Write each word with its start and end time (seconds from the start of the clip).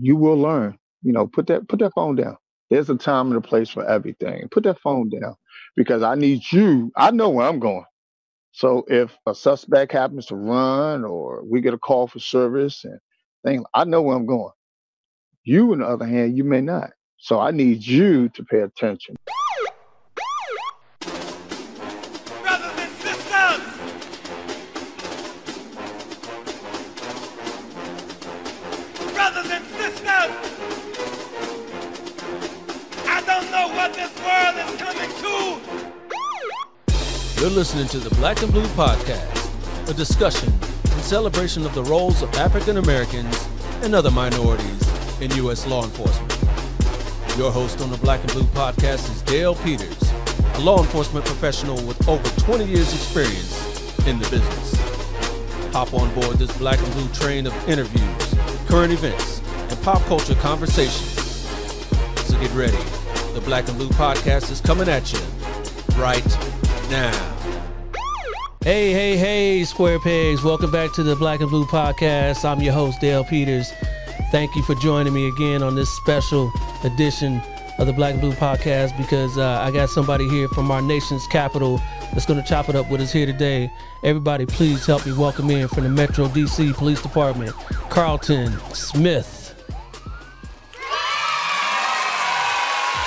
you 0.00 0.16
will 0.16 0.38
learn. 0.38 0.78
You 1.02 1.12
know, 1.12 1.26
put 1.26 1.46
that 1.48 1.68
put 1.68 1.78
that 1.80 1.94
phone 1.94 2.16
down. 2.16 2.36
There's 2.70 2.90
a 2.90 2.96
time 2.96 3.28
and 3.28 3.36
a 3.36 3.40
place 3.40 3.70
for 3.70 3.88
everything. 3.88 4.48
Put 4.50 4.64
that 4.64 4.80
phone 4.80 5.08
down 5.08 5.36
because 5.76 6.02
I 6.02 6.14
need 6.14 6.42
you. 6.52 6.92
I 6.96 7.10
know 7.10 7.30
where 7.30 7.48
I'm 7.48 7.60
going. 7.60 7.84
So 8.52 8.84
if 8.88 9.16
a 9.26 9.34
suspect 9.34 9.92
happens 9.92 10.26
to 10.26 10.36
run 10.36 11.04
or 11.04 11.44
we 11.44 11.60
get 11.60 11.74
a 11.74 11.78
call 11.78 12.08
for 12.08 12.18
service 12.18 12.84
and 12.84 12.98
things, 13.44 13.64
I 13.74 13.84
know 13.84 14.02
where 14.02 14.16
I'm 14.16 14.26
going. 14.26 14.52
You, 15.44 15.72
on 15.72 15.78
the 15.78 15.86
other 15.86 16.06
hand, 16.06 16.36
you 16.36 16.44
may 16.44 16.60
not. 16.60 16.90
So 17.18 17.38
I 17.40 17.52
need 17.52 17.86
you 17.86 18.28
to 18.30 18.44
pay 18.44 18.60
attention. 18.60 19.16
You're 37.40 37.50
listening 37.50 37.86
to 37.88 37.98
the 37.98 38.12
Black 38.16 38.42
and 38.42 38.50
Blue 38.50 38.66
Podcast, 38.70 39.88
a 39.88 39.94
discussion 39.94 40.52
and 40.52 41.02
celebration 41.02 41.64
of 41.64 41.72
the 41.72 41.84
roles 41.84 42.20
of 42.20 42.34
African 42.34 42.78
Americans 42.78 43.48
and 43.82 43.94
other 43.94 44.10
minorities 44.10 45.20
in 45.20 45.30
U.S. 45.36 45.64
law 45.64 45.84
enforcement. 45.84 46.32
Your 47.38 47.52
host 47.52 47.80
on 47.80 47.92
the 47.92 47.96
Black 47.98 48.20
and 48.22 48.32
Blue 48.32 48.42
Podcast 48.42 49.08
is 49.08 49.22
Dale 49.22 49.54
Peters, 49.54 50.02
a 50.54 50.60
law 50.62 50.80
enforcement 50.80 51.24
professional 51.26 51.76
with 51.86 52.08
over 52.08 52.28
20 52.40 52.64
years' 52.64 52.92
experience 52.92 53.96
in 54.08 54.18
the 54.18 54.28
business. 54.30 54.74
Hop 55.72 55.94
on 55.94 56.12
board 56.20 56.38
this 56.38 56.50
Black 56.58 56.80
and 56.80 56.92
Blue 56.94 57.08
train 57.10 57.46
of 57.46 57.68
interviews, 57.68 58.34
current 58.66 58.92
events, 58.92 59.42
and 59.70 59.80
pop 59.82 60.02
culture 60.06 60.34
conversations. 60.34 61.12
So 62.26 62.36
get 62.40 62.52
ready. 62.52 62.82
The 63.34 63.42
Black 63.44 63.68
and 63.68 63.78
Blue 63.78 63.90
Podcast 63.90 64.50
is 64.50 64.60
coming 64.60 64.88
at 64.88 65.12
you 65.12 65.20
right 65.96 66.67
now. 66.90 67.38
Hey, 68.62 68.92
hey, 68.92 69.16
hey, 69.16 69.64
Square 69.64 70.00
Pegs. 70.00 70.42
Welcome 70.42 70.70
back 70.70 70.92
to 70.94 71.02
the 71.02 71.16
Black 71.16 71.40
and 71.40 71.48
Blue 71.48 71.64
Podcast. 71.64 72.44
I'm 72.44 72.60
your 72.60 72.72
host, 72.72 73.00
Dale 73.00 73.24
Peters. 73.24 73.72
Thank 74.30 74.54
you 74.56 74.62
for 74.62 74.74
joining 74.74 75.12
me 75.12 75.28
again 75.28 75.62
on 75.62 75.74
this 75.74 75.88
special 75.88 76.52
edition 76.84 77.40
of 77.78 77.86
the 77.86 77.92
Black 77.92 78.12
and 78.12 78.20
Blue 78.20 78.32
Podcast 78.32 78.96
because 78.96 79.38
uh, 79.38 79.60
I 79.62 79.70
got 79.70 79.88
somebody 79.88 80.28
here 80.28 80.48
from 80.48 80.70
our 80.70 80.82
nation's 80.82 81.26
capital 81.28 81.80
that's 82.12 82.26
going 82.26 82.42
to 82.42 82.46
chop 82.46 82.68
it 82.68 82.74
up 82.74 82.90
with 82.90 83.00
us 83.00 83.12
here 83.12 83.26
today. 83.26 83.70
Everybody, 84.02 84.44
please 84.46 84.84
help 84.84 85.06
me 85.06 85.12
welcome 85.12 85.48
in 85.50 85.68
from 85.68 85.84
the 85.84 85.90
Metro 85.90 86.26
DC 86.26 86.74
Police 86.74 87.00
Department, 87.00 87.52
Carlton 87.90 88.58
Smith. 88.74 89.54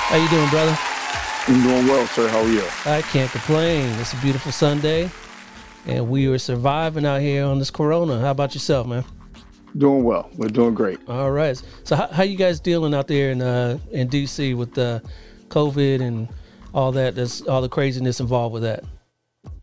How 0.07 0.17
you 0.17 0.29
doing, 0.29 0.49
brother? 0.49 0.90
I'm 1.47 1.63
doing 1.63 1.87
well, 1.87 2.05
sir. 2.05 2.27
How 2.27 2.41
are 2.41 2.47
you? 2.47 2.63
I 2.85 3.01
can't 3.01 3.31
complain. 3.31 3.89
It's 3.99 4.13
a 4.13 4.17
beautiful 4.17 4.51
Sunday, 4.51 5.09
and 5.87 6.07
we 6.07 6.27
are 6.27 6.37
surviving 6.37 7.03
out 7.03 7.19
here 7.19 7.45
on 7.45 7.57
this 7.57 7.71
Corona. 7.71 8.19
How 8.19 8.29
about 8.29 8.53
yourself, 8.53 8.85
man? 8.85 9.03
Doing 9.75 10.03
well. 10.03 10.29
We're 10.35 10.49
doing 10.49 10.75
great. 10.75 10.99
All 11.09 11.31
right. 11.31 11.59
So, 11.83 11.95
how, 11.95 12.07
how 12.09 12.21
you 12.21 12.37
guys 12.37 12.59
dealing 12.59 12.93
out 12.93 13.07
there 13.07 13.31
in 13.31 13.41
uh, 13.41 13.79
in 13.91 14.07
DC 14.07 14.55
with 14.55 14.77
uh, 14.77 14.99
COVID 15.47 16.01
and 16.01 16.29
all 16.75 16.91
that? 16.91 17.15
There's 17.15 17.41
all 17.47 17.63
the 17.63 17.69
craziness 17.69 18.19
involved 18.19 18.53
with 18.53 18.61
that. 18.61 18.83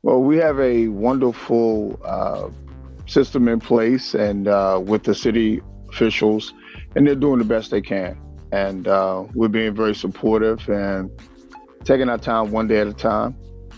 Well, 0.02 0.20
we 0.20 0.36
have 0.38 0.58
a 0.58 0.88
wonderful 0.88 2.00
uh, 2.04 2.48
system 3.06 3.46
in 3.46 3.60
place, 3.60 4.14
and 4.14 4.48
uh, 4.48 4.82
with 4.84 5.04
the 5.04 5.14
city 5.14 5.62
officials, 5.90 6.54
and 6.96 7.06
they're 7.06 7.14
doing 7.14 7.38
the 7.38 7.44
best 7.44 7.70
they 7.70 7.82
can. 7.82 8.20
And 8.50 8.88
uh, 8.88 9.26
we're 9.32 9.46
being 9.46 9.76
very 9.76 9.94
supportive 9.94 10.68
and 10.68 11.08
taking 11.84 12.08
our 12.08 12.18
time 12.18 12.50
one 12.50 12.68
day 12.68 12.78
at 12.80 12.86
a 12.86 12.92
time. 12.92 13.36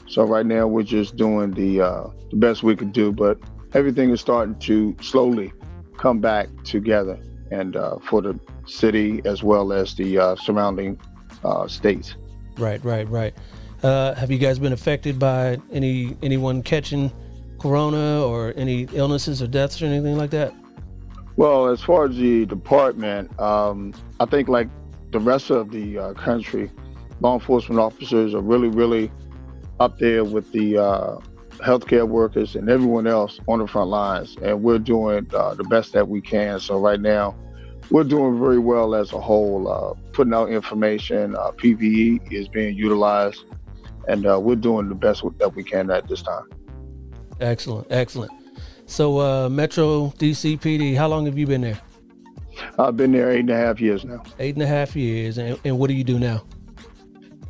So 0.09 0.25
right 0.25 0.45
now 0.45 0.67
we're 0.67 0.83
just 0.83 1.17
doing 1.17 1.53
the 1.53 1.83
uh, 1.83 2.09
the 2.31 2.37
best 2.37 2.63
we 2.63 2.75
could 2.77 2.93
do, 2.93 3.13
but 3.13 3.39
everything 3.75 4.11
is 4.11 4.21
starting 4.21 4.59
to 4.61 4.97
slowly 5.01 5.53
come 5.97 6.21
back 6.21 6.49
together, 6.65 7.19
and 7.51 7.77
uh, 7.77 7.99
for 7.99 8.21
the 8.23 8.39
city 8.67 9.21
as 9.25 9.43
well 9.43 9.73
as 9.73 9.95
the 9.95 10.19
uh, 10.19 10.37
surrounding 10.37 11.01
uh, 11.45 11.69
states. 11.69 12.17
Right, 12.59 12.83
right, 12.85 13.09
right. 13.09 13.35
Uh, 13.83 14.15
have 14.15 14.31
you 14.31 14.39
guys 14.39 14.59
been 14.59 14.73
affected 14.73 15.19
by 15.19 15.59
any 15.73 16.17
anyone 16.23 16.63
catching 16.63 17.13
corona 17.59 18.27
or 18.27 18.53
any 18.57 18.89
illnesses 18.93 19.43
or 19.43 19.47
deaths 19.47 19.81
or 19.81 19.87
anything 19.87 20.17
like 20.17 20.31
that? 20.31 20.53
Well, 21.37 21.69
as 21.69 21.81
far 21.81 22.07
as 22.07 22.17
the 22.17 22.45
department, 22.47 23.39
um, 23.41 23.95
I 24.19 24.27
think 24.27 24.49
like 24.49 24.69
the 25.11 25.21
rest 25.21 25.51
of 25.51 25.71
the 25.71 25.99
uh, 25.99 26.13
country, 26.15 26.71
law 27.21 27.35
enforcement 27.35 27.81
officers 27.81 28.35
are 28.35 28.41
really, 28.41 28.69
really 28.69 29.11
up 29.79 29.99
there 29.99 30.25
with 30.25 30.51
the 30.53 30.79
uh, 30.79 31.17
healthcare 31.59 32.09
workers 32.09 32.57
and 32.57 32.69
everyone 32.69 33.07
else 33.07 33.39
on 33.49 33.59
the 33.59 33.67
front 33.67 33.91
lines. 33.91 34.37
And 34.43 34.63
we're 34.63 34.79
doing 34.79 35.27
uh, 35.35 35.55
the 35.55 35.65
best 35.65 35.93
that 35.93 36.09
we 36.09 36.21
can. 36.21 36.61
So 36.61 36.79
right 36.79 37.01
now, 37.01 37.37
we're 37.91 38.05
doing 38.05 38.39
very 38.39 38.59
well 38.59 38.95
as 38.95 39.13
a 39.13 39.21
whole, 39.21 39.69
uh, 39.69 39.95
putting 40.13 40.33
out 40.33 40.51
information. 40.51 41.35
Uh, 41.35 41.51
PPE 41.53 42.33
is 42.33 42.49
being 42.49 42.77
utilized, 42.77 43.45
and 44.07 44.27
uh, 44.27 44.39
we're 44.39 44.57
doing 44.57 44.89
the 44.89 44.95
best 44.95 45.25
that 45.39 45.55
we 45.55 45.65
can 45.65 45.91
at 45.91 46.09
this 46.09 46.23
time. 46.23 46.45
Excellent, 47.41 47.87
excellent. 47.91 48.31
So, 48.87 49.21
uh, 49.21 49.49
Metro 49.49 50.09
DCPD, 50.19 50.97
how 50.97 51.09
long 51.09 51.27
have 51.27 51.39
you 51.39 51.47
been 51.47 51.63
there? 51.63 51.81
I've 52.79 52.97
been 52.97 53.13
there 53.13 53.31
eight 53.31 53.41
and 53.41 53.51
a 53.51 53.57
half 53.57 53.81
years 53.81 54.05
now. 54.05 54.23
Eight 54.39 54.55
and 54.55 54.63
a 54.63 54.67
half 54.67 54.95
years. 54.95 55.39
And, 55.39 55.59
and 55.65 55.79
what 55.79 55.89
do 55.89 55.95
you 55.95 56.05
do 56.05 56.19
now? 56.19 56.45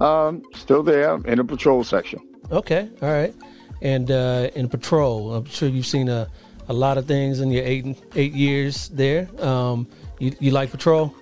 Um, 0.01 0.43
still 0.55 0.83
there 0.83 1.17
in 1.27 1.37
the 1.37 1.45
patrol 1.45 1.85
section. 1.85 2.21
Okay, 2.51 2.89
all 3.03 3.11
right. 3.11 3.35
And 3.83 4.11
uh, 4.11 4.51
in 4.55 4.69
patrol, 4.69 5.35
I'm 5.35 5.45
sure 5.45 5.69
you've 5.69 5.87
seen 5.87 6.09
a, 6.09 6.29
a 6.69 6.73
lot 6.73 6.99
of 6.99 7.07
things 7.07 7.41
in 7.41 7.51
your 7.51 7.65
eight 7.65 7.99
eight 8.15 8.33
years 8.33 8.89
there. 8.89 9.29
Um, 9.45 9.87
you, 10.19 10.35
you 10.41 10.51
like 10.51 10.71
patrol? 10.71 11.15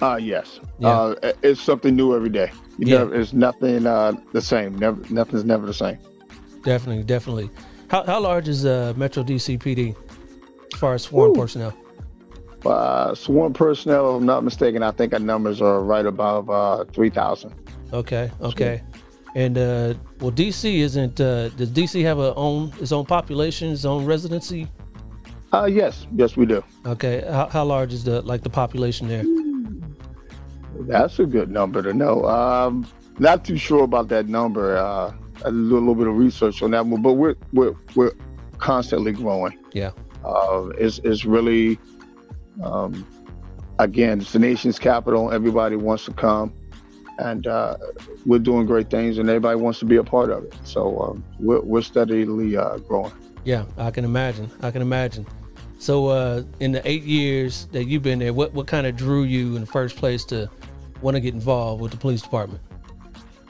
Uh, 0.00 0.16
yes. 0.16 0.60
Yeah. 0.78 0.88
Uh, 0.88 1.32
it's 1.42 1.60
something 1.60 1.94
new 1.94 2.14
every 2.14 2.28
day. 2.28 2.50
You 2.78 2.86
yeah. 2.86 2.98
Never, 2.98 3.20
it's 3.20 3.32
nothing 3.32 3.86
uh, 3.86 4.12
the 4.32 4.40
same. 4.40 4.78
Never, 4.78 5.00
nothing's 5.12 5.44
never 5.44 5.66
the 5.66 5.74
same. 5.74 5.98
Definitely, 6.62 7.04
definitely. 7.04 7.50
How, 7.88 8.04
how 8.04 8.20
large 8.20 8.48
is 8.48 8.64
uh, 8.64 8.92
Metro 8.96 9.24
DC 9.24 9.58
PD 9.58 9.96
as 10.72 10.78
far 10.78 10.94
as 10.94 11.02
sworn 11.02 11.30
Ooh. 11.30 11.34
personnel? 11.34 11.74
Uh, 12.64 13.14
sworn 13.14 13.52
personnel, 13.52 14.10
if 14.10 14.20
I'm 14.20 14.26
not 14.26 14.44
mistaken, 14.44 14.82
I 14.82 14.90
think 14.90 15.12
our 15.12 15.18
numbers 15.18 15.60
are 15.62 15.82
right 15.82 16.04
above 16.04 16.50
uh, 16.50 16.84
3,000. 16.92 17.54
Okay, 17.92 18.30
okay. 18.40 18.82
And 19.34 19.56
uh, 19.56 19.94
well, 20.20 20.32
DC 20.32 20.78
isn't. 20.78 21.20
Uh, 21.20 21.48
does 21.50 21.70
DC 21.70 22.02
have 22.02 22.18
a 22.18 22.34
own 22.34 22.72
its 22.80 22.92
own 22.92 23.06
population, 23.06 23.70
its 23.72 23.84
own 23.84 24.04
residency? 24.04 24.68
Uh, 25.52 25.64
yes, 25.64 26.06
yes, 26.14 26.36
we 26.36 26.44
do. 26.44 26.62
Okay, 26.86 27.24
how, 27.28 27.46
how 27.48 27.64
large 27.64 27.92
is 27.92 28.04
the 28.04 28.20
like 28.22 28.42
the 28.42 28.50
population 28.50 29.08
there? 29.08 29.24
That's 30.86 31.18
a 31.18 31.26
good 31.26 31.50
number 31.50 31.82
to 31.82 31.92
know. 31.92 32.24
Um, 32.24 32.86
not 33.18 33.44
too 33.44 33.56
sure 33.56 33.84
about 33.84 34.08
that 34.08 34.28
number. 34.28 34.76
Uh, 34.76 35.12
a 35.44 35.50
little, 35.50 35.78
little 35.78 35.94
bit 35.94 36.08
of 36.08 36.16
research 36.16 36.62
on 36.62 36.72
that 36.72 36.84
one, 36.84 37.02
but 37.02 37.14
we're 37.14 37.36
we're 37.52 37.74
we're 37.94 38.12
constantly 38.58 39.12
growing. 39.12 39.58
Yeah, 39.72 39.92
uh, 40.24 40.68
it's 40.78 40.98
it's 41.04 41.24
really, 41.24 41.78
um, 42.62 43.06
again, 43.78 44.20
it's 44.20 44.32
the 44.32 44.38
nation's 44.38 44.78
capital. 44.78 45.32
Everybody 45.32 45.76
wants 45.76 46.04
to 46.06 46.12
come 46.12 46.52
and 47.18 47.46
uh, 47.46 47.76
we're 48.24 48.38
doing 48.38 48.66
great 48.66 48.90
things, 48.90 49.18
and 49.18 49.28
everybody 49.28 49.56
wants 49.56 49.78
to 49.80 49.84
be 49.84 49.96
a 49.96 50.04
part 50.04 50.30
of 50.30 50.44
it. 50.44 50.54
So 50.64 50.98
um, 51.00 51.24
we're, 51.38 51.60
we're 51.60 51.82
steadily 51.82 52.56
uh, 52.56 52.78
growing. 52.78 53.12
Yeah, 53.44 53.64
I 53.76 53.90
can 53.90 54.04
imagine. 54.04 54.50
I 54.62 54.70
can 54.70 54.82
imagine. 54.82 55.26
So, 55.80 56.08
uh, 56.08 56.42
in 56.58 56.72
the 56.72 56.88
eight 56.88 57.04
years 57.04 57.66
that 57.66 57.84
you've 57.84 58.02
been 58.02 58.18
there, 58.18 58.32
what 58.32 58.52
what 58.52 58.66
kind 58.66 58.86
of 58.86 58.96
drew 58.96 59.22
you 59.22 59.54
in 59.54 59.60
the 59.60 59.66
first 59.66 59.96
place 59.96 60.24
to 60.26 60.50
want 61.02 61.14
to 61.16 61.20
get 61.20 61.34
involved 61.34 61.80
with 61.80 61.92
the 61.92 61.96
police 61.96 62.22
department? 62.22 62.60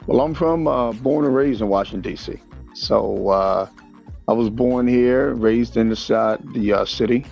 Well, 0.05 0.21
I'm 0.21 0.35
from 0.35 0.67
uh, 0.67 0.91
born 0.93 1.25
and 1.25 1.35
raised 1.35 1.61
in 1.61 1.69
Washington 1.69 2.11
D.C. 2.11 2.39
So 2.73 3.29
uh, 3.29 3.67
I 4.27 4.33
was 4.33 4.49
born 4.49 4.87
here, 4.87 5.33
raised 5.33 5.75
in 5.75 5.89
the 5.89 6.39
the 6.53 6.73
uh, 6.73 6.85
city, 6.85 7.25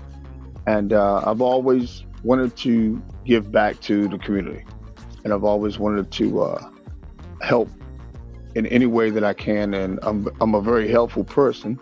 and 0.65 0.93
I've 0.93 1.41
always 1.41 2.03
wanted 2.23 2.57
to 2.57 3.01
give 3.23 3.51
back 3.51 3.79
to 3.81 4.07
the 4.07 4.17
community 4.17 4.65
and 5.27 5.33
I've 5.33 5.43
always 5.43 5.77
wanted 5.77 6.09
to 6.09 6.41
uh, 6.41 6.69
help 7.41 7.69
in 8.55 8.65
any 8.67 8.85
way 8.85 9.09
that 9.09 9.25
I 9.25 9.33
can. 9.33 9.73
And 9.73 9.99
I'm 10.01 10.29
I'm 10.39 10.55
a 10.55 10.61
very 10.61 10.89
helpful 10.89 11.25
person, 11.25 11.77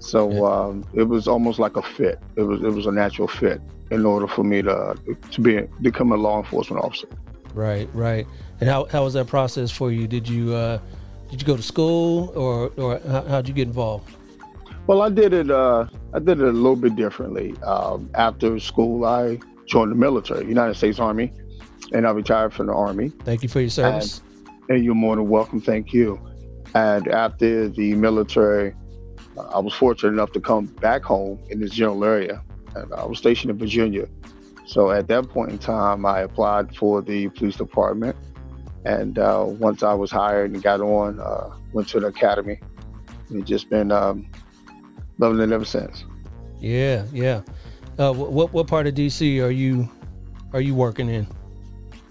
so 0.00 0.28
yeah. 0.32 0.40
um, 0.40 0.84
it 0.92 1.04
was 1.04 1.28
almost 1.28 1.60
like 1.60 1.76
a 1.76 1.82
fit. 1.82 2.18
It 2.34 2.42
was 2.42 2.60
it 2.62 2.72
was 2.72 2.86
a 2.86 2.92
natural 2.92 3.28
fit 3.28 3.60
in 3.92 4.04
order 4.04 4.26
for 4.26 4.42
me 4.42 4.60
to 4.62 4.96
to 5.30 5.40
be 5.40 5.60
become 5.82 6.10
a 6.10 6.16
law 6.16 6.38
enforcement 6.38 6.82
officer. 6.84 7.06
Right, 7.54 7.88
right. 7.94 8.26
And 8.60 8.68
how 8.68 8.86
how 8.86 9.04
was 9.04 9.14
that 9.14 9.28
process 9.28 9.70
for 9.70 9.92
you? 9.92 10.08
Did 10.08 10.28
you 10.28 10.52
uh, 10.52 10.80
did 11.30 11.40
you 11.40 11.46
go 11.46 11.56
to 11.56 11.62
school 11.62 12.32
or 12.34 12.72
or 12.76 12.98
how, 13.06 13.22
how'd 13.22 13.46
you 13.46 13.54
get 13.54 13.68
involved? 13.68 14.16
Well, 14.88 15.02
I 15.02 15.10
did 15.10 15.32
it. 15.32 15.48
Uh, 15.48 15.86
I 16.12 16.18
did 16.18 16.40
it 16.40 16.48
a 16.48 16.58
little 16.64 16.74
bit 16.74 16.96
differently. 16.96 17.56
Um, 17.62 18.10
after 18.14 18.58
school, 18.58 19.04
I 19.04 19.38
joined 19.66 19.92
the 19.92 19.96
military, 19.96 20.44
United 20.46 20.74
States 20.74 20.98
Army, 20.98 21.32
and 21.92 22.06
I 22.06 22.10
retired 22.10 22.52
from 22.52 22.66
the 22.66 22.72
Army. 22.72 23.10
Thank 23.24 23.42
you 23.42 23.48
for 23.48 23.60
your 23.60 23.70
service. 23.70 24.20
And, 24.68 24.84
you're 24.84 24.94
more 24.94 25.16
than 25.16 25.28
welcome. 25.28 25.60
Thank 25.60 25.92
you. 25.92 26.20
And 26.74 27.08
after 27.08 27.68
the 27.68 27.94
military, 27.94 28.72
uh, 29.36 29.42
I 29.42 29.58
was 29.58 29.74
fortunate 29.74 30.12
enough 30.12 30.30
to 30.32 30.40
come 30.40 30.66
back 30.66 31.02
home 31.02 31.40
in 31.50 31.60
this 31.60 31.72
general 31.72 32.04
area. 32.04 32.42
And 32.76 32.94
I 32.94 33.04
was 33.04 33.18
stationed 33.18 33.50
in 33.50 33.58
Virginia. 33.58 34.06
So 34.66 34.92
at 34.92 35.08
that 35.08 35.28
point 35.28 35.50
in 35.50 35.58
time, 35.58 36.06
I 36.06 36.20
applied 36.20 36.76
for 36.76 37.02
the 37.02 37.28
police 37.30 37.56
department. 37.56 38.16
And 38.84 39.18
uh, 39.18 39.44
once 39.46 39.82
I 39.82 39.92
was 39.92 40.12
hired 40.12 40.52
and 40.52 40.62
got 40.62 40.80
on, 40.80 41.18
uh, 41.18 41.50
went 41.72 41.88
to 41.88 41.98
the 41.98 42.06
academy. 42.06 42.60
And 43.30 43.44
just 43.44 43.68
been 43.70 43.90
um, 43.90 44.30
loving 45.18 45.40
it 45.40 45.52
ever 45.52 45.64
since. 45.64 46.04
Yeah, 46.60 47.06
yeah. 47.12 47.42
Uh, 47.98 48.12
what 48.12 48.52
what 48.52 48.66
part 48.66 48.86
of 48.86 48.94
DC 48.94 49.42
are 49.42 49.50
you 49.50 49.88
are 50.52 50.60
you 50.60 50.74
working 50.74 51.08
in? 51.08 51.26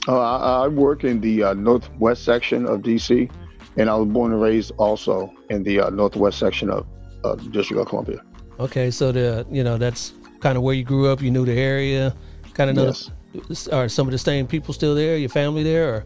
Uh, 0.09 0.17
I, 0.19 0.63
I, 0.63 0.67
work 0.67 1.03
in 1.03 1.21
the 1.21 1.43
uh, 1.43 1.53
northwest 1.53 2.23
section 2.23 2.65
of 2.65 2.81
DC, 2.81 3.31
and 3.77 3.91
I 3.91 3.95
was 3.95 4.07
born 4.07 4.31
and 4.31 4.41
raised 4.41 4.71
also 4.77 5.31
in 5.51 5.61
the 5.61 5.81
uh, 5.81 5.89
northwest 5.91 6.39
section 6.39 6.71
of 6.71 6.87
the 7.21 7.35
District 7.51 7.79
of 7.79 7.87
Columbia. 7.87 8.23
Okay, 8.59 8.89
so 8.89 9.11
the 9.11 9.45
you 9.51 9.63
know 9.63 9.77
that's 9.77 10.13
kind 10.39 10.57
of 10.57 10.63
where 10.63 10.73
you 10.73 10.83
grew 10.83 11.07
up. 11.09 11.21
You 11.21 11.29
knew 11.29 11.45
the 11.45 11.53
area, 11.53 12.15
kind 12.55 12.71
of 12.71 12.75
know. 12.75 12.85
Yes. 12.85 13.11
The, 13.33 13.75
are 13.75 13.87
some 13.87 14.07
of 14.07 14.11
the 14.11 14.17
same 14.17 14.47
people 14.47 14.73
still 14.73 14.95
there? 14.95 15.15
Your 15.15 15.29
family 15.29 15.61
there? 15.61 15.93
Or? 15.93 16.05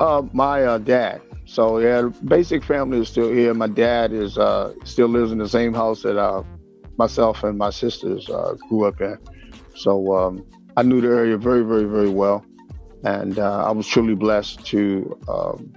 Uh, 0.00 0.22
my 0.32 0.64
uh, 0.64 0.78
dad. 0.78 1.20
So 1.44 1.80
yeah, 1.80 2.08
basic 2.24 2.64
family 2.64 3.00
is 3.00 3.08
still 3.08 3.30
here. 3.30 3.52
My 3.52 3.68
dad 3.68 4.12
is 4.12 4.38
uh, 4.38 4.72
still 4.84 5.08
lives 5.08 5.32
in 5.32 5.38
the 5.38 5.48
same 5.48 5.74
house 5.74 6.02
that 6.02 6.18
uh, 6.18 6.42
myself 6.96 7.44
and 7.44 7.58
my 7.58 7.68
sisters 7.70 8.30
uh, 8.30 8.54
grew 8.68 8.86
up 8.86 9.00
in. 9.02 9.18
So 9.74 10.16
um, 10.16 10.46
I 10.76 10.82
knew 10.82 11.00
the 11.00 11.08
area 11.08 11.36
very, 11.36 11.62
very, 11.62 11.84
very 11.84 12.08
well, 12.08 12.44
and 13.04 13.38
uh, 13.38 13.64
I 13.66 13.70
was 13.70 13.86
truly 13.86 14.14
blessed 14.14 14.64
to 14.66 15.18
um, 15.28 15.72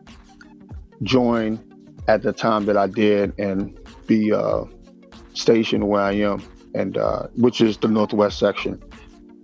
join 1.04 1.60
at 2.08 2.24
the 2.24 2.34
time 2.34 2.66
that 2.66 2.78
I 2.78 2.88
did 2.88 3.38
and 3.40 3.80
be 4.08 4.34
uh, 4.34 4.64
stationed 5.34 5.88
where 5.88 6.02
I 6.02 6.14
am, 6.14 6.44
and 6.74 6.98
uh, 6.98 7.28
which 7.36 7.62
is 7.62 7.78
the 7.78 7.88
northwest 7.88 8.40
section. 8.40 8.82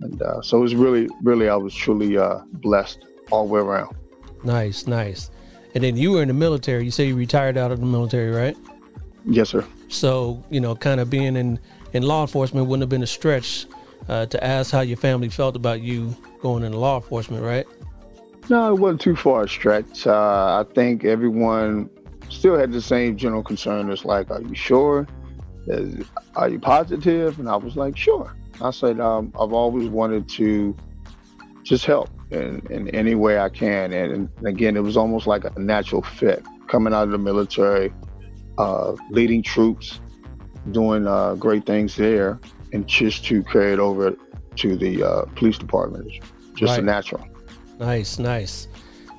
And 0.00 0.20
uh, 0.22 0.42
so 0.42 0.58
it 0.58 0.60
was 0.60 0.74
really, 0.74 1.08
really, 1.22 1.48
I 1.48 1.56
was 1.56 1.74
truly 1.74 2.18
uh, 2.18 2.40
blessed 2.52 3.04
all 3.30 3.46
the 3.46 3.54
way 3.54 3.60
around. 3.60 3.96
Nice, 4.44 4.86
nice. 4.86 5.30
And 5.74 5.84
then 5.84 5.96
you 5.96 6.12
were 6.12 6.22
in 6.22 6.28
the 6.28 6.34
military. 6.34 6.84
You 6.84 6.90
say 6.90 7.06
you 7.06 7.16
retired 7.16 7.56
out 7.56 7.72
of 7.72 7.80
the 7.80 7.86
military, 7.86 8.30
right? 8.30 8.56
Yes, 9.24 9.50
sir. 9.50 9.64
So 9.88 10.42
you 10.50 10.60
know, 10.60 10.74
kind 10.74 11.00
of 11.00 11.10
being 11.10 11.36
in 11.36 11.58
in 11.92 12.02
law 12.02 12.22
enforcement 12.22 12.66
wouldn't 12.66 12.82
have 12.82 12.88
been 12.88 13.02
a 13.02 13.06
stretch 13.06 13.66
uh, 14.08 14.26
to 14.26 14.44
ask 14.44 14.70
how 14.70 14.80
your 14.80 14.96
family 14.96 15.28
felt 15.28 15.56
about 15.56 15.80
you 15.80 16.16
going 16.40 16.64
into 16.64 16.78
law 16.78 16.96
enforcement, 16.96 17.42
right? 17.42 17.66
No, 18.50 18.74
it 18.74 18.78
wasn't 18.78 19.00
too 19.00 19.16
far 19.16 19.44
a 19.44 19.48
stretch. 19.48 20.06
Uh, 20.06 20.64
I 20.64 20.72
think 20.74 21.04
everyone 21.04 21.90
still 22.30 22.58
had 22.58 22.72
the 22.72 22.80
same 22.80 23.16
general 23.16 23.42
concern. 23.42 23.90
It's 23.90 24.04
like, 24.04 24.30
are 24.30 24.40
you 24.40 24.54
sure? 24.54 25.06
Are 26.34 26.48
you 26.48 26.58
positive? 26.58 27.38
And 27.38 27.48
I 27.48 27.56
was 27.56 27.76
like, 27.76 27.96
sure. 27.96 28.34
I 28.60 28.70
said, 28.70 29.00
um, 29.00 29.32
I've 29.38 29.52
always 29.52 29.88
wanted 29.88 30.28
to 30.30 30.74
just 31.62 31.84
help 31.84 32.10
in, 32.30 32.62
in 32.70 32.88
any 32.90 33.14
way 33.14 33.38
I 33.38 33.50
can. 33.50 33.92
And, 33.92 34.30
and, 34.38 34.46
again, 34.46 34.76
it 34.76 34.82
was 34.82 34.96
almost 34.96 35.26
like 35.26 35.44
a 35.44 35.58
natural 35.58 36.02
fit 36.02 36.42
coming 36.68 36.94
out 36.94 37.04
of 37.04 37.10
the 37.10 37.18
military, 37.18 37.92
uh, 38.56 38.94
leading 39.10 39.42
troops, 39.42 40.00
doing 40.70 41.06
uh, 41.06 41.34
great 41.34 41.66
things 41.66 41.96
there, 41.96 42.40
and 42.72 42.86
just 42.86 43.24
to 43.26 43.42
carry 43.44 43.72
it 43.72 43.78
over 43.78 44.16
to 44.58 44.76
the 44.76 45.02
uh, 45.02 45.24
police 45.36 45.58
department. 45.58 46.06
It's 46.06 46.26
Just 46.54 46.70
right. 46.70 46.80
a 46.80 46.82
natural. 46.82 47.26
Nice, 47.78 48.18
nice. 48.18 48.68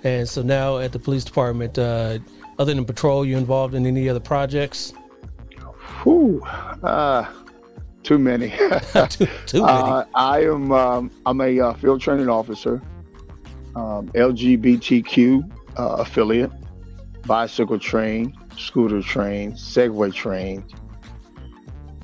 And 0.04 0.28
so 0.28 0.42
now 0.42 0.78
at 0.78 0.92
the 0.92 1.00
police 1.00 1.24
department, 1.24 1.78
uh, 1.78 2.20
other 2.58 2.74
than 2.74 2.86
patrol, 2.86 3.26
you 3.26 3.38
involved 3.38 3.74
in 3.74 3.86
any 3.86 4.10
other 4.10 4.20
projects? 4.20 4.94
Whew, 6.04 6.42
uh, 6.84 7.26
too 8.04 8.18
many. 8.18 8.50
too, 9.10 9.28
too, 9.46 9.66
many. 9.66 9.90
Uh, 9.90 10.06
I 10.16 10.44
am. 10.44 10.72
Um, 10.72 11.12
I'm 11.26 11.42
a 11.42 11.60
uh, 11.60 11.74
field 11.74 12.02
training 12.02 12.30
officer, 12.30 12.82
um, 13.76 14.10
LGBTQ 14.10 15.52
uh, 15.78 15.96
affiliate, 16.00 16.52
bicycle 17.26 17.80
trained, 17.80 18.36
scooter 18.58 19.02
trained, 19.02 19.54
Segway 19.54 20.14
trained, 20.14 20.74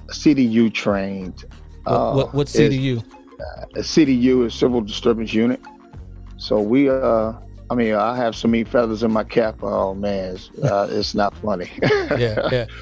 CDU 0.07 0.73
trained. 0.73 1.45
What, 1.83 1.93
uh, 1.93 2.13
what, 2.13 2.33
what 2.33 2.47
CDU? 2.47 3.03
A 3.39 3.79
CDU 3.79 4.45
is 4.45 4.53
Civil 4.53 4.81
Disturbance 4.81 5.33
Unit. 5.33 5.59
So 6.37 6.59
we, 6.59 6.89
uh, 6.89 7.33
I 7.69 7.75
mean, 7.75 7.93
I 7.95 8.15
have 8.15 8.35
so 8.35 8.47
many 8.47 8.63
feathers 8.63 9.03
in 9.03 9.11
my 9.11 9.23
cap. 9.23 9.57
Oh 9.61 9.93
man, 9.93 10.35
it's, 10.35 10.49
uh, 10.63 10.87
it's 10.91 11.15
not 11.15 11.35
funny. 11.37 11.71
yeah, 11.81 12.49
yeah. 12.51 12.65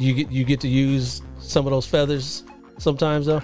You 0.00 0.14
get 0.14 0.30
you 0.30 0.44
get 0.44 0.60
to 0.60 0.68
use 0.68 1.22
some 1.40 1.66
of 1.66 1.72
those 1.72 1.84
feathers 1.84 2.44
sometimes 2.78 3.26
though. 3.26 3.42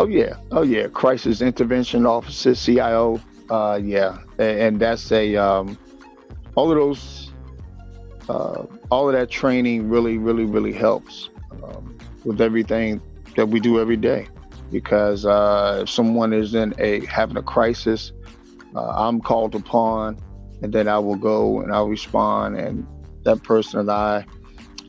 Oh 0.00 0.08
yeah, 0.08 0.34
oh 0.50 0.62
yeah. 0.62 0.88
Crisis 0.88 1.40
Intervention 1.40 2.04
Officer, 2.04 2.52
CIO. 2.56 3.20
Uh, 3.48 3.78
yeah, 3.80 4.18
and, 4.38 4.58
and 4.58 4.80
that's 4.80 5.12
a 5.12 5.36
um, 5.36 5.78
all 6.56 6.68
of 6.72 6.76
those, 6.76 7.30
uh, 8.28 8.64
all 8.90 9.08
of 9.08 9.14
that 9.14 9.30
training 9.30 9.88
really, 9.88 10.18
really, 10.18 10.46
really 10.46 10.72
helps. 10.72 11.30
Um, 11.62 11.96
with 12.24 12.40
everything 12.40 13.00
that 13.36 13.46
we 13.46 13.60
do 13.60 13.80
every 13.80 13.96
day. 13.96 14.26
Because 14.70 15.24
uh, 15.24 15.80
if 15.82 15.90
someone 15.90 16.32
is 16.32 16.54
in 16.54 16.74
a 16.78 17.04
having 17.06 17.36
a 17.36 17.42
crisis, 17.42 18.12
uh, 18.74 18.92
I'm 18.96 19.20
called 19.20 19.54
upon, 19.54 20.18
and 20.62 20.72
then 20.72 20.88
I 20.88 20.98
will 20.98 21.16
go 21.16 21.60
and 21.60 21.72
I'll 21.72 21.88
respond, 21.88 22.56
and 22.56 22.86
that 23.24 23.42
person 23.42 23.80
and 23.80 23.90
I 23.90 24.26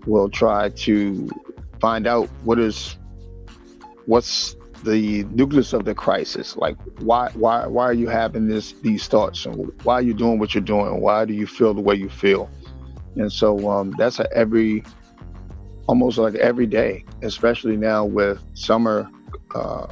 will 0.05 0.29
try 0.29 0.69
to 0.69 1.29
find 1.79 2.07
out 2.07 2.29
what 2.43 2.59
is 2.59 2.97
what's 4.05 4.55
the 4.83 5.23
nucleus 5.25 5.73
of 5.73 5.85
the 5.85 5.95
crisis. 5.95 6.55
Like 6.55 6.77
why 6.99 7.29
why 7.33 7.67
why 7.67 7.83
are 7.83 7.93
you 7.93 8.07
having 8.07 8.47
this 8.47 8.73
these 8.81 9.07
thoughts, 9.07 9.45
and 9.45 9.71
why 9.83 9.95
are 9.95 10.01
you 10.01 10.13
doing 10.13 10.39
what 10.39 10.53
you're 10.53 10.63
doing? 10.63 11.01
Why 11.01 11.25
do 11.25 11.33
you 11.33 11.47
feel 11.47 11.73
the 11.73 11.81
way 11.81 11.95
you 11.95 12.09
feel? 12.09 12.49
And 13.15 13.31
so 13.31 13.69
um, 13.69 13.93
that's 13.97 14.19
every 14.33 14.83
almost 15.87 16.17
like 16.17 16.35
every 16.35 16.65
day, 16.65 17.05
especially 17.21 17.77
now 17.77 18.05
with 18.05 18.41
summer 18.53 19.09
uh, 19.55 19.87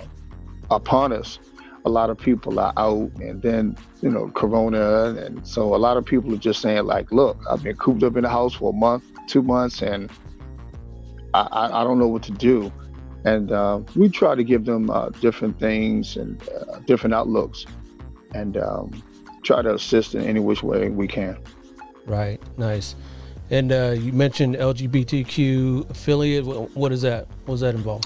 upon 0.69 1.13
us. 1.13 1.39
A 1.86 1.89
lot 1.89 2.10
of 2.10 2.18
people 2.18 2.60
are 2.60 2.74
out, 2.77 3.12
and 3.19 3.42
then 3.42 3.75
you 4.01 4.10
know 4.10 4.30
Corona, 4.30 5.15
and 5.15 5.45
so 5.45 5.76
a 5.76 5.78
lot 5.78 5.97
of 5.97 6.06
people 6.06 6.33
are 6.33 6.37
just 6.37 6.61
saying 6.61 6.85
like, 6.85 7.11
"Look, 7.11 7.37
I've 7.49 7.64
been 7.64 7.76
cooped 7.76 8.04
up 8.04 8.16
in 8.16 8.23
the 8.23 8.30
house 8.30 8.54
for 8.54 8.69
a 8.69 8.76
month, 8.76 9.04
two 9.28 9.42
months, 9.42 9.81
and 9.81 10.09
I, 11.33 11.69
I, 11.73 11.83
don't 11.83 11.99
know 11.99 12.07
what 12.07 12.23
to 12.23 12.31
do." 12.31 12.71
And 13.26 13.52
uh, 13.52 13.81
we 13.95 14.07
try 14.07 14.33
to 14.35 14.44
give 14.45 14.64
them 14.64 14.90
uh, 14.90 15.09
different 15.09 15.59
things 15.59 16.16
and 16.16 16.42
uh, 16.49 16.80
different 16.80 17.16
outlooks, 17.16 17.66
and 18.33 18.56
um, 18.56 19.04
try 19.44 19.61
to 19.61 19.73
assist 19.73 20.16
in 20.16 20.23
any 20.23 20.40
which 20.40 20.64
way 20.64 20.90
we 20.90 21.07
can. 21.07 21.37
Right. 22.06 22.42
Nice. 22.57 22.95
And 23.49 23.73
uh, 23.73 23.94
you 23.97 24.14
mentioned 24.14 24.56
LGBTQ 24.56 25.90
affiliate. 25.90 26.45
What 26.45 26.94
is 26.94 27.02
that? 27.02 27.28
What 27.45 27.56
does 27.56 27.61
that 27.61 27.76
involve? 27.76 28.04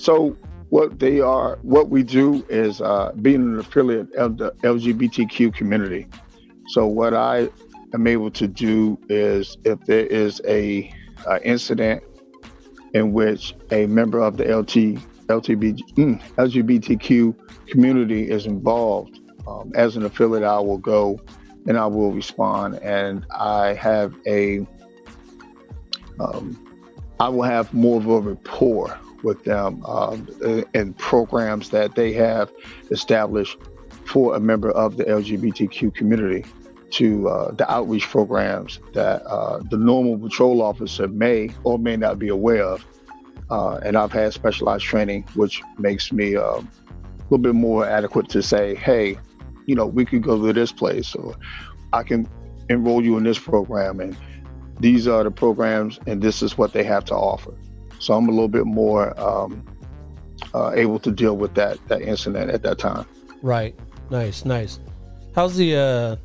So 0.00 0.34
what 0.70 0.98
they 0.98 1.20
are, 1.20 1.58
what 1.60 1.90
we 1.90 2.02
do 2.02 2.42
is 2.48 2.80
uh, 2.80 3.12
being 3.20 3.42
an 3.42 3.58
affiliate 3.58 4.10
of 4.14 4.38
the 4.38 4.52
LGBTQ 4.62 5.54
community. 5.54 6.06
So 6.68 6.86
what 6.86 7.12
I 7.12 7.50
am 7.92 8.06
able 8.06 8.30
to 8.30 8.48
do 8.48 8.98
is, 9.10 9.58
if 9.64 9.78
there 9.84 10.06
is 10.06 10.40
a 10.46 10.90
incident 11.44 12.02
in 12.94 13.12
which 13.12 13.54
a 13.72 13.86
member 13.88 14.20
of 14.20 14.38
the 14.38 14.44
LT, 14.44 15.04
LGBTQ, 15.26 16.22
mm, 16.38 17.36
community 17.66 18.30
is 18.30 18.46
involved, 18.46 19.20
um, 19.46 19.70
as 19.74 19.96
an 19.96 20.04
affiliate, 20.06 20.44
I 20.44 20.60
will 20.60 20.78
go 20.78 21.20
and 21.68 21.76
I 21.76 21.84
will 21.84 22.12
respond. 22.12 22.76
And 22.76 23.26
I 23.38 23.74
have 23.74 24.14
a, 24.26 24.66
um, 26.18 26.58
I 27.20 27.28
will 27.28 27.42
have 27.42 27.74
more 27.74 27.98
of 27.98 28.06
a 28.08 28.20
rapport 28.20 28.98
with 29.22 29.44
them 29.44 29.84
um, 29.84 30.28
and 30.74 30.96
programs 30.98 31.70
that 31.70 31.94
they 31.94 32.12
have 32.12 32.50
established 32.90 33.58
for 34.04 34.34
a 34.34 34.40
member 34.40 34.70
of 34.70 34.96
the 34.96 35.04
LGBTQ 35.04 35.94
community 35.94 36.44
to 36.90 37.28
uh, 37.28 37.52
the 37.52 37.70
outreach 37.70 38.08
programs 38.08 38.80
that 38.92 39.22
uh, 39.22 39.60
the 39.70 39.76
normal 39.76 40.18
patrol 40.18 40.60
officer 40.62 41.06
may 41.06 41.50
or 41.64 41.78
may 41.78 41.96
not 41.96 42.18
be 42.18 42.28
aware 42.28 42.64
of. 42.64 42.84
Uh, 43.48 43.76
and 43.84 43.96
I've 43.96 44.12
had 44.12 44.32
specialized 44.32 44.84
training, 44.84 45.24
which 45.34 45.62
makes 45.78 46.12
me 46.12 46.36
uh, 46.36 46.42
a 46.42 46.64
little 47.30 47.38
bit 47.38 47.54
more 47.54 47.86
adequate 47.86 48.28
to 48.30 48.42
say, 48.42 48.74
hey, 48.74 49.18
you 49.66 49.74
know, 49.74 49.86
we 49.86 50.04
could 50.04 50.22
go 50.22 50.44
to 50.44 50.52
this 50.52 50.72
place 50.72 51.14
or 51.14 51.36
I 51.92 52.02
can 52.02 52.28
enroll 52.68 53.04
you 53.04 53.16
in 53.16 53.24
this 53.24 53.38
program 53.38 54.00
and 54.00 54.16
these 54.78 55.06
are 55.06 55.22
the 55.24 55.30
programs 55.30 56.00
and 56.06 56.22
this 56.22 56.42
is 56.42 56.56
what 56.56 56.72
they 56.72 56.82
have 56.84 57.04
to 57.06 57.14
offer. 57.14 57.54
So 58.00 58.14
I'm 58.14 58.28
a 58.28 58.32
little 58.32 58.48
bit 58.48 58.66
more 58.66 59.18
um, 59.20 59.64
uh, 60.54 60.72
able 60.74 60.98
to 60.98 61.10
deal 61.10 61.36
with 61.36 61.54
that 61.54 61.78
that 61.88 62.02
incident 62.02 62.50
at 62.50 62.62
that 62.62 62.78
time. 62.78 63.06
Right. 63.42 63.74
Nice. 64.10 64.44
Nice. 64.44 64.80
How's 65.34 65.56
the 65.56 65.76
uh, 65.76 66.16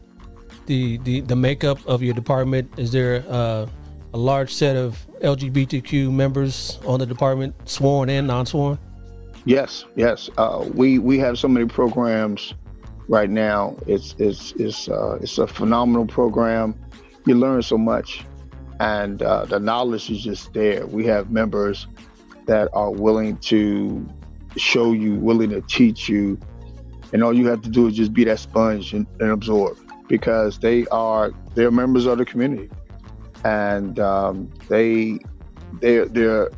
the 0.65 0.97
the 0.99 1.21
the 1.21 1.35
makeup 1.35 1.85
of 1.85 2.01
your 2.01 2.13
department? 2.13 2.71
Is 2.77 2.91
there 2.91 3.23
uh, 3.29 3.67
a 4.13 4.17
large 4.17 4.53
set 4.53 4.75
of 4.75 5.05
LGBTQ 5.21 6.11
members 6.11 6.79
on 6.85 6.99
the 6.99 7.05
department, 7.05 7.53
sworn 7.67 8.09
and 8.09 8.27
non-sworn? 8.27 8.79
Yes. 9.45 9.85
Yes. 9.95 10.29
Uh, 10.37 10.67
we 10.73 10.97
we 10.97 11.19
have 11.19 11.37
so 11.37 11.47
many 11.47 11.67
programs 11.67 12.55
right 13.07 13.29
now. 13.29 13.75
It's 13.85 14.15
it's 14.17 14.53
it's 14.53 14.89
uh, 14.89 15.19
it's 15.21 15.37
a 15.37 15.47
phenomenal 15.47 16.07
program. 16.07 16.75
You 17.25 17.35
learn 17.35 17.61
so 17.61 17.77
much, 17.77 18.23
and 18.79 19.21
uh, 19.21 19.45
the 19.45 19.59
knowledge 19.59 20.09
is 20.09 20.23
just 20.23 20.53
there. 20.53 20.85
We 20.85 21.05
have 21.05 21.31
members 21.31 21.87
that 22.45 22.69
are 22.73 22.91
willing 22.91 23.37
to 23.37 24.07
show 24.57 24.91
you, 24.91 25.15
willing 25.15 25.49
to 25.49 25.61
teach 25.61 26.09
you, 26.09 26.39
and 27.13 27.23
all 27.23 27.33
you 27.33 27.47
have 27.47 27.61
to 27.61 27.69
do 27.69 27.87
is 27.87 27.95
just 27.95 28.13
be 28.13 28.23
that 28.25 28.39
sponge 28.39 28.93
and, 28.93 29.07
and 29.19 29.31
absorb 29.31 29.77
because 30.07 30.59
they 30.59 30.85
are 30.87 31.31
they're 31.55 31.71
members 31.71 32.05
of 32.05 32.17
the 32.17 32.25
community, 32.25 32.69
and 33.43 33.99
um, 33.99 34.51
they 34.67 35.19
they're 35.81 36.05
they're 36.05 36.51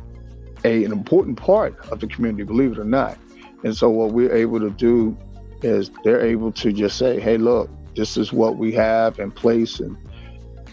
a, 0.64 0.84
an 0.84 0.92
important 0.92 1.36
part 1.36 1.78
of 1.90 2.00
the 2.00 2.06
community, 2.06 2.42
believe 2.44 2.72
it 2.72 2.78
or 2.78 2.84
not. 2.84 3.18
And 3.64 3.76
so 3.76 3.88
what 3.90 4.12
we're 4.12 4.34
able 4.34 4.60
to 4.60 4.70
do 4.70 5.16
is 5.62 5.90
they're 6.04 6.24
able 6.24 6.52
to 6.52 6.72
just 6.72 6.98
say, 6.98 7.20
"Hey, 7.20 7.36
look, 7.36 7.70
this 7.94 8.16
is 8.16 8.32
what 8.32 8.56
we 8.56 8.72
have 8.72 9.18
in 9.18 9.30
place, 9.30 9.80
and 9.80 9.96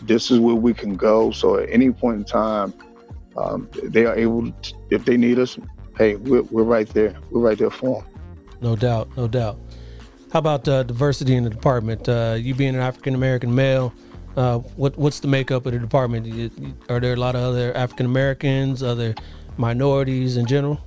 this 0.08 0.32
is 0.32 0.40
where 0.40 0.56
we 0.56 0.74
can 0.74 0.96
go." 0.96 1.32
So 1.32 1.58
at 1.58 1.70
any 1.70 1.92
point 1.92 2.18
in 2.18 2.24
time, 2.26 2.74
um, 3.38 3.70
they 3.84 4.06
are 4.06 4.16
able, 4.16 4.52
to, 4.52 4.74
if 4.90 5.06
they 5.06 5.18
need 5.18 5.40
us, 5.40 5.58
hey, 5.98 6.16
we're, 6.16 6.44
we're 6.44 6.64
right 6.64 6.88
there. 6.90 7.16
We're 7.32 7.42
right 7.42 7.58
there 7.58 7.70
for 7.70 8.02
them. 8.02 8.12
No 8.62 8.76
doubt, 8.76 9.10
no 9.18 9.28
doubt. 9.28 9.60
How 10.32 10.40
about 10.40 10.68
uh, 10.68 10.84
diversity 10.84 11.36
in 11.36 11.44
the 11.44 11.50
department? 11.50 12.10
Uh, 12.10 12.36
you 12.38 12.56
being 12.56 12.76
an 12.76 12.82
African 12.82 13.16
American 13.16 13.54
male, 13.54 13.94
uh, 14.36 14.60
what 14.76 14.98
what's 14.98 15.20
the 15.20 15.28
makeup 15.28 15.66
of 15.66 15.72
the 15.72 15.80
department? 15.80 16.52
Are 16.90 17.00
there 17.00 17.14
a 17.14 17.18
lot 17.18 17.36
of 17.36 17.42
other 17.42 17.76
African 17.76 18.06
Americans, 18.06 18.84
other 18.84 19.16
minorities 19.58 20.38
in 20.38 20.46
general? 20.46 20.80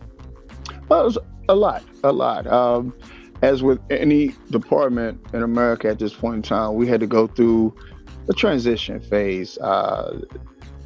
Well, 0.88 1.14
a 1.48 1.54
lot, 1.54 1.82
a 2.04 2.12
lot. 2.12 2.46
Um, 2.46 2.94
as 3.40 3.62
with 3.62 3.80
any 3.90 4.34
department 4.50 5.20
in 5.32 5.42
America 5.42 5.88
at 5.88 5.98
this 5.98 6.12
point 6.12 6.36
in 6.36 6.42
time, 6.42 6.74
we 6.74 6.86
had 6.86 7.00
to 7.00 7.06
go 7.06 7.26
through 7.26 7.74
a 8.28 8.32
transition 8.32 9.00
phase. 9.00 9.58
Uh, 9.58 10.20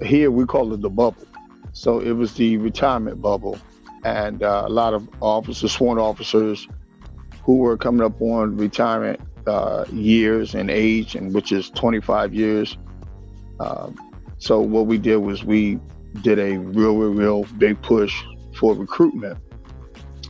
here 0.03 0.31
we 0.31 0.45
call 0.47 0.73
it 0.73 0.81
the 0.81 0.91
bubble. 0.91 1.27
So 1.73 2.01
it 2.01 2.13
was 2.13 2.35
the 2.35 2.59
retirement 2.59 3.23
bubble, 3.23 3.59
and 4.05 4.43
uh, 4.43 4.65
a 4.67 4.69
lot 4.69 4.95
of 4.95 5.09
officers, 5.21 5.73
sworn 5.73 5.99
officers, 5.99 6.69
who 7.45 7.57
were 7.57 7.77
coming 7.77 8.03
up 8.03 8.21
on 8.21 8.57
retirement 8.57 9.21
uh, 9.47 9.85
years 9.91 10.55
and 10.55 10.71
age, 10.71 11.15
and 11.15 11.35
which 11.35 11.51
is 11.51 11.71
25 11.71 12.35
years. 12.35 12.77
Um, 13.59 13.97
so 14.39 14.61
what 14.61 14.87
we 14.87 14.99
did 14.99 15.17
was 15.17 15.45
we 15.45 15.79
did 16.21 16.39
a 16.39 16.59
real, 16.59 16.97
real, 16.97 17.13
real 17.13 17.45
big 17.59 17.81
push 17.81 18.23
for 18.55 18.75
recruitment 18.75 19.39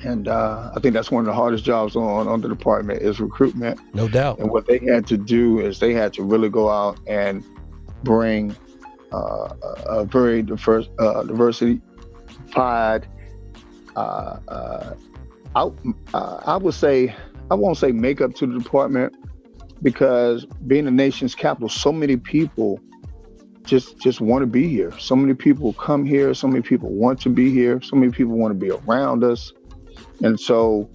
and 0.04 0.28
uh, 0.28 0.72
I 0.74 0.80
think 0.80 0.94
that's 0.94 1.10
one 1.10 1.20
of 1.20 1.26
the 1.26 1.32
hardest 1.32 1.64
jobs 1.64 1.96
on, 1.96 2.28
on 2.28 2.40
the 2.40 2.48
department 2.48 3.02
is 3.02 3.20
recruitment. 3.20 3.80
No 3.94 4.08
doubt. 4.08 4.38
And 4.38 4.50
what 4.50 4.66
they 4.66 4.78
had 4.78 5.06
to 5.08 5.16
do 5.16 5.60
is 5.60 5.78
they 5.78 5.92
had 5.92 6.12
to 6.14 6.22
really 6.22 6.48
go 6.48 6.68
out 6.68 6.98
and 7.06 7.44
bring 8.02 8.56
uh, 9.12 9.54
a 9.86 10.04
very 10.04 10.42
diverse, 10.42 10.88
uh, 10.98 11.22
diversified. 11.22 13.06
Uh, 13.94 13.98
uh, 14.48 14.94
I, 15.54 15.70
uh, 16.14 16.42
I 16.46 16.56
would 16.56 16.74
say 16.74 17.14
I 17.50 17.54
won't 17.54 17.76
say 17.76 17.92
makeup 17.92 18.34
to 18.36 18.46
the 18.46 18.58
department 18.58 19.14
because 19.82 20.46
being 20.66 20.86
the 20.86 20.90
nation's 20.90 21.34
capital, 21.34 21.68
so 21.68 21.92
many 21.92 22.16
people 22.16 22.80
just 23.64 23.98
just 23.98 24.20
want 24.20 24.42
to 24.42 24.46
be 24.46 24.68
here. 24.68 24.96
So 24.98 25.14
many 25.14 25.34
people 25.34 25.72
come 25.74 26.04
here. 26.04 26.34
So 26.34 26.48
many 26.48 26.62
people 26.62 26.90
want 26.90 27.20
to 27.20 27.28
be 27.28 27.50
here. 27.50 27.80
So 27.82 27.96
many 27.96 28.10
people 28.10 28.36
want 28.36 28.52
to 28.52 28.58
be 28.58 28.70
around 28.70 29.22
us. 29.22 29.52
And 30.20 30.38
so 30.38 30.90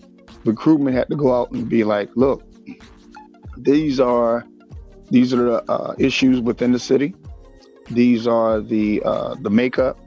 recruitment 0.46 0.96
had 0.96 1.10
to 1.10 1.16
go 1.16 1.34
out 1.34 1.52
and 1.52 1.68
be 1.68 1.84
like, 1.84 2.10
look, 2.16 2.44
these 3.58 4.00
are 4.00 4.46
these 5.10 5.34
are 5.34 5.44
the 5.44 5.72
uh, 5.72 5.96
issues 5.98 6.40
within 6.42 6.72
the 6.72 6.80
city. 6.80 7.16
These 7.90 8.28
are 8.28 8.62
the 8.62 9.02
uh, 9.04 9.36
the 9.42 9.50
makeup 9.50 10.00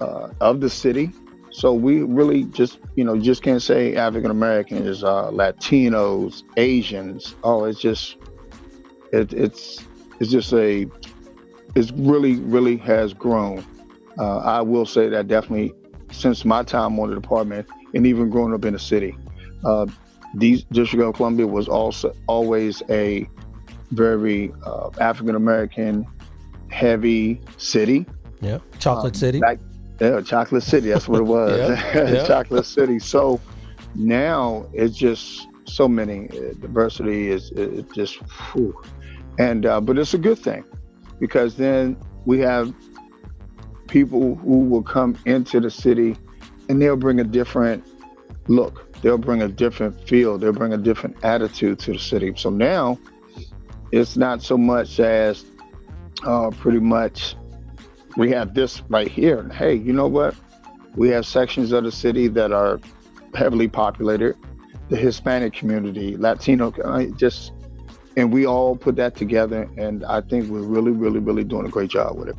uh, 0.00 0.30
of 0.40 0.60
the 0.60 0.70
city. 0.70 1.10
So 1.50 1.72
we 1.72 2.02
really 2.02 2.44
just 2.44 2.78
you 2.96 3.04
know 3.04 3.18
just 3.18 3.42
can't 3.42 3.62
say 3.62 3.96
African 3.96 4.30
Americans, 4.30 5.02
uh, 5.02 5.30
Latinos, 5.30 6.42
Asians. 6.56 7.34
Oh, 7.42 7.64
it's 7.64 7.80
just 7.80 8.16
it, 9.12 9.32
it's 9.32 9.84
it's 10.20 10.30
just 10.30 10.52
a 10.52 10.86
it's 11.74 11.90
really 11.92 12.36
really 12.36 12.76
has 12.78 13.14
grown. 13.14 13.64
Uh, 14.18 14.38
I 14.38 14.60
will 14.60 14.86
say 14.86 15.08
that 15.08 15.28
definitely 15.28 15.74
since 16.12 16.44
my 16.44 16.62
time 16.62 16.98
on 16.98 17.10
the 17.10 17.14
department, 17.14 17.66
and 17.96 18.06
even 18.06 18.30
growing 18.30 18.54
up 18.54 18.64
in 18.64 18.74
the 18.74 18.78
city. 18.78 19.16
Uh, 19.64 19.86
these 20.34 20.64
District 20.64 21.02
of 21.02 21.14
Columbia 21.14 21.46
was 21.46 21.66
also 21.66 22.14
always 22.26 22.82
a 22.90 23.26
very 23.90 24.52
uh, 24.64 24.90
African 25.00 25.34
American 25.34 26.06
heavy 26.70 27.40
city. 27.56 28.06
Yeah, 28.40 28.58
chocolate 28.78 29.14
um, 29.14 29.20
city. 29.20 29.40
Back, 29.40 29.58
yeah, 29.98 30.20
chocolate 30.20 30.62
city. 30.62 30.90
That's 30.90 31.08
what 31.08 31.20
it 31.20 31.24
was. 31.24 31.58
yeah, 31.94 32.10
yeah. 32.10 32.26
chocolate 32.28 32.66
city. 32.66 32.98
So 32.98 33.40
now 33.94 34.68
it's 34.74 34.94
just 34.96 35.48
so 35.64 35.88
many 35.88 36.28
uh, 36.28 36.52
diversity 36.60 37.28
is 37.28 37.50
it 37.52 37.92
just, 37.92 38.16
whew. 38.52 38.80
and 39.38 39.66
uh, 39.66 39.80
but 39.80 39.98
it's 39.98 40.14
a 40.14 40.18
good 40.18 40.38
thing 40.38 40.64
because 41.18 41.56
then 41.56 41.96
we 42.24 42.38
have 42.38 42.72
people 43.88 44.36
who 44.36 44.58
will 44.58 44.82
come 44.82 45.16
into 45.24 45.60
the 45.60 45.70
city 45.70 46.16
and 46.68 46.80
they'll 46.80 46.96
bring 46.96 47.20
a 47.20 47.24
different 47.24 47.84
look. 48.48 48.92
They'll 49.02 49.18
bring 49.18 49.42
a 49.42 49.48
different 49.48 50.08
feel. 50.08 50.38
They'll 50.38 50.52
bring 50.52 50.72
a 50.72 50.78
different 50.78 51.16
attitude 51.24 51.78
to 51.80 51.92
the 51.92 51.98
city. 51.98 52.32
So 52.36 52.50
now 52.50 52.98
it's 53.92 54.16
not 54.16 54.42
so 54.42 54.56
much 54.56 54.98
as 55.00 55.44
uh, 56.24 56.50
pretty 56.50 56.80
much 56.80 57.36
we 58.16 58.30
have 58.30 58.54
this 58.54 58.82
right 58.88 59.08
here. 59.08 59.48
Hey, 59.50 59.74
you 59.74 59.92
know 59.92 60.08
what? 60.08 60.34
We 60.94 61.10
have 61.10 61.26
sections 61.26 61.72
of 61.72 61.84
the 61.84 61.92
city 61.92 62.28
that 62.28 62.52
are 62.52 62.80
heavily 63.34 63.68
populated, 63.68 64.34
the 64.88 64.96
Hispanic 64.96 65.52
community, 65.52 66.16
Latino, 66.16 66.72
just, 67.16 67.52
and 68.16 68.32
we 68.32 68.46
all 68.46 68.74
put 68.76 68.96
that 68.96 69.14
together. 69.14 69.68
And 69.76 70.04
I 70.06 70.22
think 70.22 70.48
we're 70.48 70.60
really, 70.60 70.92
really, 70.92 71.18
really 71.18 71.44
doing 71.44 71.66
a 71.66 71.68
great 71.68 71.90
job 71.90 72.16
with 72.16 72.28
it. 72.30 72.36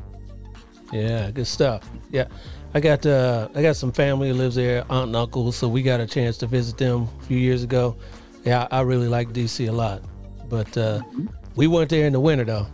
Yeah, 0.92 1.30
good 1.32 1.48
stuff. 1.48 1.88
Yeah. 2.10 2.28
I 2.74 2.80
got 2.80 3.06
uh, 3.06 3.50
I 3.56 3.62
got 3.62 3.76
some 3.76 3.92
family 3.92 4.30
who 4.30 4.36
lives 4.36 4.56
there, 4.56 4.84
aunt 4.90 5.08
and 5.08 5.16
uncle, 5.16 5.52
so 5.52 5.68
we 5.68 5.82
got 5.82 6.00
a 6.00 6.06
chance 6.06 6.38
to 6.40 6.48
visit 6.48 6.78
them 6.78 7.08
a 7.20 7.24
few 7.24 7.38
years 7.38 7.64
ago. 7.64 7.96
Yeah, 8.44 8.68
I, 8.72 8.80
I 8.80 8.82
really 8.82 9.08
like 9.08 9.30
DC 9.30 9.68
a 9.68 9.72
lot, 9.72 10.04
but 10.50 10.78
uh, 10.78 11.02
we 11.56 11.68
weren't 11.68 11.90
there 11.90 12.06
in 12.06 12.14
the 12.14 12.20
winter 12.20 12.46
though. 12.46 12.68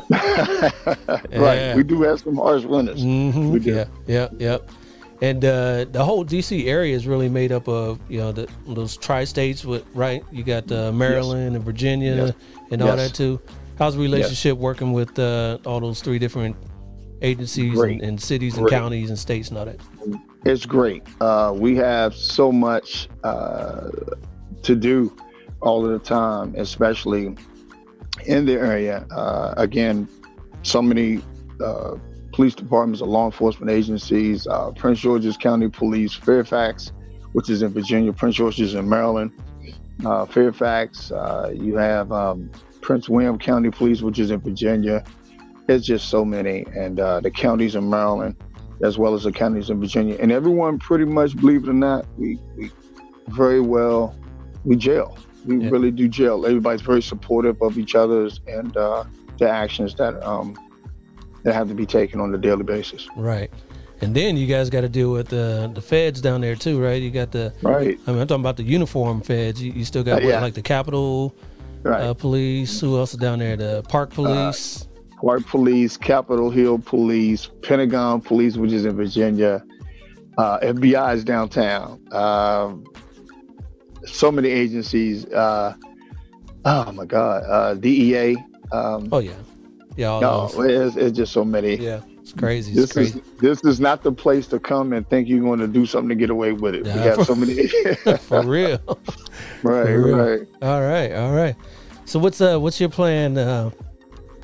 right, 0.10 1.76
we 1.76 1.82
do 1.82 2.02
have 2.02 2.20
some 2.20 2.36
harsh 2.36 2.64
winters. 2.64 3.02
Mm-hmm. 3.04 3.58
Yeah, 3.58 3.84
yeah, 4.06 4.28
yeah. 4.38 4.58
And 5.20 5.44
uh, 5.44 5.84
the 5.84 6.04
whole 6.04 6.24
DC 6.24 6.66
area 6.66 6.96
is 6.96 7.06
really 7.06 7.28
made 7.28 7.52
up 7.52 7.68
of 7.68 8.00
you 8.08 8.18
know 8.18 8.32
the, 8.32 8.48
those 8.66 8.96
tri-states 8.96 9.64
with 9.64 9.84
right. 9.94 10.24
You 10.32 10.42
got 10.42 10.70
uh, 10.72 10.90
Maryland 10.90 11.52
yes. 11.52 11.56
and 11.56 11.64
Virginia 11.64 12.16
yes. 12.16 12.34
and 12.72 12.82
all 12.82 12.96
yes. 12.96 13.08
that 13.10 13.14
too. 13.14 13.40
How's 13.78 13.94
the 13.94 14.00
relationship 14.00 14.58
working 14.58 14.92
with 14.92 15.18
uh, 15.18 15.58
all 15.64 15.80
those 15.80 16.00
three 16.00 16.18
different 16.18 16.56
agencies 17.22 17.78
and, 17.78 18.02
and, 18.02 18.20
cities 18.20 18.54
great. 18.54 18.62
and 18.62 18.70
counties 18.70 19.08
and 19.08 19.18
states 19.18 19.48
and 19.48 19.58
all 19.58 19.64
that? 19.64 19.80
It's 20.44 20.66
great. 20.66 21.04
Uh, 21.20 21.54
we 21.56 21.76
have 21.76 22.14
so 22.14 22.50
much 22.52 23.08
uh, 23.24 23.90
to 24.62 24.74
do 24.74 25.16
all 25.60 25.84
of 25.84 25.92
the 25.92 25.98
time, 25.98 26.54
especially 26.56 27.36
in 28.26 28.44
the 28.44 28.54
area. 28.54 29.06
Uh, 29.10 29.54
again, 29.56 30.08
so 30.62 30.82
many 30.82 31.22
uh, 31.64 31.94
police 32.32 32.54
departments 32.54 33.00
or 33.00 33.08
law 33.08 33.26
enforcement 33.26 33.70
agencies, 33.70 34.46
uh, 34.48 34.72
Prince 34.72 35.00
George's 35.00 35.36
County 35.36 35.68
Police, 35.68 36.14
Fairfax, 36.14 36.92
which 37.32 37.48
is 37.48 37.62
in 37.62 37.72
Virginia, 37.72 38.12
Prince 38.12 38.36
George's 38.36 38.74
in 38.74 38.88
Maryland, 38.88 39.32
uh, 40.04 40.26
Fairfax, 40.26 41.10
you 41.54 41.76
have 41.76 42.10
um, 42.10 42.50
Prince 42.80 43.08
William 43.08 43.38
County 43.38 43.70
Police, 43.70 44.02
which 44.02 44.18
is 44.18 44.32
in 44.32 44.40
Virginia, 44.40 45.04
it's 45.72 45.86
just 45.86 46.08
so 46.08 46.24
many, 46.24 46.64
and 46.76 47.00
uh, 47.00 47.20
the 47.20 47.30
counties 47.30 47.74
in 47.74 47.88
Maryland, 47.88 48.36
as 48.82 48.98
well 48.98 49.14
as 49.14 49.24
the 49.24 49.32
counties 49.32 49.70
in 49.70 49.80
Virginia, 49.80 50.16
and 50.20 50.32
everyone 50.32 50.78
pretty 50.78 51.04
much, 51.04 51.36
believe 51.36 51.64
it 51.64 51.68
or 51.68 51.74
not, 51.74 52.06
we, 52.18 52.38
we 52.56 52.70
very 53.28 53.60
well 53.60 54.14
we 54.64 54.76
jail. 54.76 55.16
We 55.44 55.58
yeah. 55.58 55.70
really 55.70 55.90
do 55.90 56.08
jail. 56.08 56.46
Everybody's 56.46 56.82
very 56.82 57.02
supportive 57.02 57.60
of 57.62 57.78
each 57.78 57.94
other's 57.94 58.40
and 58.46 58.76
uh, 58.76 59.04
the 59.38 59.48
actions 59.48 59.94
that 59.96 60.22
um, 60.22 60.56
that 61.42 61.54
have 61.54 61.68
to 61.68 61.74
be 61.74 61.86
taken 61.86 62.20
on 62.20 62.34
a 62.34 62.38
daily 62.38 62.62
basis. 62.62 63.08
Right. 63.16 63.50
And 64.00 64.14
then 64.14 64.36
you 64.36 64.46
guys 64.48 64.70
got 64.70 64.80
to 64.82 64.88
deal 64.88 65.12
with 65.12 65.28
the 65.28 65.70
the 65.74 65.80
feds 65.82 66.20
down 66.20 66.40
there 66.40 66.54
too, 66.56 66.80
right? 66.82 67.00
You 67.00 67.10
got 67.10 67.32
the 67.32 67.52
right. 67.62 67.98
I 68.06 68.12
mean, 68.12 68.20
I'm 68.20 68.26
talking 68.26 68.42
about 68.42 68.56
the 68.56 68.64
uniform 68.64 69.20
feds. 69.20 69.62
You, 69.62 69.72
you 69.72 69.84
still 69.84 70.04
got 70.04 70.22
Uh, 70.22 70.24
what, 70.26 70.30
yeah. 70.30 70.40
like 70.40 70.54
the 70.54 70.62
Capitol 70.62 71.34
Right. 71.84 72.00
uh, 72.00 72.14
Police. 72.14 72.80
Who 72.80 72.96
else 72.96 73.12
is 73.12 73.18
down 73.18 73.40
there? 73.40 73.56
The 73.56 73.82
Park 73.88 74.10
Police. 74.10 74.86
Park 75.22 75.46
Police, 75.46 75.96
Capitol 75.96 76.50
Hill 76.50 76.78
Police, 76.78 77.48
Pentagon 77.62 78.20
Police, 78.20 78.56
which 78.56 78.72
is 78.72 78.84
in 78.84 78.96
Virginia. 78.96 79.62
Uh, 80.36 80.58
FBI 80.60 81.14
is 81.14 81.24
downtown. 81.24 82.00
Um, 82.12 82.84
so 84.04 84.32
many 84.32 84.48
agencies. 84.48 85.26
Uh, 85.26 85.74
oh 86.64 86.90
my 86.92 87.04
God. 87.04 87.44
Uh, 87.44 87.74
DEA. 87.74 88.36
Um, 88.72 89.08
oh 89.12 89.18
yeah, 89.18 89.32
yeah. 89.96 90.06
All 90.08 90.20
no, 90.20 90.62
it's, 90.64 90.96
it's 90.96 91.16
just 91.16 91.32
so 91.32 91.44
many. 91.44 91.76
Yeah, 91.76 92.00
it's 92.20 92.32
crazy. 92.32 92.72
It's 92.72 92.80
This 92.80 92.92
crazy. 92.92 93.18
is 93.20 93.38
this 93.38 93.64
is 93.64 93.78
not 93.80 94.02
the 94.02 94.10
place 94.12 94.46
to 94.48 94.58
come 94.58 94.92
and 94.92 95.08
think 95.08 95.28
you're 95.28 95.42
going 95.42 95.60
to 95.60 95.68
do 95.68 95.84
something 95.86 96.08
to 96.08 96.14
get 96.14 96.30
away 96.30 96.52
with 96.52 96.74
it. 96.74 96.84
We 96.84 96.90
have 96.90 97.24
so 97.26 97.34
many. 97.34 97.68
For 98.18 98.42
real. 98.42 98.80
right, 99.62 99.86
For 99.86 100.02
real. 100.02 100.16
right. 100.16 100.48
All 100.62 100.80
right, 100.80 101.12
all 101.12 101.32
right. 101.32 101.54
So 102.06 102.18
what's 102.18 102.40
uh 102.40 102.58
what's 102.58 102.80
your 102.80 102.88
plan 102.88 103.36
uh 103.38 103.70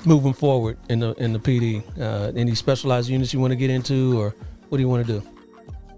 moving 0.04 0.32
forward 0.32 0.78
in 0.88 1.00
the 1.00 1.14
in 1.14 1.32
the 1.32 1.38
PD? 1.38 1.82
Uh 1.98 2.32
any 2.36 2.54
specialized 2.54 3.08
units 3.08 3.32
you 3.32 3.40
want 3.40 3.52
to 3.52 3.56
get 3.56 3.70
into 3.70 4.18
or 4.18 4.34
what 4.68 4.78
do 4.78 4.82
you 4.82 4.88
want 4.88 5.06
to 5.06 5.20
do? 5.20 5.26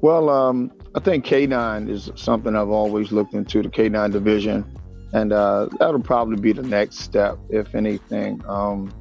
Well, 0.01 0.31
um, 0.31 0.73
I 0.95 1.01
think 1.01 1.27
K9 1.27 1.91
is 1.91 2.11
something 2.15 2.57
I've 2.57 2.71
always 2.71 3.13
looked 3.13 3.35
into, 3.35 3.63
the 3.63 3.69
K9 3.69 4.13
division, 4.13 4.65
and 5.13 5.33
uh, 5.33 5.69
that'll 5.79 6.01
probably 6.01 6.41
be 6.41 6.53
the 6.53 6.63
next 6.63 7.01
step, 7.01 7.39
if 7.51 7.75
anything. 7.75 8.43
Um, 8.49 8.93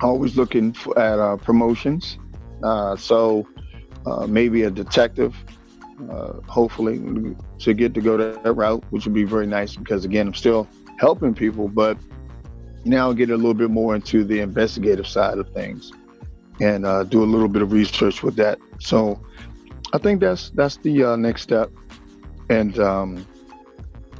always 0.00 0.36
looking 0.36 0.74
at 0.96 1.18
uh, 1.18 1.36
promotions, 1.36 2.18
uh, 2.62 2.96
so 2.96 3.46
uh, 4.06 4.26
maybe 4.26 4.62
a 4.62 4.70
detective, 4.70 5.36
uh, 6.10 6.40
hopefully, 6.48 7.36
to 7.58 7.74
get 7.74 7.92
to 7.94 8.00
go 8.00 8.16
that 8.16 8.52
route, 8.54 8.82
which 8.90 9.04
would 9.04 9.14
be 9.14 9.24
very 9.24 9.46
nice 9.46 9.76
because, 9.76 10.06
again, 10.06 10.28
I'm 10.28 10.34
still 10.34 10.66
helping 10.98 11.34
people, 11.34 11.68
but 11.68 11.98
now 12.84 13.12
get 13.12 13.30
a 13.30 13.36
little 13.36 13.54
bit 13.54 13.70
more 13.70 13.94
into 13.94 14.24
the 14.24 14.40
investigative 14.40 15.06
side 15.06 15.38
of 15.38 15.48
things 15.50 15.92
and 16.60 16.84
uh, 16.84 17.04
do 17.04 17.22
a 17.22 17.24
little 17.24 17.48
bit 17.48 17.62
of 17.62 17.72
research 17.72 18.22
with 18.22 18.36
that. 18.36 18.58
So, 18.78 19.20
I 19.92 19.98
think 19.98 20.20
that's 20.20 20.50
that's 20.50 20.76
the 20.78 21.04
uh, 21.04 21.16
next 21.16 21.42
step, 21.42 21.70
and 22.48 22.78
um, 22.78 23.26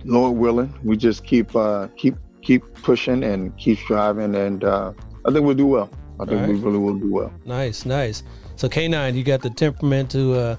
Lord 0.05 0.37
willing, 0.37 0.75
we 0.83 0.97
just 0.97 1.25
keep 1.25 1.55
uh, 1.55 1.89
keep 1.97 2.17
keep 2.43 2.65
pushing 2.83 3.23
and 3.23 3.57
keep 3.57 3.79
striving, 3.79 4.35
and 4.35 4.65
uh, 4.65 4.93
I 5.25 5.33
think 5.33 5.45
we'll 5.45 5.55
do 5.55 5.67
well. 5.67 5.91
I 6.19 6.25
think 6.27 6.43
All 6.43 6.49
we 6.49 6.55
really 6.55 6.79
will 6.79 6.99
do 6.99 7.13
well. 7.13 7.33
Nice, 7.45 7.87
nice. 7.87 8.23
So 8.57 8.69
K9, 8.69 9.15
you 9.15 9.25
got 9.25 9.41
the 9.41 9.51
temperament 9.51 10.11
to 10.11 10.35
uh 10.35 10.57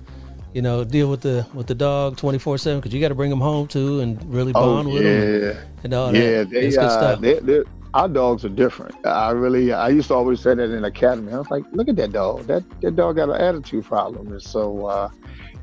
you 0.54 0.62
know 0.62 0.84
deal 0.84 1.10
with 1.10 1.22
the 1.22 1.46
with 1.54 1.68
the 1.68 1.76
dog 1.76 2.18
24/7 2.18 2.82
cuz 2.82 2.92
you 2.94 3.00
got 3.00 3.10
to 3.10 3.16
bring 3.16 3.30
them 3.30 3.40
home 3.40 3.68
too 3.68 4.00
and 4.00 4.22
really 4.34 4.52
Oh 4.56 4.76
bond 4.76 4.92
with 4.92 5.04
them 5.04 5.42
yeah, 5.44 5.62
and 5.84 5.94
all 5.94 6.14
yeah. 6.14 6.44
that. 6.44 6.50
They, 6.50 6.70
good 6.70 6.80
uh, 6.80 6.90
stuff. 6.90 7.22
they, 7.22 7.40
they, 7.40 7.62
our 7.94 8.08
dogs 8.08 8.46
are 8.46 8.50
different. 8.50 8.96
I 9.06 9.32
really, 9.32 9.74
I 9.74 9.90
used 9.90 10.08
to 10.08 10.16
always 10.16 10.40
say 10.40 10.56
that 10.56 10.72
in 10.72 10.86
academy. 10.86 11.34
I 11.34 11.38
was 11.38 11.52
like, 11.52 11.64
look 11.72 11.90
at 11.90 11.96
that 11.98 12.14
dog. 12.14 12.48
That 12.48 12.64
that 12.82 12.96
dog 12.96 13.18
got 13.18 13.30
an 13.30 13.42
attitude 13.42 13.86
problem, 13.86 14.32
and 14.32 14.42
so 14.42 14.86
uh, 14.86 15.10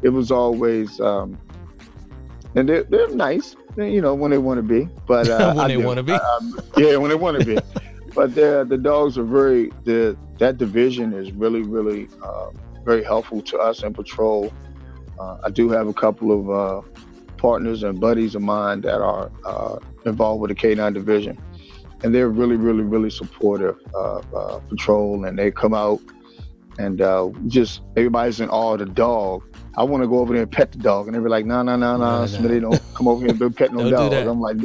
it 0.03 0.11
was 0.11 0.31
always. 0.31 1.01
Um, 1.01 1.39
and 2.55 2.69
they're, 2.69 2.85
they're 2.85 3.09
nice, 3.09 3.57
you 3.77 4.01
know, 4.01 4.15
when 4.15 4.31
they 4.31 4.39
want 4.39 4.59
to 4.59 4.63
be. 4.63 4.89
But 5.07 5.29
uh, 5.31 5.53
When 5.55 5.65
I 5.65 5.69
they 5.69 5.77
wanna 5.77 6.03
be. 6.03 6.13
Um, 6.13 6.61
yeah, 6.77 6.97
when 6.97 7.11
they 7.11 7.17
want 7.17 7.39
to 7.39 7.45
be. 7.45 7.59
but 8.15 8.35
the 8.35 8.79
dogs 8.81 9.17
are 9.19 9.25
very 9.25 9.71
the 9.85 10.17
that 10.39 10.59
division 10.59 11.13
is 11.13 11.33
really 11.33 11.63
really 11.63 12.09
uh, 12.23 12.51
very 12.85 13.05
helpful 13.05 13.43
to 13.43 13.59
us 13.59 13.83
in 13.83 13.93
patrol. 13.93 14.53
Uh, 15.19 15.39
I 15.45 15.51
do 15.51 15.69
have 15.69 15.89
a 15.89 15.93
couple 15.93 16.33
of 16.33 16.51
uh, 16.51 16.89
partners 17.37 17.83
and 17.83 18.01
buddies 18.01 18.35
of 18.35 18.43
mine 18.43 18.81
that 18.83 19.01
are 19.01 19.31
uh, 19.45 19.79
involved 20.07 20.41
with 20.41 20.49
the 20.51 20.55
K9 20.55 20.95
division, 20.95 21.39
and 22.03 22.15
they're 22.15 22.29
really 22.29 22.57
really 22.57 22.85
really 22.85 23.11
supportive 23.11 23.77
of 23.95 24.35
uh, 24.35 24.59
patrol, 24.69 25.25
and 25.25 25.39
they 25.39 25.51
come 25.51 25.75
out 25.75 26.01
and 26.79 27.01
uh, 27.01 27.29
just 27.49 27.83
everybody's 27.97 28.41
in 28.41 28.49
awe 28.49 28.75
of 28.75 28.79
the 28.79 28.87
dog. 28.87 29.43
I 29.77 29.83
want 29.83 30.03
to 30.03 30.09
go 30.09 30.21
over 30.21 30.33
there 30.33 30.43
and 30.43 30.51
pet 30.51 30.73
the 30.73 30.79
dog, 30.79 31.07
and 31.07 31.15
they're 31.15 31.29
like, 31.29 31.45
"No, 31.45 31.63
no, 31.63 31.77
no, 31.77 31.97
No, 31.97 32.25
no, 32.25 32.61
don't 32.61 32.83
come 32.95 33.09
over 33.09 33.21
here 33.21 33.31
and 33.31 33.39
be 33.39 33.51
petting 33.51 33.77
no 33.77 33.85
do 33.85 33.91
dog." 33.91 34.13
I'm 34.13 34.41
like, 34.41 34.57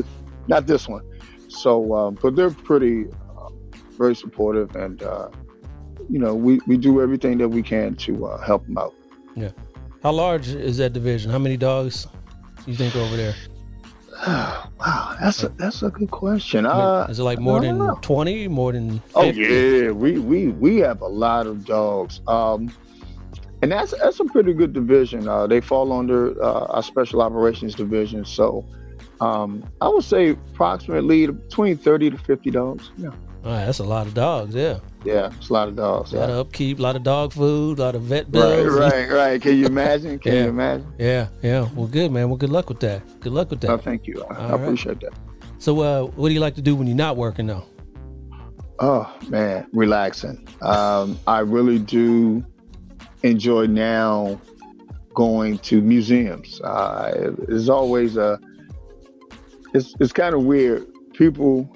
"Not 0.48 0.68
this 0.68 0.88
one." 0.88 1.04
So, 1.48 1.94
um, 1.94 2.18
but 2.22 2.36
they're 2.36 2.50
pretty, 2.50 3.06
uh, 3.38 3.50
very 3.98 4.16
supportive, 4.16 4.76
and 4.76 5.02
uh, 5.04 5.30
you 6.10 6.20
know, 6.20 6.36
we 6.36 6.60
we 6.68 6.78
do 6.78 7.02
everything 7.02 7.38
that 7.40 7.50
we 7.50 7.62
can 7.62 7.96
to 7.96 8.28
uh, 8.28 8.46
help 8.46 8.66
them 8.66 8.78
out. 8.78 8.94
Yeah. 9.36 9.50
How 10.04 10.12
large 10.12 10.50
is 10.50 10.78
that 10.78 10.94
division? 10.94 11.32
How 11.32 11.40
many 11.40 11.58
dogs 11.58 12.08
do 12.66 12.72
you 12.72 12.78
think 12.78 12.96
over 12.96 13.16
there? 13.16 13.34
wow, 14.28 15.18
that's 15.20 15.44
a 15.44 15.50
that's 15.50 15.84
a 15.84 15.90
good 15.90 16.10
question. 16.10 16.66
Uh, 16.66 17.06
is 17.10 17.20
it 17.20 17.24
like 17.24 17.40
more 17.40 17.60
than 17.60 17.78
20, 17.98 18.48
more 18.48 18.72
than 18.72 19.00
50? 19.00 19.12
Oh 19.16 19.24
yeah, 19.24 19.92
we 19.92 20.18
we 20.18 20.48
we 20.48 20.78
have 20.78 21.02
a 21.02 21.08
lot 21.08 21.46
of 21.46 21.66
dogs, 21.66 22.22
um, 22.28 22.72
and 23.62 23.72
that's 23.72 23.92
that's 23.92 24.22
a 24.22 24.26
pretty 24.26 24.54
good 24.54 24.72
division. 24.72 25.28
Uh, 25.28 25.46
they 25.46 25.60
fall 25.60 25.92
under 25.92 26.42
uh, 26.42 26.68
our 26.70 26.84
special 26.84 27.22
operations 27.22 27.76
division, 27.76 28.24
so 28.24 28.66
um, 29.20 29.62
I 29.82 29.90
would 29.90 30.06
say 30.06 30.30
approximately 30.30 31.28
between 31.28 31.76
thirty 31.76 32.10
to 32.10 32.18
fifty 32.18 32.50
dogs. 32.50 32.92
Yeah, 32.98 33.10
right, 33.44 33.66
that's 33.66 33.80
a 33.80 33.84
lot 33.84 34.08
of 34.08 34.14
dogs, 34.14 34.56
yeah. 34.56 34.80
Yeah, 35.06 35.32
it's 35.38 35.50
a 35.50 35.54
lot 35.54 35.68
of 35.68 35.76
dogs. 35.76 36.14
A 36.14 36.18
lot 36.20 36.30
of 36.30 36.38
upkeep, 36.38 36.80
a 36.80 36.82
lot 36.82 36.96
of 36.96 37.04
dog 37.04 37.34
food, 37.34 37.80
a 37.80 37.84
lot 37.84 37.96
of 37.96 38.04
vet 38.04 38.32
bills. 38.32 38.68
right, 38.74 38.92
right. 38.92 39.12
right. 39.12 39.42
Can 39.46 39.58
you 39.58 39.66
imagine? 39.66 40.20
Can 40.20 40.34
Yeah. 40.34 40.44
you 40.44 40.50
imagine? 40.50 40.94
Yeah, 40.98 41.28
yeah. 41.42 41.68
Well, 41.76 41.88
good, 41.88 42.12
man. 42.12 42.30
Well, 42.30 42.38
good 42.38 42.50
luck 42.52 42.70
with 42.70 42.80
that. 42.82 43.02
Good 43.20 43.34
luck 43.34 43.50
with 43.50 43.62
that. 43.62 43.70
Oh, 43.72 43.78
thank 43.78 44.08
you. 44.08 44.24
I, 44.30 44.34
I 44.34 44.38
All 44.38 44.50
right. 44.58 44.62
appreciate 44.64 45.00
that. 45.02 45.14
So, 45.60 45.80
uh, 45.82 46.04
what 46.08 46.28
do 46.30 46.34
you 46.34 46.40
like 46.40 46.56
to 46.56 46.62
do 46.62 46.76
when 46.76 46.88
you're 46.88 46.96
not 46.98 47.16
working, 47.18 47.48
though? 47.48 47.64
Oh 48.80 49.14
man, 49.30 49.68
relaxing. 49.72 50.46
Um, 50.62 51.18
I 51.28 51.40
really 51.40 51.80
do 51.80 52.44
enjoy 53.22 53.68
now 53.68 54.42
going 55.14 55.60
to 55.60 55.80
museums. 55.82 56.60
Uh, 56.62 57.32
it's 57.48 57.70
always 57.70 58.18
a. 58.18 58.40
It's 59.74 59.94
it's 60.00 60.12
kind 60.12 60.36
of 60.36 60.44
weird. 60.44 60.86
People 61.14 61.70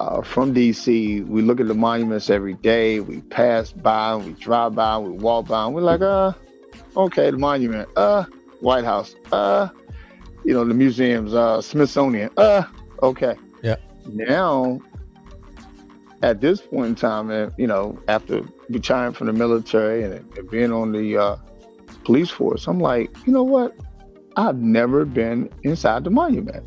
uh, 0.00 0.22
from 0.22 0.54
DC, 0.54 1.26
we 1.26 1.42
look 1.42 1.60
at 1.60 1.68
the 1.68 1.74
monuments 1.74 2.30
every 2.30 2.54
day. 2.54 3.00
We 3.00 3.20
pass 3.22 3.72
by, 3.72 4.16
we 4.16 4.32
drive 4.32 4.74
by, 4.74 4.98
we 4.98 5.10
walk 5.10 5.48
by, 5.48 5.66
and 5.66 5.74
we're 5.74 5.82
like, 5.82 6.02
uh, 6.02 6.32
okay, 6.96 7.30
the 7.30 7.38
monument, 7.38 7.88
uh, 7.96 8.24
White 8.60 8.84
House, 8.84 9.14
uh, 9.32 9.68
you 10.44 10.54
know, 10.54 10.64
the 10.64 10.74
museums, 10.74 11.34
uh, 11.34 11.60
Smithsonian, 11.60 12.30
uh, 12.36 12.64
okay. 13.02 13.36
Yeah. 13.62 13.76
Now 14.06 14.80
at 16.24 16.40
this 16.40 16.62
point 16.62 16.86
in 16.86 16.94
time, 16.94 17.30
and 17.30 17.52
you 17.58 17.66
know, 17.66 17.98
after 18.08 18.42
retiring 18.70 19.12
from 19.12 19.26
the 19.26 19.32
military 19.34 20.02
and, 20.04 20.14
and 20.38 20.50
being 20.50 20.72
on 20.72 20.90
the 20.90 21.18
uh, 21.18 21.36
police 22.04 22.30
force, 22.30 22.66
I'm 22.66 22.80
like, 22.80 23.14
you 23.26 23.32
know 23.32 23.42
what? 23.42 23.76
I've 24.36 24.56
never 24.56 25.04
been 25.04 25.50
inside 25.62 26.04
the 26.04 26.10
monument. 26.10 26.66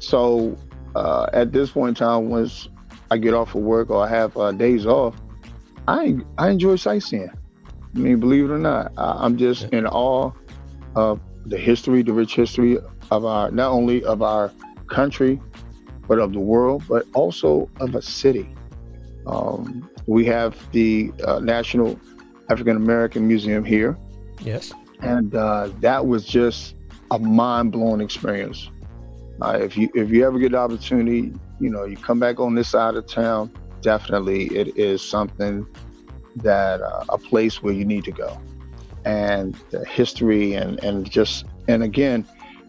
So 0.00 0.56
uh, 0.94 1.26
at 1.32 1.52
this 1.52 1.70
point 1.70 1.90
in 1.90 1.94
time, 2.06 2.28
once 2.28 2.68
I 3.10 3.18
get 3.18 3.34
off 3.34 3.54
of 3.54 3.62
work 3.62 3.90
or 3.90 4.04
I 4.04 4.08
have 4.08 4.36
uh, 4.36 4.52
days 4.52 4.86
off, 4.86 5.14
I 5.88 6.16
I 6.38 6.50
enjoy 6.50 6.76
sightseeing. 6.76 7.30
I 7.94 7.98
mean, 7.98 8.20
believe 8.20 8.46
it 8.46 8.50
or 8.52 8.58
not, 8.58 8.92
I, 8.96 9.12
I'm 9.24 9.36
just 9.36 9.64
in 9.64 9.86
awe 9.86 10.32
of 10.94 11.20
the 11.46 11.58
history, 11.58 12.02
the 12.02 12.12
rich 12.12 12.34
history 12.34 12.78
of 13.10 13.24
our 13.24 13.50
not 13.50 13.70
only 13.72 14.04
of 14.04 14.22
our 14.22 14.52
country, 14.86 15.40
but 16.08 16.18
of 16.18 16.32
the 16.32 16.40
world, 16.40 16.84
but 16.88 17.06
also 17.14 17.68
of 17.80 17.94
a 17.94 18.02
city. 18.02 18.48
Um, 19.26 19.88
we 20.06 20.24
have 20.26 20.56
the 20.72 21.12
uh, 21.24 21.38
National 21.40 21.98
African 22.50 22.76
American 22.76 23.26
Museum 23.28 23.64
here, 23.64 23.96
Yes. 24.40 24.72
and 25.00 25.34
uh, 25.34 25.68
that 25.80 26.06
was 26.06 26.24
just 26.26 26.74
a 27.10 27.18
mind-blowing 27.18 28.00
experience. 28.00 28.70
Uh, 29.42 29.58
if 29.58 29.76
you 29.76 29.88
if 29.94 30.08
you 30.10 30.24
ever 30.24 30.38
get 30.38 30.52
the 30.52 30.58
opportunity, 30.58 31.32
you 31.58 31.68
know, 31.68 31.84
you 31.84 31.96
come 31.96 32.20
back 32.20 32.38
on 32.38 32.54
this 32.54 32.68
side 32.68 32.94
of 32.94 33.06
town, 33.08 33.50
definitely 33.80 34.44
it 34.56 34.76
is 34.76 35.02
something 35.02 35.66
that 36.36 36.80
uh, 36.80 37.04
a 37.08 37.18
place 37.18 37.60
where 37.60 37.72
you 37.72 37.84
need 37.84 38.04
to 38.04 38.12
go, 38.12 38.40
and 39.04 39.56
the 39.70 39.84
history 39.84 40.54
and 40.54 40.82
and 40.84 41.10
just 41.10 41.44
and 41.66 41.82
again, 41.82 42.24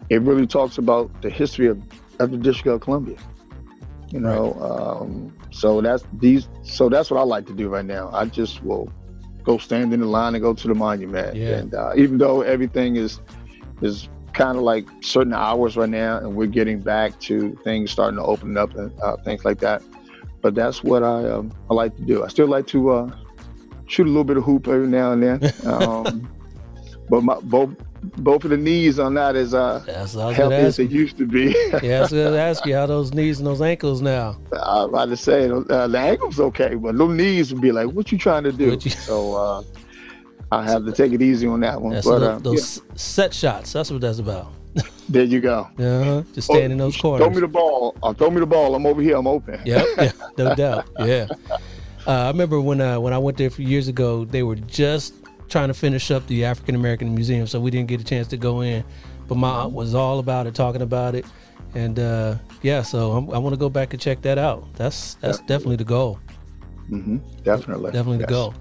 it 0.08 0.20
really 0.22 0.48
talks 0.48 0.76
about 0.76 1.22
the 1.22 1.30
history 1.30 1.68
of, 1.68 1.80
of 2.18 2.32
the 2.32 2.38
District 2.38 2.74
of 2.74 2.80
Columbia. 2.80 3.18
You 4.10 4.20
know, 4.20 4.54
um, 4.60 5.36
so 5.52 5.80
that's 5.80 6.04
these. 6.14 6.48
So 6.64 6.88
that's 6.88 7.08
what 7.08 7.20
I 7.20 7.24
like 7.24 7.46
to 7.46 7.54
do 7.54 7.68
right 7.68 7.84
now. 7.84 8.10
I 8.12 8.26
just 8.26 8.64
will 8.64 8.92
go 9.44 9.58
stand 9.58 9.92
in 9.92 10.00
the 10.00 10.06
line 10.06 10.34
and 10.34 10.42
go 10.42 10.54
to 10.54 10.68
the 10.68 10.74
monument. 10.74 11.36
Yeah. 11.36 11.58
And 11.58 11.72
uh, 11.72 11.92
even 11.96 12.18
though 12.18 12.40
everything 12.42 12.96
is 12.96 13.20
is 13.80 14.08
kind 14.34 14.58
of 14.58 14.64
like 14.64 14.86
certain 15.00 15.32
hours 15.32 15.76
right 15.76 15.88
now, 15.88 16.18
and 16.18 16.34
we're 16.34 16.46
getting 16.46 16.80
back 16.80 17.18
to 17.20 17.58
things 17.64 17.90
starting 17.90 18.18
to 18.18 18.24
open 18.24 18.56
up 18.56 18.74
and 18.74 18.92
uh, 19.00 19.16
things 19.18 19.44
like 19.44 19.60
that. 19.60 19.82
But 20.42 20.54
that's 20.54 20.84
what 20.84 21.02
I 21.02 21.28
um, 21.30 21.52
I 21.70 21.74
like 21.74 21.96
to 21.96 22.02
do. 22.02 22.24
I 22.24 22.28
still 22.28 22.48
like 22.48 22.66
to 22.68 22.90
uh, 22.90 23.16
shoot 23.86 24.04
a 24.04 24.10
little 24.10 24.24
bit 24.24 24.36
of 24.36 24.44
hoop 24.44 24.68
every 24.68 24.88
now 24.88 25.12
and 25.12 25.22
then. 25.22 25.52
Um, 25.64 26.28
but 27.08 27.22
my 27.22 27.38
both 27.42 27.70
both 28.18 28.44
of 28.44 28.50
the 28.50 28.56
knees 28.56 28.98
on 28.98 29.14
that 29.14 29.36
is 29.36 29.54
as 29.54 30.16
uh 30.16 30.30
healthy 30.30 30.54
as 30.54 30.76
they 30.76 30.84
used 30.84 31.16
to 31.18 31.26
be. 31.26 31.54
yeah, 31.82 31.98
I 31.98 32.00
was 32.00 32.10
going 32.12 32.32
to 32.32 32.38
ask 32.38 32.64
you 32.66 32.74
how 32.74 32.86
those 32.86 33.14
knees 33.14 33.38
and 33.38 33.46
those 33.46 33.62
ankles 33.62 34.02
now. 34.02 34.38
I 34.52 34.56
was 34.56 34.88
about 34.88 35.06
to 35.06 35.16
say 35.16 35.48
uh, 35.48 35.88
the 35.88 35.98
ankles 35.98 36.40
okay, 36.40 36.74
but 36.74 36.96
those 36.96 37.14
knees 37.16 37.52
would 37.52 37.62
be 37.62 37.72
like, 37.72 37.88
"What 37.88 38.12
you 38.12 38.18
trying 38.18 38.44
to 38.44 38.52
do?" 38.52 38.78
You... 38.78 38.90
So 38.90 39.34
uh, 39.34 39.62
I 40.58 40.64
have 40.64 40.84
to 40.84 40.92
take 40.92 41.12
it 41.12 41.22
easy 41.22 41.46
on 41.46 41.60
that 41.60 41.80
one. 41.80 41.94
Yeah, 41.94 42.00
so 42.00 42.10
but, 42.10 42.18
those, 42.18 42.28
uh, 42.28 42.38
those 42.38 42.76
yeah. 42.78 42.92
set 42.96 43.34
shots, 43.34 43.72
that's 43.72 43.90
what 43.90 44.00
that's 44.00 44.18
about. 44.18 44.52
there 45.08 45.24
you 45.24 45.40
go. 45.40 45.68
Uh-huh. 45.78 46.22
Just 46.32 46.48
stand 46.48 46.70
oh, 46.70 46.72
in 46.72 46.78
those 46.78 46.96
corners. 46.96 47.24
Throw 47.24 47.34
me 47.34 47.40
the 47.40 47.48
ball. 47.48 47.96
Uh, 48.02 48.12
throw 48.12 48.30
me 48.30 48.40
the 48.40 48.46
ball. 48.46 48.74
I'm 48.74 48.86
over 48.86 49.00
here. 49.00 49.16
I'm 49.16 49.26
open. 49.26 49.60
Yep, 49.64 49.86
yeah 49.98 50.12
no 50.36 50.54
doubt. 50.54 50.88
Yeah. 51.00 51.28
Uh, 51.50 51.56
I 52.06 52.28
remember 52.28 52.60
when 52.60 52.80
uh, 52.80 53.00
when 53.00 53.12
I 53.12 53.18
went 53.18 53.38
there 53.38 53.46
a 53.46 53.50
few 53.50 53.66
years 53.66 53.88
ago, 53.88 54.24
they 54.24 54.42
were 54.42 54.56
just 54.56 55.14
trying 55.48 55.68
to 55.68 55.74
finish 55.74 56.10
up 56.10 56.26
the 56.26 56.44
African 56.44 56.74
American 56.74 57.14
Museum, 57.14 57.46
so 57.46 57.60
we 57.60 57.70
didn't 57.70 57.88
get 57.88 58.00
a 58.00 58.04
chance 58.04 58.28
to 58.28 58.36
go 58.36 58.60
in. 58.62 58.84
But 59.26 59.36
my 59.36 59.48
aunt 59.48 59.72
was 59.72 59.94
all 59.94 60.18
about 60.18 60.46
it, 60.46 60.54
talking 60.54 60.82
about 60.82 61.14
it, 61.14 61.24
and 61.74 61.98
uh, 61.98 62.36
yeah, 62.62 62.82
so 62.82 63.12
I'm, 63.12 63.30
i 63.30 63.38
want 63.38 63.54
to 63.54 63.58
go 63.58 63.70
back 63.70 63.92
and 63.94 64.02
check 64.02 64.20
that 64.22 64.38
out. 64.38 64.66
That's 64.74 65.14
that's 65.14 65.38
definitely, 65.38 65.46
definitely 65.46 65.76
the 65.76 65.84
goal. 65.84 66.18
Mm-hmm. 66.90 67.16
Definitely, 67.42 67.92
definitely 67.92 68.18
yes. 68.18 68.28
the 68.28 68.32
goal. 68.32 68.54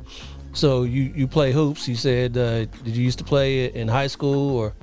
So 0.53 0.83
you 0.83 1.11
you 1.15 1.27
play 1.27 1.51
hoops? 1.51 1.87
You 1.87 1.95
said 1.95 2.37
uh, 2.37 2.65
did 2.65 2.95
you 2.95 3.03
used 3.03 3.17
to 3.17 3.23
play 3.23 3.65
in 3.65 3.87
high 3.87 4.07
school 4.07 4.55
or? 4.55 4.73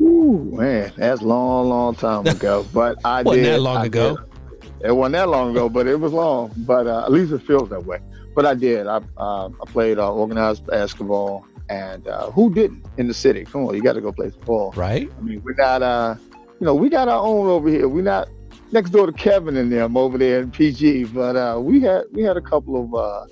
Ooh 0.00 0.50
man, 0.52 0.92
that's 0.96 1.22
long, 1.22 1.68
long 1.68 1.94
time 1.94 2.26
ago. 2.26 2.66
But 2.72 2.98
I 3.04 3.22
wasn't 3.22 3.44
did. 3.44 3.54
that 3.54 3.60
long 3.60 3.78
I 3.78 3.86
ago. 3.86 4.16
Did. 4.16 4.72
It 4.84 4.92
wasn't 4.92 5.12
that 5.14 5.28
long 5.28 5.50
ago, 5.50 5.68
but 5.68 5.86
it 5.86 5.98
was 5.98 6.12
long. 6.12 6.52
But 6.58 6.86
uh, 6.86 7.04
at 7.04 7.12
least 7.12 7.32
it 7.32 7.42
feels 7.42 7.70
that 7.70 7.84
way. 7.84 8.00
But 8.34 8.44
I 8.44 8.54
did. 8.54 8.86
I 8.86 9.00
uh, 9.16 9.48
I 9.48 9.64
played 9.66 9.98
uh, 9.98 10.12
organized 10.12 10.66
basketball, 10.66 11.46
and 11.70 12.06
uh, 12.06 12.30
who 12.32 12.52
didn't 12.52 12.84
in 12.98 13.08
the 13.08 13.14
city? 13.14 13.44
Come 13.44 13.64
on, 13.64 13.74
you 13.74 13.82
got 13.82 13.94
to 13.94 14.00
go 14.00 14.12
play 14.12 14.30
ball. 14.44 14.72
Right. 14.76 15.10
I 15.18 15.20
mean, 15.22 15.42
we're 15.42 15.54
not. 15.54 15.82
Uh, 15.82 16.16
you 16.60 16.66
know, 16.66 16.74
we 16.74 16.88
got 16.88 17.08
our 17.08 17.20
own 17.20 17.46
over 17.48 17.68
here. 17.68 17.88
We're 17.88 18.02
not 18.02 18.28
next 18.72 18.90
door 18.90 19.06
to 19.06 19.12
Kevin 19.12 19.56
and 19.56 19.72
them 19.72 19.96
over 19.96 20.18
there 20.18 20.40
in 20.40 20.50
PG, 20.50 21.04
but 21.04 21.36
uh, 21.36 21.58
we 21.60 21.80
had 21.80 22.04
we 22.12 22.22
had 22.22 22.36
a 22.36 22.40
couple 22.40 22.82
of 22.82 22.94
uh, 22.94 23.26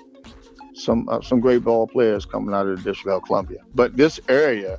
some 0.74 1.08
uh, 1.08 1.20
some 1.20 1.40
great 1.40 1.64
ball 1.64 1.87
players 1.87 2.24
coming 2.24 2.54
out 2.54 2.66
of 2.66 2.82
the 2.82 2.90
District 2.90 3.14
of 3.14 3.22
Columbia. 3.24 3.58
But 3.74 3.96
this 3.96 4.20
area, 4.28 4.78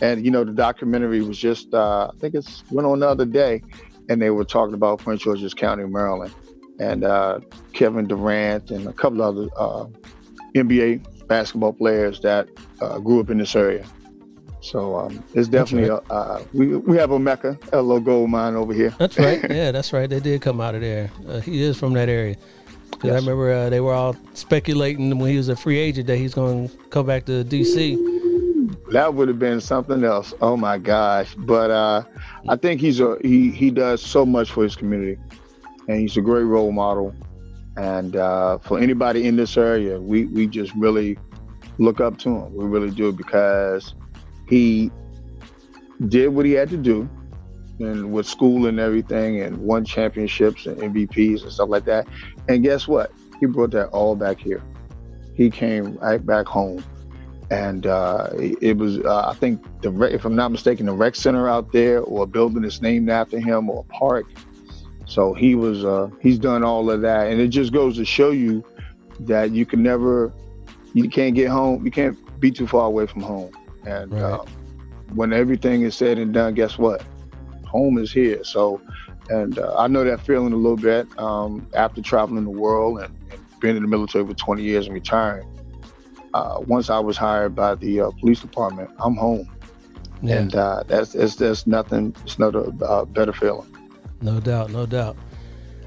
and 0.00 0.24
you 0.24 0.30
know, 0.30 0.44
the 0.44 0.52
documentary 0.52 1.22
was 1.22 1.38
just 1.38 1.72
uh, 1.74 2.10
I 2.12 2.18
think 2.18 2.34
it's 2.34 2.64
went 2.70 2.86
on 2.86 3.00
the 3.00 3.08
other 3.08 3.26
day, 3.26 3.62
and 4.08 4.20
they 4.20 4.30
were 4.30 4.44
talking 4.44 4.74
about 4.74 5.00
Prince 5.00 5.22
George's 5.22 5.54
County, 5.54 5.84
Maryland, 5.84 6.34
and 6.78 7.04
uh, 7.04 7.40
Kevin 7.72 8.06
Durant 8.06 8.70
and 8.70 8.86
a 8.86 8.92
couple 8.92 9.22
other 9.22 9.48
uh, 9.56 9.86
NBA 10.54 11.26
basketball 11.26 11.72
players 11.72 12.20
that 12.20 12.48
uh, 12.80 12.98
grew 12.98 13.20
up 13.20 13.30
in 13.30 13.38
this 13.38 13.54
area. 13.56 13.84
So 14.60 14.96
um, 14.96 15.22
it's 15.34 15.48
definitely 15.48 15.90
right. 15.90 16.02
a, 16.10 16.12
uh, 16.12 16.44
we 16.52 16.76
we 16.76 16.96
have 16.96 17.12
a 17.12 17.18
mecca, 17.18 17.56
a 17.72 17.80
little 17.80 18.00
gold 18.00 18.30
mine 18.30 18.56
over 18.56 18.72
here. 18.72 18.90
That's 18.98 19.16
right. 19.16 19.40
yeah, 19.50 19.70
that's 19.70 19.92
right. 19.92 20.10
They 20.10 20.18
did 20.18 20.42
come 20.42 20.60
out 20.60 20.74
of 20.74 20.80
there. 20.80 21.10
Uh, 21.28 21.40
he 21.40 21.62
is 21.62 21.78
from 21.78 21.92
that 21.92 22.08
area. 22.08 22.36
Yes. 23.02 23.12
I 23.12 23.16
remember 23.16 23.50
uh, 23.50 23.70
they 23.70 23.80
were 23.80 23.92
all 23.92 24.16
speculating 24.34 25.16
when 25.18 25.30
he 25.30 25.36
was 25.36 25.48
a 25.48 25.56
free 25.56 25.78
agent 25.78 26.06
that 26.06 26.16
he's 26.16 26.34
going 26.34 26.68
to 26.68 26.76
come 26.88 27.06
back 27.06 27.26
to 27.26 27.44
DC. 27.44 27.96
That 28.92 29.14
would 29.14 29.28
have 29.28 29.38
been 29.38 29.60
something 29.60 30.04
else. 30.04 30.32
Oh 30.40 30.56
my 30.56 30.78
gosh! 30.78 31.34
But 31.34 31.70
uh, 31.70 32.04
I 32.48 32.56
think 32.56 32.80
he's 32.80 33.00
a 33.00 33.18
he 33.22 33.50
he 33.50 33.70
does 33.70 34.00
so 34.00 34.24
much 34.24 34.50
for 34.52 34.62
his 34.62 34.76
community, 34.76 35.20
and 35.88 36.00
he's 36.00 36.16
a 36.16 36.20
great 36.20 36.44
role 36.44 36.72
model. 36.72 37.14
And 37.76 38.16
uh, 38.16 38.58
for 38.58 38.78
anybody 38.78 39.26
in 39.26 39.36
this 39.36 39.56
area, 39.56 40.00
we 40.00 40.26
we 40.26 40.46
just 40.46 40.72
really 40.74 41.18
look 41.78 42.00
up 42.00 42.18
to 42.18 42.30
him. 42.30 42.54
We 42.54 42.64
really 42.64 42.90
do 42.90 43.12
because 43.12 43.94
he 44.48 44.90
did 46.08 46.28
what 46.28 46.46
he 46.46 46.52
had 46.52 46.68
to 46.70 46.76
do 46.76 47.08
and 47.80 48.12
with 48.12 48.26
school 48.26 48.66
and 48.66 48.78
everything 48.78 49.40
and 49.40 49.58
won 49.58 49.84
championships 49.84 50.66
and 50.66 50.78
MVPs 50.78 51.42
and 51.42 51.52
stuff 51.52 51.68
like 51.68 51.84
that. 51.84 52.06
And 52.48 52.62
guess 52.62 52.86
what? 52.86 53.12
He 53.40 53.46
brought 53.46 53.70
that 53.72 53.88
all 53.88 54.16
back 54.16 54.38
here. 54.38 54.62
He 55.34 55.50
came 55.50 55.96
right 55.96 56.24
back 56.24 56.46
home. 56.46 56.84
And 57.50 57.86
uh, 57.86 58.30
it 58.34 58.76
was, 58.76 58.98
uh, 58.98 59.28
I 59.28 59.34
think, 59.34 59.62
the 59.82 59.92
if 60.12 60.24
I'm 60.24 60.34
not 60.34 60.50
mistaken, 60.50 60.86
the 60.86 60.92
rec 60.92 61.14
center 61.14 61.48
out 61.48 61.70
there 61.72 62.00
or 62.00 62.24
a 62.24 62.26
building 62.26 62.62
that's 62.62 62.80
named 62.80 63.08
after 63.08 63.38
him 63.38 63.70
or 63.70 63.84
a 63.88 63.92
park. 63.92 64.26
So 65.06 65.32
he 65.32 65.54
was, 65.54 65.84
uh, 65.84 66.10
he's 66.20 66.38
done 66.38 66.64
all 66.64 66.90
of 66.90 67.02
that. 67.02 67.28
And 67.28 67.40
it 67.40 67.48
just 67.48 67.72
goes 67.72 67.96
to 67.96 68.04
show 68.04 68.30
you 68.30 68.64
that 69.20 69.52
you 69.52 69.64
can 69.64 69.82
never, 69.82 70.32
you 70.92 71.08
can't 71.08 71.34
get 71.36 71.48
home, 71.48 71.84
you 71.84 71.92
can't 71.92 72.18
be 72.40 72.50
too 72.50 72.66
far 72.66 72.86
away 72.86 73.06
from 73.06 73.22
home. 73.22 73.52
And 73.86 74.12
right. 74.12 74.22
Uh, 74.22 74.44
when 75.14 75.32
everything 75.32 75.82
is 75.82 75.94
said 75.94 76.18
and 76.18 76.34
done, 76.34 76.54
guess 76.54 76.78
what? 76.78 77.04
home 77.76 77.98
is 77.98 78.12
here. 78.12 78.42
So, 78.44 78.80
and 79.28 79.58
uh, 79.58 79.74
I 79.76 79.88
know 79.88 80.04
that 80.04 80.20
feeling 80.20 80.52
a 80.52 80.56
little 80.56 80.76
bit 80.76 81.06
um, 81.18 81.66
after 81.74 82.00
traveling 82.02 82.44
the 82.44 82.50
world 82.50 83.00
and, 83.00 83.14
and, 83.30 83.40
being 83.60 83.74
in 83.74 83.82
the 83.82 83.88
military 83.88 84.26
for 84.26 84.34
20 84.34 84.62
years 84.62 84.86
and 84.86 84.94
retiring. 84.94 85.48
Uh, 86.34 86.60
once 86.66 86.90
I 86.90 86.98
was 86.98 87.16
hired 87.16 87.54
by 87.54 87.74
the 87.74 88.02
uh, 88.02 88.10
police 88.20 88.40
department, 88.40 88.90
I'm 88.98 89.16
home. 89.16 89.50
Yeah. 90.20 90.40
And 90.40 90.54
uh, 90.54 90.82
that's 90.86 91.14
it's, 91.14 91.36
there's 91.36 91.66
nothing. 91.66 92.14
It's 92.24 92.38
not 92.38 92.54
a 92.54 92.64
uh, 92.84 93.04
better 93.06 93.32
feeling. 93.32 93.66
No 94.20 94.40
doubt, 94.40 94.70
no 94.70 94.84
doubt. 94.84 95.16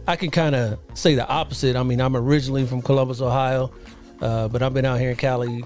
I 0.07 0.15
can 0.15 0.31
kind 0.31 0.55
of 0.55 0.79
say 0.95 1.13
the 1.13 1.27
opposite. 1.27 1.75
I 1.75 1.83
mean, 1.83 2.01
I'm 2.01 2.15
originally 2.15 2.65
from 2.65 2.81
Columbus, 2.81 3.21
Ohio, 3.21 3.71
uh, 4.21 4.47
but 4.47 4.63
I've 4.63 4.73
been 4.73 4.85
out 4.85 4.99
here 4.99 5.11
in 5.11 5.15
Cali 5.15 5.63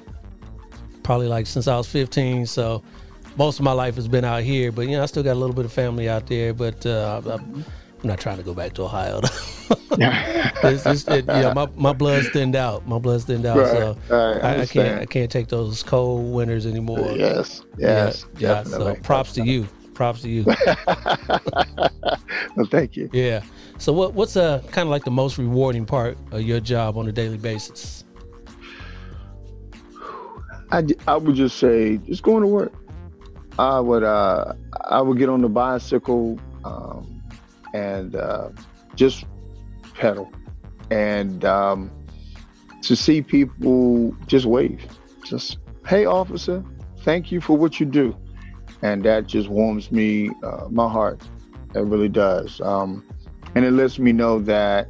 probably 1.03 1.27
like 1.27 1.45
since 1.45 1.67
I 1.67 1.77
was 1.77 1.88
15. 1.88 2.45
So 2.45 2.81
most 3.37 3.59
of 3.59 3.65
my 3.65 3.71
life 3.71 3.95
has 3.95 4.07
been 4.07 4.25
out 4.25 4.43
here, 4.43 4.71
but 4.71 4.83
you 4.87 4.91
know, 4.91 5.03
I 5.03 5.05
still 5.05 5.23
got 5.23 5.33
a 5.33 5.39
little 5.39 5.55
bit 5.55 5.65
of 5.65 5.73
family 5.73 6.09
out 6.09 6.27
there. 6.27 6.53
But 6.53 6.85
uh, 6.85 7.21
I'm, 7.25 7.31
I'm 7.31 7.65
not 8.03 8.19
trying 8.19 8.37
to 8.37 8.43
go 8.43 8.53
back 8.53 8.73
to 8.73 8.83
Ohio. 8.83 9.21
it's, 9.91 10.85
it's, 10.85 11.07
it, 11.07 11.25
yeah, 11.25 11.53
my 11.53 11.67
my 11.75 11.93
blood's 11.93 12.29
thinned 12.29 12.55
out. 12.55 12.87
My 12.87 12.99
blood's 12.99 13.25
thinned 13.25 13.45
out, 13.45 13.57
right, 13.57 13.71
so 13.71 13.97
right, 14.09 14.43
I, 14.43 14.61
I, 14.61 14.65
can't 14.65 15.01
I 15.01 15.05
can't 15.05 15.31
take 15.31 15.47
those 15.47 15.83
cold 15.83 16.33
winters 16.33 16.65
anymore. 16.65 17.11
Yes, 17.13 17.63
yes, 17.77 18.25
yeah. 18.37 18.49
yeah 18.49 18.63
so 18.63 18.95
props 18.95 19.33
to 19.33 19.43
you. 19.43 19.67
Props 19.93 20.21
to 20.23 20.29
you. 20.29 20.43
well, 22.55 22.65
thank 22.69 22.95
you. 22.95 23.09
Yeah. 23.13 23.43
So 23.77 23.93
what 23.93 24.13
what's 24.13 24.35
uh 24.35 24.61
kind 24.71 24.87
of 24.87 24.91
like 24.91 25.03
the 25.03 25.11
most 25.11 25.37
rewarding 25.37 25.85
part 25.85 26.17
of 26.31 26.41
your 26.41 26.59
job 26.59 26.97
on 26.97 27.07
a 27.07 27.11
daily 27.11 27.37
basis? 27.37 28.03
I, 30.71 30.83
I 31.07 31.17
would 31.17 31.35
just 31.35 31.59
say 31.59 31.97
just 31.97 32.23
going 32.23 32.41
to 32.41 32.47
work. 32.47 32.73
I 33.59 33.79
would 33.79 34.03
uh, 34.03 34.53
I 34.85 35.01
would 35.01 35.17
get 35.17 35.29
on 35.29 35.41
the 35.41 35.49
bicycle 35.49 36.39
um, 36.63 37.21
and 37.73 38.15
uh, 38.15 38.49
just 38.95 39.25
pedal, 39.93 40.31
and 40.89 41.45
um, 41.45 41.91
to 42.81 42.95
see 42.95 43.21
people 43.21 44.15
just 44.25 44.45
wave, 44.45 44.85
just 45.23 45.57
hey 45.87 46.05
officer, 46.05 46.63
thank 47.01 47.31
you 47.31 47.41
for 47.41 47.55
what 47.55 47.79
you 47.79 47.85
do, 47.85 48.15
and 48.81 49.03
that 49.05 49.27
just 49.27 49.49
warms 49.49 49.91
me 49.91 50.31
uh, 50.43 50.67
my 50.69 50.89
heart. 50.89 51.21
It 51.75 51.81
really 51.81 52.09
does, 52.09 52.59
um, 52.61 53.05
and 53.55 53.65
it 53.65 53.71
lets 53.71 53.99
me 53.99 54.13
know 54.13 54.39
that 54.39 54.87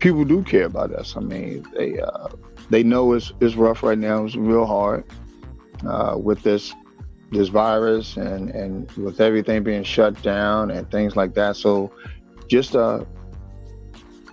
people 0.00 0.24
do 0.24 0.42
care 0.42 0.64
about 0.64 0.92
us. 0.92 1.16
I 1.16 1.20
mean, 1.20 1.64
they 1.74 1.98
uh, 1.98 2.28
they 2.68 2.82
know 2.82 3.12
it's 3.14 3.32
it's 3.40 3.54
rough 3.54 3.82
right 3.82 3.98
now. 3.98 4.24
It's 4.24 4.36
real 4.36 4.66
hard 4.66 5.04
uh, 5.86 6.18
with 6.18 6.42
this 6.42 6.74
this 7.32 7.48
virus 7.48 8.16
and 8.16 8.50
and 8.50 8.90
with 8.92 9.20
everything 9.20 9.62
being 9.62 9.82
shut 9.82 10.20
down 10.22 10.70
and 10.70 10.90
things 10.90 11.16
like 11.16 11.34
that. 11.34 11.56
So 11.56 11.92
just 12.48 12.74
a 12.74 13.06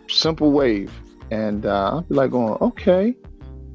simple 0.10 0.52
wave, 0.52 0.92
and 1.32 1.66
uh, 1.66 1.92
I'll 1.94 2.02
be 2.02 2.16
like 2.16 2.32
going, 2.32 2.56
okay, 2.62 3.16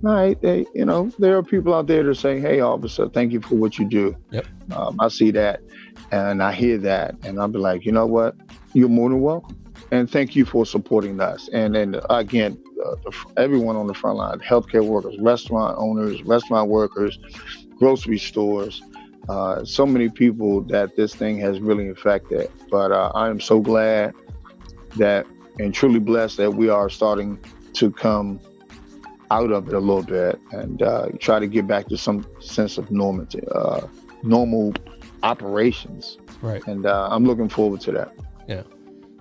all 0.04 0.12
right. 0.12 0.40
They, 0.40 0.66
you 0.74 0.84
know, 0.84 1.10
there 1.18 1.36
are 1.38 1.42
people 1.42 1.72
out 1.72 1.86
there 1.86 2.02
that 2.04 2.16
say, 2.16 2.38
hey, 2.38 2.60
officer, 2.60 3.08
thank 3.08 3.32
you 3.32 3.40
for 3.40 3.54
what 3.54 3.78
you 3.78 3.88
do. 3.88 4.14
Yep. 4.30 4.46
Um, 4.72 5.00
I 5.00 5.08
see 5.08 5.30
that, 5.30 5.60
and 6.10 6.42
I 6.42 6.52
hear 6.52 6.76
that, 6.78 7.14
and 7.24 7.40
I'll 7.40 7.48
be 7.48 7.58
like, 7.58 7.86
you 7.86 7.92
know 7.92 8.06
what, 8.06 8.36
you're 8.74 8.88
more 8.88 9.08
than 9.08 9.22
welcome, 9.22 9.56
and 9.90 10.10
thank 10.10 10.36
you 10.36 10.44
for 10.44 10.66
supporting 10.66 11.20
us. 11.20 11.48
And 11.52 11.74
then 11.74 12.00
again, 12.10 12.62
uh, 12.84 13.10
everyone 13.38 13.76
on 13.76 13.86
the 13.86 13.94
front 13.94 14.18
line, 14.18 14.40
healthcare 14.40 14.84
workers, 14.84 15.16
restaurant 15.18 15.76
owners, 15.78 16.22
restaurant 16.24 16.68
workers, 16.68 17.18
grocery 17.78 18.18
stores 18.18 18.82
uh, 19.28 19.64
so 19.64 19.86
many 19.86 20.08
people 20.08 20.62
that 20.62 20.96
this 20.96 21.14
thing 21.14 21.38
has 21.38 21.60
really 21.60 21.88
affected. 21.88 22.50
But 22.70 22.92
uh, 22.92 23.12
I 23.14 23.28
am 23.28 23.40
so 23.40 23.60
glad 23.60 24.14
that 24.96 25.26
and 25.58 25.72
truly 25.72 26.00
blessed 26.00 26.36
that 26.38 26.54
we 26.54 26.68
are 26.68 26.90
starting 26.90 27.38
to 27.74 27.90
come 27.90 28.40
out 29.30 29.50
of 29.50 29.68
it 29.68 29.74
a 29.74 29.78
little 29.78 30.02
bit 30.02 30.40
and 30.52 30.82
uh, 30.82 31.08
try 31.18 31.38
to 31.38 31.46
get 31.46 31.66
back 31.66 31.88
to 31.88 31.96
some 31.96 32.26
sense 32.40 32.78
of 32.78 32.90
normality, 32.90 33.40
uh, 33.54 33.86
normal 34.22 34.74
operations. 35.22 36.18
Right. 36.42 36.64
And 36.66 36.86
uh, 36.86 37.08
I'm 37.10 37.24
looking 37.24 37.48
forward 37.48 37.80
to 37.82 37.92
that. 37.92 38.12
Yeah. 38.46 38.62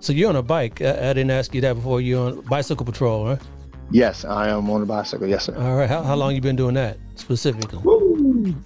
So 0.00 0.12
you're 0.12 0.28
on 0.28 0.36
a 0.36 0.42
bike. 0.42 0.82
I, 0.82 1.10
I, 1.10 1.12
didn't 1.14 1.30
ask 1.30 1.54
you 1.54 1.60
that 1.62 1.74
before. 1.74 2.00
You're 2.00 2.26
on 2.26 2.40
bicycle 2.42 2.84
patrol, 2.84 3.26
huh? 3.26 3.36
Yes, 3.90 4.24
I 4.24 4.48
am 4.48 4.68
on 4.70 4.82
a 4.82 4.86
bicycle. 4.86 5.26
Yes, 5.26 5.44
sir. 5.44 5.56
All 5.56 5.76
right. 5.76 5.88
How, 5.88 6.02
how 6.02 6.14
long 6.14 6.34
you 6.34 6.40
been 6.40 6.56
doing 6.56 6.74
that 6.74 6.98
specifically? 7.14 7.78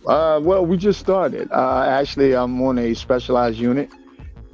Uh, 0.07 0.40
well, 0.42 0.64
we 0.64 0.77
just 0.77 1.01
started. 1.01 1.51
Uh, 1.51 1.85
actually, 1.88 2.35
I'm 2.35 2.61
on 2.62 2.79
a 2.79 2.94
specialized 2.94 3.59
unit, 3.59 3.90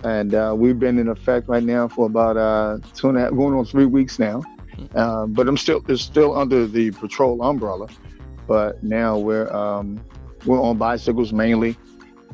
and 0.02 0.34
uh, 0.34 0.54
we've 0.56 0.78
been 0.78 0.98
in 0.98 1.08
effect 1.08 1.48
right 1.48 1.62
now 1.62 1.88
for 1.88 2.06
about 2.06 2.36
uh, 2.36 2.78
two 2.94 3.10
and 3.10 3.18
a 3.18 3.22
half, 3.22 3.30
going 3.30 3.54
on 3.54 3.64
three 3.66 3.86
weeks 3.86 4.18
now. 4.18 4.42
Uh, 4.94 5.26
but 5.26 5.46
I'm 5.46 5.56
still 5.56 5.84
it's 5.88 6.02
still 6.02 6.36
under 6.36 6.66
the 6.66 6.90
patrol 6.92 7.42
umbrella. 7.42 7.88
But 8.46 8.82
now 8.82 9.18
we're 9.18 9.52
um, 9.52 10.02
we're 10.46 10.60
on 10.60 10.78
bicycles 10.78 11.32
mainly, 11.32 11.76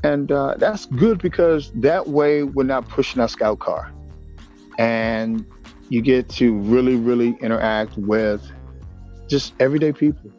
and 0.04 0.30
uh, 0.30 0.54
that's 0.56 0.86
good 0.86 1.20
because 1.20 1.72
that 1.72 2.08
way 2.08 2.44
we're 2.44 2.64
not 2.64 2.88
pushing 2.88 3.20
our 3.20 3.28
scout 3.28 3.58
car, 3.58 3.92
and 4.78 5.44
you 5.88 6.02
get 6.02 6.28
to 6.30 6.56
really 6.58 6.96
really 6.96 7.36
interact 7.40 7.96
with 7.98 8.48
just 9.28 9.54
everyday 9.60 9.92
people 9.92 10.30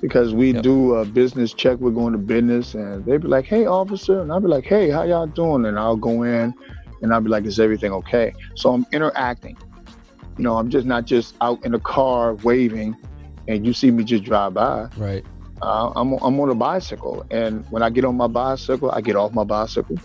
because 0.00 0.34
we 0.34 0.52
Yep. 0.52 0.62
do 0.62 0.94
a 0.94 1.04
business 1.04 1.52
check. 1.52 1.78
We're 1.78 1.90
going 1.90 2.12
to 2.12 2.18
business, 2.18 2.74
and 2.74 3.04
they'd 3.04 3.22
be 3.22 3.28
like, 3.28 3.44
"Hey, 3.46 3.66
officer," 3.66 4.20
and 4.20 4.30
I'll 4.30 4.40
be 4.40 4.48
like, 4.48 4.64
"Hey, 4.64 4.90
how 4.90 5.02
y'all 5.02 5.26
doing?" 5.26 5.64
And 5.64 5.78
I'll 5.78 5.96
go 5.96 6.22
in, 6.22 6.54
and 7.02 7.12
I'll 7.12 7.20
be 7.20 7.28
like, 7.28 7.44
"Is 7.44 7.58
everything 7.58 7.92
okay?" 7.92 8.32
So 8.54 8.72
I'm 8.72 8.86
interacting. 8.92 9.56
You 10.36 10.44
know, 10.44 10.56
I'm 10.56 10.68
just 10.68 10.86
not 10.86 11.06
just 11.06 11.34
out 11.40 11.64
in 11.64 11.72
the 11.72 11.80
car 11.80 12.34
waving, 12.34 12.96
and 13.48 13.66
you 13.66 13.72
see 13.72 13.90
me 13.90 14.04
just 14.04 14.24
drive 14.24 14.54
by. 14.54 14.88
Right. 14.96 15.24
Uh, 15.62 15.90
I'm 15.96 16.12
I'm 16.14 16.38
on 16.38 16.50
a 16.50 16.54
bicycle, 16.54 17.24
and 17.30 17.64
when 17.70 17.82
I 17.82 17.90
get 17.90 18.04
on 18.04 18.16
my 18.16 18.26
bicycle, 18.26 18.90
I 18.90 19.00
get 19.00 19.16
off 19.16 19.32
my 19.32 19.44
bicycle, 19.44 19.96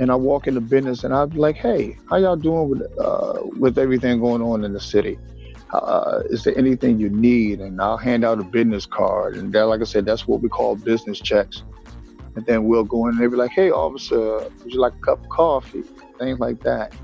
and 0.00 0.10
I 0.10 0.16
walk 0.16 0.48
into 0.48 0.60
business, 0.60 1.04
and 1.04 1.14
I'll 1.14 1.28
be 1.28 1.38
like, 1.38 1.56
"Hey, 1.56 1.96
how 2.10 2.16
y'all 2.16 2.34
doing 2.36 2.68
with 2.70 2.82
uh, 2.98 3.40
with 3.58 3.78
everything 3.78 4.20
going 4.20 4.42
on 4.42 4.64
in 4.64 4.72
the 4.72 4.80
city?" 4.80 5.16
Uh, 5.72 6.22
is 6.30 6.44
there 6.44 6.56
anything 6.58 6.98
you 7.00 7.08
need? 7.10 7.60
And 7.60 7.80
I'll 7.80 7.96
hand 7.96 8.24
out 8.24 8.38
a 8.40 8.44
business 8.44 8.86
card. 8.86 9.36
And 9.36 9.52
that, 9.52 9.62
like 9.66 9.80
I 9.80 9.84
said, 9.84 10.04
that's 10.04 10.26
what 10.26 10.40
we 10.42 10.48
call 10.48 10.76
business 10.76 11.20
checks. 11.20 11.62
And 12.34 12.44
then 12.46 12.64
we'll 12.64 12.84
go 12.84 13.06
in 13.06 13.12
and 13.12 13.20
they'll 13.20 13.30
be 13.30 13.36
like, 13.36 13.50
hey, 13.50 13.70
officer, 13.70 14.38
would 14.38 14.72
you 14.72 14.80
like 14.80 14.94
a 14.94 14.98
cup 15.04 15.22
of 15.22 15.28
coffee? 15.28 15.82
Things 16.18 16.38
like 16.38 16.60
that. 16.62 16.94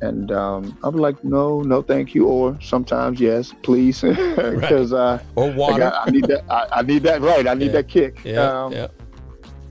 And 0.00 0.30
um, 0.30 0.78
I'm 0.84 0.94
like, 0.96 1.24
no, 1.24 1.60
no, 1.62 1.82
thank 1.82 2.14
you. 2.14 2.26
Or 2.28 2.56
sometimes, 2.60 3.20
yes, 3.20 3.52
please. 3.62 4.00
Because 4.02 4.92
uh, 4.92 5.20
Or 5.34 5.50
I, 5.50 5.54
water. 5.54 5.78
got- 5.80 6.08
I 6.08 6.10
need 6.12 6.24
that. 6.26 6.44
I, 6.50 6.68
I 6.72 6.82
need 6.82 7.02
that. 7.02 7.20
Right. 7.20 7.46
I 7.48 7.54
need 7.54 7.66
Yeah. 7.66 7.72
that 7.72 7.88
kick. 7.88 8.20
yeah. 8.24 8.64
Um, 8.64 8.72
yeah. 8.72 8.86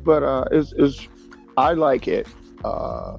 but 0.04 0.24
uh, 0.24 0.46
it's, 0.52 0.74
it's 0.78 1.08
I 1.58 1.74
like 1.74 2.08
it. 2.10 2.28
Uh, 2.66 3.18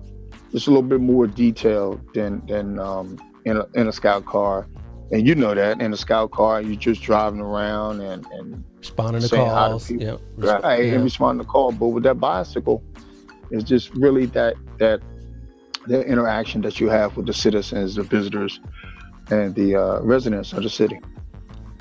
it's 0.53 0.67
a 0.67 0.71
little 0.71 0.83
bit 0.83 1.01
more 1.01 1.27
detailed 1.27 2.01
than 2.15 2.45
than 2.47 2.79
um, 2.79 3.19
in 3.47 3.57
a 3.57 3.67
in 3.75 3.89
a 3.89 3.93
scout 3.93 4.25
car, 4.27 4.67
and 5.11 5.27
you 5.27 5.35
know 5.35 5.55
that 5.55 5.81
in 5.81 5.93
a 5.93 5.97
scout 5.97 6.31
car 6.31 6.61
you're 6.61 6.77
just 6.77 7.03
driving 7.03 7.41
around 7.41 8.01
and 8.01 8.27
and 8.33 8.65
Responding 8.79 9.23
to 9.23 9.29
to 9.29 9.37
calls. 9.37 9.89
people. 9.89 10.07
Yeah. 10.07 10.17
Resp- 10.39 10.63
right 10.63 10.85
yeah. 10.85 10.95
and 10.95 11.05
responding 11.05 11.45
to 11.45 11.51
call. 11.51 11.73
But 11.73 11.89
with 11.89 12.05
that 12.05 12.21
bicycle, 12.21 12.83
it's 13.51 13.65
just 13.65 13.93
really 13.95 14.27
that 14.27 14.55
that 14.79 15.01
that 15.87 16.07
interaction 16.07 16.61
that 16.63 16.79
you 16.79 16.89
have 16.89 17.17
with 17.17 17.27
the 17.27 17.33
citizens, 17.33 17.97
the 17.97 18.03
visitors, 18.03 18.61
and 19.31 19.55
the 19.55 19.75
uh, 19.75 20.01
residents 20.01 20.53
of 20.53 20.63
the 20.63 20.71
city. 20.71 21.01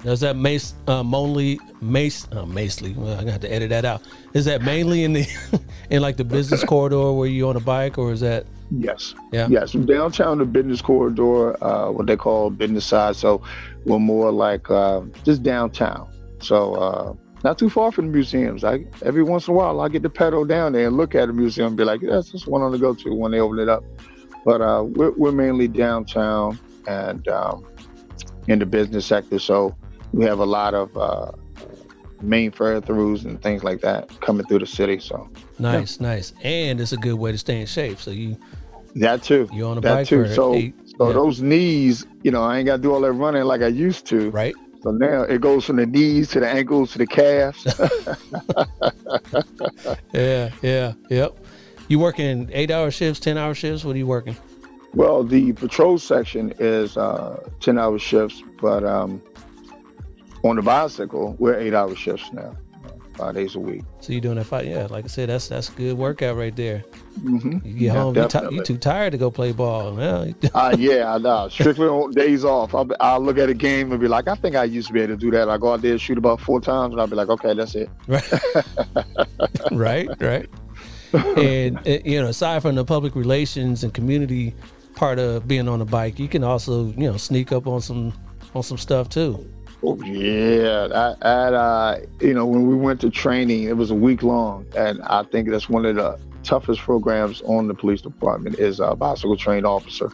Does 0.04 0.22
that 0.22 0.36
mace 0.36 0.74
uh, 0.88 1.04
mainly 1.04 1.60
mace 1.82 2.28
uh, 2.32 2.46
macely? 2.46 2.96
Well, 2.96 3.20
I 3.20 3.24
got 3.24 3.42
to 3.42 3.52
edit 3.52 3.70
that 3.70 3.86
out. 3.86 4.02
Is 4.34 4.46
that 4.46 4.62
mainly 4.62 5.04
in 5.04 5.14
the 5.14 5.28
in 5.90 6.02
like 6.02 6.18
the 6.18 6.24
business 6.24 6.64
corridor 6.64 7.12
where 7.12 7.28
you 7.28 7.48
on 7.48 7.58
a 7.58 7.60
bike, 7.60 7.98
or 7.98 8.12
is 8.12 8.22
that 8.22 8.46
Yes. 8.72 9.16
Yeah. 9.32 9.48
Yes. 9.50 9.72
Downtown, 9.72 10.40
the 10.40 10.46
business 10.46 10.82
corridor, 10.82 11.62
uh, 11.64 11.92
what 11.92 12.08
they 12.08 12.18
call 12.18 12.50
business 12.50 12.86
side. 12.86 13.16
So 13.16 13.42
we're 13.86 14.00
more 14.00 14.32
like 14.32 14.70
uh, 14.70 15.02
just 15.24 15.44
downtown. 15.44 16.10
So 16.40 16.76
uh, 16.76 17.14
not 17.44 17.58
too 17.58 17.70
far 17.70 17.92
from 17.92 18.08
the 18.08 18.12
museums. 18.12 18.64
I 18.64 18.86
every 19.04 19.24
once 19.24 19.48
in 19.48 19.54
a 19.54 19.58
while 19.58 19.80
I 19.80 19.90
get 19.90 20.04
to 20.04 20.10
pedal 20.10 20.46
down 20.46 20.74
there 20.74 20.88
and 20.88 20.98
look 20.98 21.16
at 21.16 21.30
a 21.30 21.34
museum 21.34 21.68
and 21.68 21.78
be 21.78 21.84
like, 21.84 22.02
that's 22.02 22.32
just 22.32 22.48
one 22.48 22.62
I 22.62 22.66
on 22.66 22.72
to 22.74 22.78
go 22.78 22.94
to 22.94 23.14
when 23.14 23.32
they 23.32 23.40
open 23.40 23.60
it 23.60 23.70
up. 23.70 23.84
But 24.44 24.62
uh, 24.62 24.84
we're, 24.84 25.12
we're 25.12 25.32
mainly 25.32 25.68
downtown 25.68 26.60
and 26.88 27.28
um, 27.28 27.66
in 28.48 28.60
the 28.60 28.66
business 28.66 29.06
sector. 29.06 29.40
So 29.40 29.76
we 30.14 30.26
have 30.26 30.40
a 30.40 30.46
lot 30.46 30.74
of 30.74 30.96
uh, 30.98 31.32
main 32.22 32.52
fare 32.52 32.82
throughs 32.82 33.26
and 33.26 33.42
things 33.42 33.64
like 33.64 33.82
that 33.82 34.20
coming 34.22 34.46
through 34.46 34.60
the 34.60 34.66
city. 34.66 35.00
So 35.00 35.30
nice, 35.60 36.00
nice, 36.00 36.34
and 36.44 36.80
it's 36.80 36.92
a 36.92 36.98
good 36.98 37.16
way 37.16 37.32
to 37.32 37.38
stay 37.38 37.62
in 37.62 37.68
shape. 37.68 38.00
So 38.00 38.12
you 38.12 38.38
that 38.96 39.24
too. 39.24 39.50
you 39.52 39.66
on 39.66 39.78
a 39.78 39.82
that 39.82 39.94
bike 39.94 40.08
too. 40.08 40.28
So, 40.34 40.56
eight, 40.56 40.76
so 40.98 41.08
yeah. 41.08 41.14
those 41.14 41.42
knees, 41.42 42.06
you 42.24 42.32
know, 42.32 42.44
I 42.44 42.58
ain't 42.58 42.66
got 42.66 42.78
to 42.78 42.82
do 42.82 42.94
all 42.94 43.02
that 43.02 43.12
running 43.14 43.44
like 43.44 43.62
I 43.62 43.68
used 43.68 44.06
to. 44.08 44.30
right? 44.32 44.56
So 44.84 44.92
now 44.92 45.24
it 45.24 45.42
goes 45.42 45.66
from 45.66 45.78
the 45.78 45.86
knees 45.86 46.30
to 46.30 46.40
the 46.40 46.48
ankles 46.48 46.92
to 46.94 47.00
the 47.00 47.08
calves. 47.08 47.66
Yeah, 50.14 50.52
yeah, 50.62 50.94
yep. 51.10 51.38
You 51.88 52.00
working 52.00 52.50
eight 52.54 52.72
hour 52.72 52.92
shifts, 52.92 53.20
ten 53.20 53.38
hour 53.38 53.54
shifts? 53.54 53.86
What 53.86 53.96
are 53.96 54.00
you 54.00 54.08
working? 54.08 54.36
well, 54.94 55.24
the 55.24 55.54
patrol 55.54 56.00
section 56.00 56.54
is 56.60 56.98
uh, 56.98 57.44
ten 57.60 57.78
hour 57.78 58.00
shifts, 58.00 58.42
but 58.62 58.84
um, 58.84 59.22
on 60.44 60.56
the 60.56 60.62
bicycle 60.62 61.36
we're 61.40 61.58
eight 61.58 61.74
hour 61.74 61.96
shifts 61.96 62.32
now, 62.34 62.56
five 63.18 63.34
days 63.36 63.56
a 63.56 63.60
week. 63.60 63.84
So 64.00 64.14
you're 64.14 64.22
doing 64.22 64.36
that 64.36 64.46
fight? 64.46 64.68
Yeah, 64.68 64.88
like 64.90 65.06
I 65.06 65.08
said, 65.08 65.30
that's 65.30 65.48
that's 65.48 65.70
good 65.70 65.98
workout 65.98 66.38
right 66.38 66.56
there. 66.56 66.84
hmm 67.22 67.54
You 67.64 67.74
get 67.74 67.82
Yeah, 67.82 67.92
home, 67.94 68.16
you, 68.16 68.22
ti- 68.22 68.28
definitely. 68.30 68.56
you 68.58 68.64
too 68.64 68.78
tired 68.78 69.12
to 69.12 69.18
go 69.18 69.32
play 69.32 69.52
ball. 69.52 69.94
Well, 69.94 70.32
Uh, 70.54 70.76
yeah, 70.78 71.14
I 71.14 71.18
know. 71.18 71.50
Strictly 71.50 71.88
on 71.88 72.12
days 72.12 72.46
off. 72.46 72.74
I'll, 72.76 72.88
I'll 73.00 73.20
look 73.22 73.38
at 73.38 73.50
a 73.50 73.54
game 73.54 73.92
and 73.92 74.00
be 74.00 74.08
like, 74.08 74.28
I 74.28 74.36
think 74.36 74.56
I 74.56 74.64
used 74.66 74.88
to 74.88 74.94
be 74.94 75.02
able 75.02 75.16
to 75.16 75.18
do 75.20 75.32
that. 75.32 75.50
I 75.50 75.58
go 75.58 75.74
out 75.74 75.82
there 75.82 75.92
and 75.92 76.02
shoot 76.02 76.18
about 76.18 76.40
four 76.42 76.62
times, 76.62 76.94
and 76.94 77.02
I'll 77.02 77.08
be 77.08 77.16
like, 77.16 77.30
okay, 77.30 77.54
that's 77.54 77.76
it. 77.76 77.90
right, 79.72 80.08
right. 80.20 80.50
And 81.38 81.78
uh, 81.88 82.00
you 82.06 82.22
know, 82.22 82.28
aside 82.28 82.62
from 82.62 82.76
the 82.76 82.86
public 82.86 83.16
relations 83.16 83.84
and 83.84 83.94
community 83.94 84.54
part 84.96 85.20
of 85.20 85.48
being 85.48 85.68
on 85.68 85.82
a 85.82 85.86
bike, 85.86 86.20
you 86.20 86.28
can 86.28 86.44
also 86.44 86.88
you 86.92 87.10
know 87.10 87.18
sneak 87.18 87.52
up 87.52 87.66
on 87.68 87.82
some 87.82 88.14
on 88.54 88.64
some 88.64 88.78
stuff 88.78 89.10
too. 89.10 89.48
Yeah, 89.96 90.88
I, 90.94 91.28
at 91.28 91.54
uh, 91.54 91.98
you 92.20 92.34
know 92.34 92.46
when 92.46 92.68
we 92.68 92.76
went 92.76 93.02
to 93.02 93.10
training, 93.10 93.64
it 93.64 93.78
was 93.78 93.92
a 93.92 93.96
week 93.96 94.24
long, 94.24 94.66
and 94.76 95.02
I 95.04 95.24
think 95.24 95.50
that's 95.50 95.70
one 95.70 95.86
of 95.86 95.96
the 95.96 96.20
toughest 96.44 96.82
programs 96.82 97.42
on 97.42 97.68
the 97.68 97.74
police 97.74 98.02
department 98.02 98.60
is 98.60 98.80
a 98.80 98.96
bicycle 98.96 99.38
trained 99.38 99.66
officer. 99.66 100.10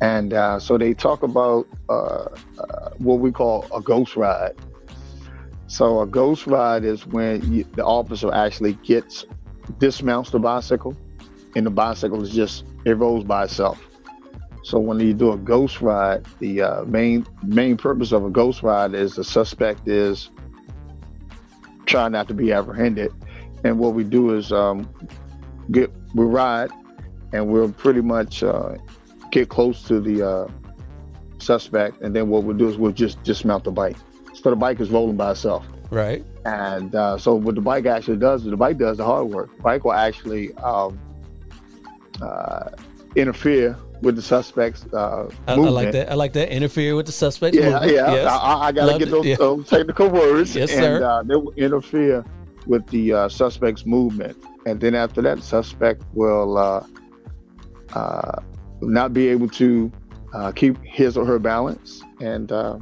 And 0.00 0.32
uh, 0.32 0.58
so 0.58 0.76
they 0.78 0.94
talk 0.94 1.22
about 1.22 1.66
uh, 1.88 2.28
uh, 2.58 2.90
what 2.98 3.20
we 3.20 3.32
call 3.32 3.66
a 3.74 3.80
ghost 3.80 4.16
ride. 4.16 4.54
So 5.68 6.00
a 6.00 6.06
ghost 6.06 6.46
ride 6.46 6.84
is 6.84 7.06
when 7.06 7.52
you, 7.52 7.64
the 7.74 7.84
officer 7.84 8.32
actually 8.32 8.74
gets 8.74 9.24
dismounts 9.78 10.30
the 10.30 10.38
bicycle, 10.38 10.96
and 11.54 11.66
the 11.66 11.70
bicycle 11.70 12.22
is 12.22 12.30
just 12.30 12.64
it 12.84 12.96
rolls 12.96 13.24
by 13.24 13.44
itself. 13.44 13.82
So 14.66 14.80
when 14.80 14.98
you 14.98 15.14
do 15.14 15.30
a 15.30 15.36
ghost 15.36 15.80
ride, 15.80 16.26
the 16.40 16.60
uh, 16.60 16.84
main 16.86 17.24
main 17.44 17.76
purpose 17.76 18.10
of 18.10 18.24
a 18.24 18.30
ghost 18.30 18.64
ride 18.64 18.94
is 18.94 19.14
the 19.14 19.22
suspect 19.22 19.86
is 19.86 20.28
trying 21.86 22.10
not 22.10 22.26
to 22.26 22.34
be 22.34 22.52
apprehended, 22.52 23.12
and 23.62 23.78
what 23.78 23.94
we 23.94 24.02
do 24.02 24.34
is 24.34 24.50
um, 24.50 24.92
get 25.70 25.92
we 26.16 26.24
ride, 26.24 26.72
and 27.32 27.46
we'll 27.46 27.70
pretty 27.70 28.00
much 28.00 28.42
uh, 28.42 28.74
get 29.30 29.48
close 29.48 29.84
to 29.84 30.00
the 30.00 30.28
uh, 30.28 30.48
suspect, 31.38 32.00
and 32.02 32.16
then 32.16 32.28
what 32.28 32.42
we'll 32.42 32.56
do 32.56 32.68
is 32.68 32.76
we'll 32.76 32.90
just 32.90 33.22
dismount 33.22 33.62
the 33.62 33.70
bike. 33.70 33.96
So 34.34 34.50
the 34.50 34.56
bike 34.56 34.80
is 34.80 34.90
rolling 34.90 35.16
by 35.16 35.30
itself. 35.30 35.64
Right. 35.90 36.24
And 36.44 36.92
uh, 36.92 37.18
so 37.18 37.36
what 37.36 37.54
the 37.54 37.60
bike 37.60 37.86
actually 37.86 38.16
does 38.16 38.44
is 38.44 38.50
the 38.50 38.56
bike 38.56 38.78
does 38.78 38.96
the 38.96 39.04
hard 39.04 39.28
work. 39.28 39.56
The 39.58 39.62
bike 39.62 39.84
will 39.84 39.92
actually 39.92 40.52
um, 40.56 40.98
uh, 42.20 42.70
interfere 43.14 43.78
with 44.06 44.14
the 44.14 44.22
suspect's 44.22 44.86
uh, 44.94 45.28
I, 45.48 45.52
I 45.52 45.54
like 45.56 45.90
that. 45.92 46.10
I 46.10 46.14
like 46.14 46.32
that. 46.34 46.48
Interfere 46.54 46.94
with 46.94 47.06
the 47.06 47.12
suspects. 47.12 47.58
Yeah, 47.58 47.70
movement. 47.70 47.92
yeah. 47.92 48.12
Yes. 48.14 48.32
I, 48.32 48.54
I- 48.54 48.72
gotta 48.72 48.86
Loved 48.86 48.98
get 49.00 49.10
those, 49.10 49.26
yeah. 49.26 49.36
those 49.36 49.68
technical 49.68 50.08
words. 50.08 50.54
Yes, 50.54 50.70
and, 50.70 50.80
sir. 50.80 51.04
Uh, 51.04 51.22
they 51.24 51.34
will 51.34 51.52
interfere 51.54 52.24
with 52.66 52.86
the 52.86 53.12
uh, 53.12 53.28
suspect's 53.28 53.84
movement, 53.84 54.36
and 54.64 54.80
then 54.80 54.94
after 54.94 55.20
that, 55.22 55.38
the 55.38 55.42
suspect 55.42 56.02
will 56.14 56.56
uh, 56.56 56.86
uh, 57.94 58.40
not 58.80 59.12
be 59.12 59.26
able 59.28 59.48
to 59.48 59.90
uh, 60.32 60.52
keep 60.52 60.78
his 60.84 61.16
or 61.16 61.26
her 61.26 61.40
balance, 61.40 62.02
and 62.20 62.52
uh, 62.52 62.78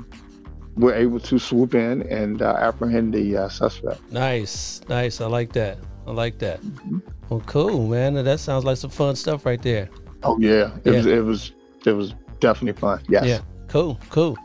we're 0.76 0.94
able 0.94 1.20
to 1.20 1.38
swoop 1.38 1.74
in 1.74 2.02
and 2.02 2.42
uh, 2.42 2.54
apprehend 2.58 3.14
the 3.14 3.36
uh, 3.36 3.48
suspect. 3.48 4.00
Nice, 4.12 4.82
nice. 4.88 5.20
I 5.22 5.26
like 5.26 5.52
that. 5.54 5.78
I 6.06 6.10
like 6.10 6.38
that. 6.40 6.60
Mm-hmm. 6.60 6.98
Well, 7.30 7.42
cool, 7.46 7.88
man. 7.88 8.12
That 8.14 8.40
sounds 8.40 8.64
like 8.64 8.76
some 8.76 8.90
fun 8.90 9.16
stuff 9.16 9.46
right 9.46 9.62
there. 9.62 9.88
Oh 10.24 10.38
yeah, 10.38 10.70
it 10.84 10.92
Yeah. 10.92 10.92
was 10.92 11.06
it 11.06 11.24
was 11.24 11.52
it 11.86 11.92
was 11.92 12.14
definitely 12.40 12.78
fun. 12.80 13.00
Yes. 13.08 13.24
Yeah, 13.26 13.40
cool, 13.68 13.98
cool. 14.10 14.36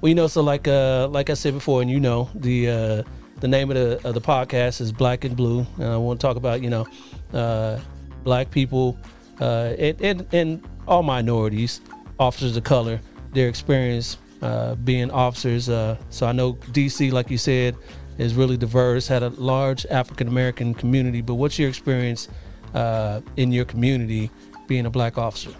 Well, 0.00 0.08
you 0.08 0.14
know, 0.14 0.26
so 0.26 0.42
like 0.42 0.68
uh 0.68 1.08
like 1.08 1.30
I 1.30 1.34
said 1.34 1.54
before, 1.54 1.82
and 1.82 1.90
you 1.90 2.00
know, 2.00 2.28
the 2.34 2.68
uh 2.68 3.02
the 3.40 3.48
name 3.48 3.70
of 3.70 3.76
the 3.76 4.08
of 4.08 4.14
the 4.14 4.20
podcast 4.20 4.80
is 4.80 4.92
Black 4.92 5.24
and 5.24 5.36
Blue, 5.36 5.66
and 5.76 5.84
I 5.84 5.96
want 5.96 6.20
to 6.20 6.26
talk 6.26 6.36
about 6.36 6.62
you 6.62 6.70
know, 6.70 6.86
uh, 7.32 7.78
black 8.24 8.50
people, 8.50 8.96
uh, 9.40 9.74
and 9.78 10.00
and, 10.00 10.26
and 10.32 10.68
all 10.88 11.02
minorities, 11.02 11.80
officers 12.18 12.56
of 12.56 12.64
color, 12.64 13.00
their 13.32 13.48
experience 13.48 14.16
uh, 14.42 14.74
being 14.76 15.10
officers. 15.10 15.68
Uh, 15.68 15.96
so 16.10 16.26
I 16.26 16.32
know 16.32 16.54
DC, 16.72 17.12
like 17.12 17.30
you 17.30 17.38
said, 17.38 17.76
is 18.18 18.34
really 18.34 18.56
diverse, 18.56 19.06
had 19.08 19.22
a 19.22 19.28
large 19.30 19.84
African 19.86 20.28
American 20.28 20.72
community. 20.74 21.20
But 21.20 21.34
what's 21.34 21.58
your 21.58 21.68
experience 21.68 22.28
uh, 22.74 23.20
in 23.36 23.52
your 23.52 23.64
community 23.66 24.30
being 24.66 24.86
a 24.86 24.90
black 24.90 25.18
officer? 25.18 25.50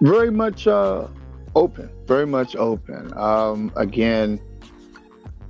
Very 0.00 0.30
much 0.30 0.66
uh, 0.66 1.08
open, 1.54 1.90
very 2.06 2.26
much 2.26 2.56
open. 2.56 3.12
Um, 3.16 3.72
again, 3.76 4.40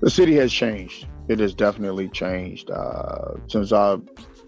the 0.00 0.10
city 0.10 0.34
has 0.36 0.52
changed. 0.52 1.06
It 1.28 1.38
has 1.38 1.54
definitely 1.54 2.08
changed 2.08 2.70
uh, 2.70 3.34
since 3.46 3.72
I 3.72 3.96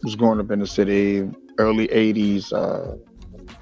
was 0.03 0.17
growing 0.17 0.41
up 0.41 0.51
in 0.51 0.59
the 0.59 0.67
city, 0.67 1.31
early 1.59 1.89
'80s 1.89 2.53
uh, 2.53 2.97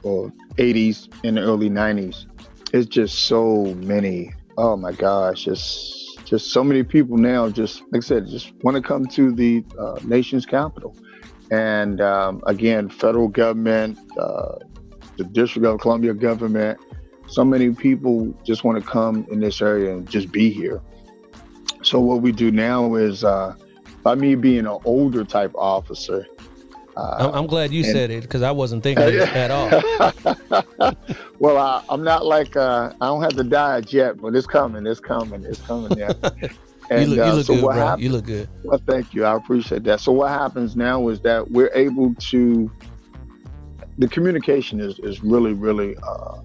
or 0.02 0.32
'80s 0.56 1.08
and 1.24 1.36
the 1.36 1.42
early 1.42 1.68
'90s. 1.68 2.26
It's 2.72 2.86
just 2.86 3.26
so 3.26 3.74
many. 3.76 4.32
Oh 4.56 4.76
my 4.76 4.92
gosh, 4.92 5.44
just 5.44 6.24
just 6.24 6.52
so 6.52 6.64
many 6.64 6.82
people 6.82 7.18
now. 7.18 7.50
Just 7.50 7.82
like 7.90 7.96
I 7.96 8.00
said, 8.00 8.28
just 8.28 8.52
want 8.62 8.76
to 8.76 8.82
come 8.82 9.04
to 9.06 9.32
the 9.32 9.64
uh, 9.78 9.98
nation's 10.04 10.46
capital. 10.46 10.96
And 11.50 12.00
um, 12.00 12.42
again, 12.46 12.88
federal 12.88 13.28
government, 13.28 13.98
uh, 14.18 14.56
the 15.16 15.24
District 15.24 15.66
of 15.66 15.80
Columbia 15.80 16.14
government, 16.14 16.78
so 17.26 17.44
many 17.44 17.72
people 17.74 18.32
just 18.44 18.64
want 18.64 18.82
to 18.82 18.88
come 18.88 19.26
in 19.30 19.40
this 19.40 19.60
area 19.60 19.92
and 19.92 20.08
just 20.08 20.32
be 20.32 20.50
here. 20.50 20.80
So 21.82 22.00
what 22.00 22.22
we 22.22 22.32
do 22.32 22.50
now 22.50 22.94
is, 22.94 23.24
uh, 23.24 23.54
by 24.02 24.14
me 24.14 24.34
being 24.34 24.66
an 24.66 24.78
older 24.84 25.24
type 25.24 25.52
officer, 25.54 26.26
uh, 26.96 27.30
I'm 27.32 27.46
glad 27.46 27.72
you 27.72 27.84
and, 27.84 27.92
said 27.92 28.10
it 28.10 28.22
because 28.22 28.42
I 28.42 28.50
wasn't 28.50 28.82
thinking 28.82 29.04
it 29.06 29.14
at 29.14 29.50
all. 29.50 29.68
well, 31.38 31.56
I, 31.56 31.94
am 31.94 32.02
not 32.02 32.26
like 32.26 32.56
uh, 32.56 32.92
I 33.00 33.06
don't 33.06 33.22
have 33.22 33.36
to 33.36 33.44
diet 33.44 33.92
yet, 33.92 34.20
but 34.20 34.34
it's 34.34 34.46
coming. 34.46 34.86
It's 34.86 35.00
coming. 35.00 35.44
It's 35.44 35.60
coming. 35.62 35.96
Yeah. 35.96 36.12
And, 36.90 37.02
you 37.02 37.16
look, 37.16 37.26
you 37.26 37.32
look 37.32 37.46
so 37.46 37.54
good, 37.54 37.62
bro. 37.62 37.72
Happens, 37.72 38.02
you 38.02 38.10
look 38.10 38.26
good. 38.26 38.48
Well, 38.64 38.80
thank 38.84 39.14
you. 39.14 39.24
I 39.24 39.36
appreciate 39.36 39.84
that. 39.84 40.00
So 40.00 40.10
what 40.10 40.30
happens 40.30 40.74
now 40.74 41.08
is 41.08 41.20
that 41.20 41.50
we're 41.50 41.70
able 41.72 42.14
to. 42.14 42.70
The 43.98 44.08
communication 44.08 44.80
is 44.80 44.98
is 45.00 45.22
really 45.22 45.52
really 45.52 45.96
uh, 46.02 46.40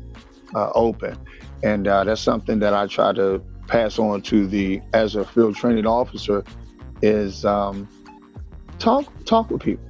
uh, 0.54 0.72
open, 0.76 1.18
and 1.64 1.88
uh, 1.88 2.04
that's 2.04 2.22
something 2.22 2.60
that 2.60 2.74
I 2.74 2.86
try 2.86 3.12
to 3.14 3.42
pass 3.68 3.98
on 3.98 4.22
to 4.24 4.46
the 4.46 4.82
as 4.94 5.16
a 5.16 5.26
field 5.26 5.56
training 5.56 5.88
officer 5.88 6.44
is 7.02 7.44
um, 7.46 7.88
talk 8.78 9.12
talk 9.26 9.50
with 9.50 9.62
people, 9.62 9.86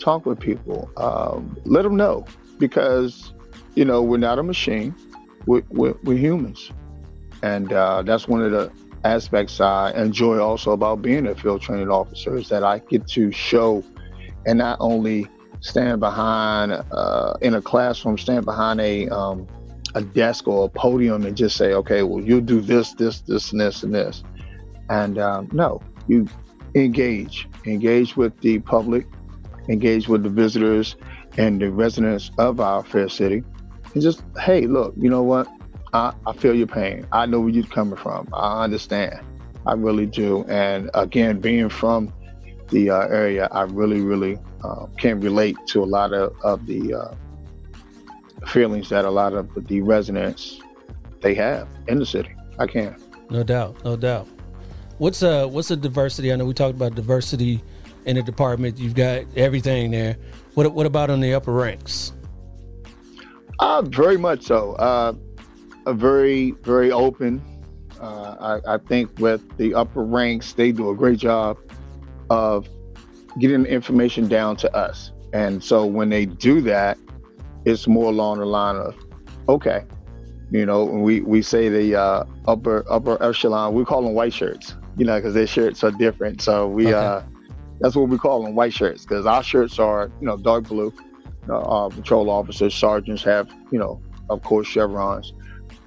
talk 0.00 0.26
with 0.26 0.40
people, 0.40 0.90
um, 0.96 1.56
let 1.64 1.82
them 1.82 1.96
know 1.96 2.24
because 2.58 3.32
you 3.74 3.84
know 3.84 4.02
we're 4.02 4.16
not 4.16 4.38
a 4.38 4.42
machine, 4.42 4.94
we're, 5.46 5.62
we're, 5.70 5.94
we're 6.02 6.18
humans, 6.18 6.70
and 7.42 7.72
uh, 7.72 8.02
that's 8.02 8.26
one 8.26 8.42
of 8.42 8.50
the 8.50 8.72
aspects 9.04 9.60
I 9.60 9.92
enjoy 9.92 10.38
also 10.38 10.72
about 10.72 11.02
being 11.02 11.26
a 11.26 11.34
field 11.34 11.62
training 11.62 11.90
officer 11.90 12.36
is 12.36 12.48
that 12.48 12.64
I 12.64 12.78
get 12.78 13.06
to 13.08 13.30
show 13.30 13.84
and 14.46 14.58
not 14.58 14.78
only 14.80 15.26
stand 15.60 16.00
behind 16.00 16.72
uh, 16.72 17.34
in 17.40 17.54
a 17.54 17.62
classroom, 17.62 18.18
stand 18.18 18.44
behind 18.44 18.80
a 18.80 19.08
um, 19.08 19.46
a 19.94 20.02
desk 20.02 20.48
or 20.48 20.66
a 20.66 20.68
podium 20.68 21.24
and 21.24 21.36
just 21.36 21.56
say, 21.56 21.72
okay, 21.72 22.02
well, 22.02 22.22
you 22.22 22.40
do 22.40 22.60
this, 22.60 22.94
this, 22.94 23.20
this, 23.20 23.52
and 23.52 23.60
this, 23.60 23.82
and 23.82 23.94
this. 23.94 24.24
And 24.90 25.18
um, 25.18 25.48
no, 25.52 25.80
you 26.08 26.26
engage, 26.74 27.48
engage 27.64 28.16
with 28.16 28.38
the 28.40 28.58
public, 28.60 29.06
engage 29.68 30.08
with 30.08 30.24
the 30.24 30.28
visitors 30.28 30.96
and 31.38 31.60
the 31.60 31.70
residents 31.70 32.30
of 32.38 32.60
our 32.60 32.82
fair 32.84 33.08
city, 33.08 33.42
and 33.94 34.02
just, 34.02 34.22
hey, 34.40 34.62
look, 34.66 34.94
you 34.96 35.08
know 35.08 35.22
what? 35.22 35.48
I, 35.94 36.12
I 36.26 36.32
feel 36.32 36.54
your 36.54 36.66
pain. 36.66 37.06
I 37.12 37.24
know 37.24 37.40
where 37.40 37.50
you're 37.50 37.64
coming 37.64 37.96
from. 37.96 38.28
I 38.32 38.64
understand. 38.64 39.20
I 39.64 39.74
really 39.74 40.06
do. 40.06 40.44
And 40.48 40.90
again, 40.92 41.40
being 41.40 41.68
from 41.68 42.12
the 42.68 42.90
uh, 42.90 43.06
area, 43.06 43.48
I 43.52 43.62
really, 43.62 44.00
really 44.00 44.38
uh, 44.64 44.86
can 44.98 45.20
relate 45.20 45.56
to 45.68 45.82
a 45.82 45.86
lot 45.86 46.12
of, 46.12 46.34
of 46.42 46.66
the 46.66 46.94
uh, 46.94 47.14
feelings 48.46 48.88
that 48.88 49.04
a 49.04 49.10
lot 49.10 49.34
of 49.34 49.48
the 49.68 49.82
residents 49.82 50.60
they 51.20 51.34
have 51.34 51.68
in 51.86 52.00
the 52.00 52.06
city. 52.06 52.34
I 52.58 52.66
can. 52.66 52.96
No 53.30 53.44
doubt, 53.44 53.84
no 53.84 53.96
doubt. 53.96 54.28
What's 54.98 55.22
uh 55.22 55.46
what's 55.48 55.68
the 55.68 55.76
diversity? 55.76 56.32
I 56.32 56.36
know 56.36 56.44
we 56.44 56.54
talked 56.54 56.76
about 56.76 56.94
diversity 56.94 57.62
in 58.04 58.16
the 58.16 58.22
department. 58.22 58.78
You've 58.78 58.94
got 58.94 59.24
everything 59.36 59.90
there. 59.90 60.16
What 60.54 60.72
what 60.72 60.86
about 60.86 61.10
on 61.10 61.20
the 61.20 61.34
upper 61.34 61.52
ranks? 61.52 62.12
Uh, 63.58 63.82
very 63.82 64.16
much 64.16 64.42
so. 64.42 64.72
Uh, 64.74 65.14
a 65.14 65.14
very, 65.92 66.52
very 66.62 66.90
open. 66.90 67.42
Uh, 68.00 68.60
I, 68.66 68.74
I, 68.74 68.78
think 68.78 69.18
with 69.18 69.56
the 69.56 69.74
upper 69.74 70.02
ranks, 70.02 70.52
they 70.54 70.72
do 70.72 70.90
a 70.90 70.94
great 70.94 71.18
job 71.18 71.58
of 72.30 72.68
getting 73.38 73.62
the 73.62 73.68
information 73.68 74.28
down 74.28 74.56
to 74.56 74.74
us. 74.74 75.12
And 75.32 75.62
so 75.62 75.86
when 75.86 76.08
they 76.08 76.26
do 76.26 76.60
that, 76.62 76.98
it's 77.64 77.86
more 77.86 78.06
along 78.06 78.38
the 78.38 78.46
line 78.46 78.76
of, 78.76 78.96
okay, 79.48 79.84
you 80.50 80.66
know, 80.66 80.84
we, 80.84 81.20
we 81.20 81.42
say 81.42 81.68
the 81.68 81.96
uh, 81.96 82.24
upper 82.46 82.84
upper 82.90 83.20
echelon, 83.22 83.74
we 83.74 83.84
call 83.84 84.02
them 84.02 84.14
white 84.14 84.32
shirts, 84.32 84.74
you 84.96 85.04
know, 85.04 85.16
because 85.16 85.34
their 85.34 85.46
shirts 85.46 85.82
are 85.82 85.90
different. 85.90 86.42
So 86.42 86.68
we 86.68 86.88
okay. 86.88 86.94
uh, 86.94 87.22
that's 87.80 87.96
what 87.96 88.08
we 88.08 88.18
call 88.18 88.42
them 88.44 88.54
white 88.54 88.72
shirts 88.72 89.04
because 89.04 89.26
our 89.26 89.42
shirts 89.42 89.78
are 89.78 90.10
you 90.20 90.26
know 90.26 90.36
dark 90.36 90.64
blue. 90.64 90.92
Uh, 91.48 91.60
our 91.60 91.90
patrol 91.90 92.30
officers, 92.30 92.74
sergeants 92.74 93.22
have 93.24 93.50
you 93.70 93.78
know 93.78 94.00
of 94.30 94.42
course 94.42 94.66
chevrons 94.66 95.32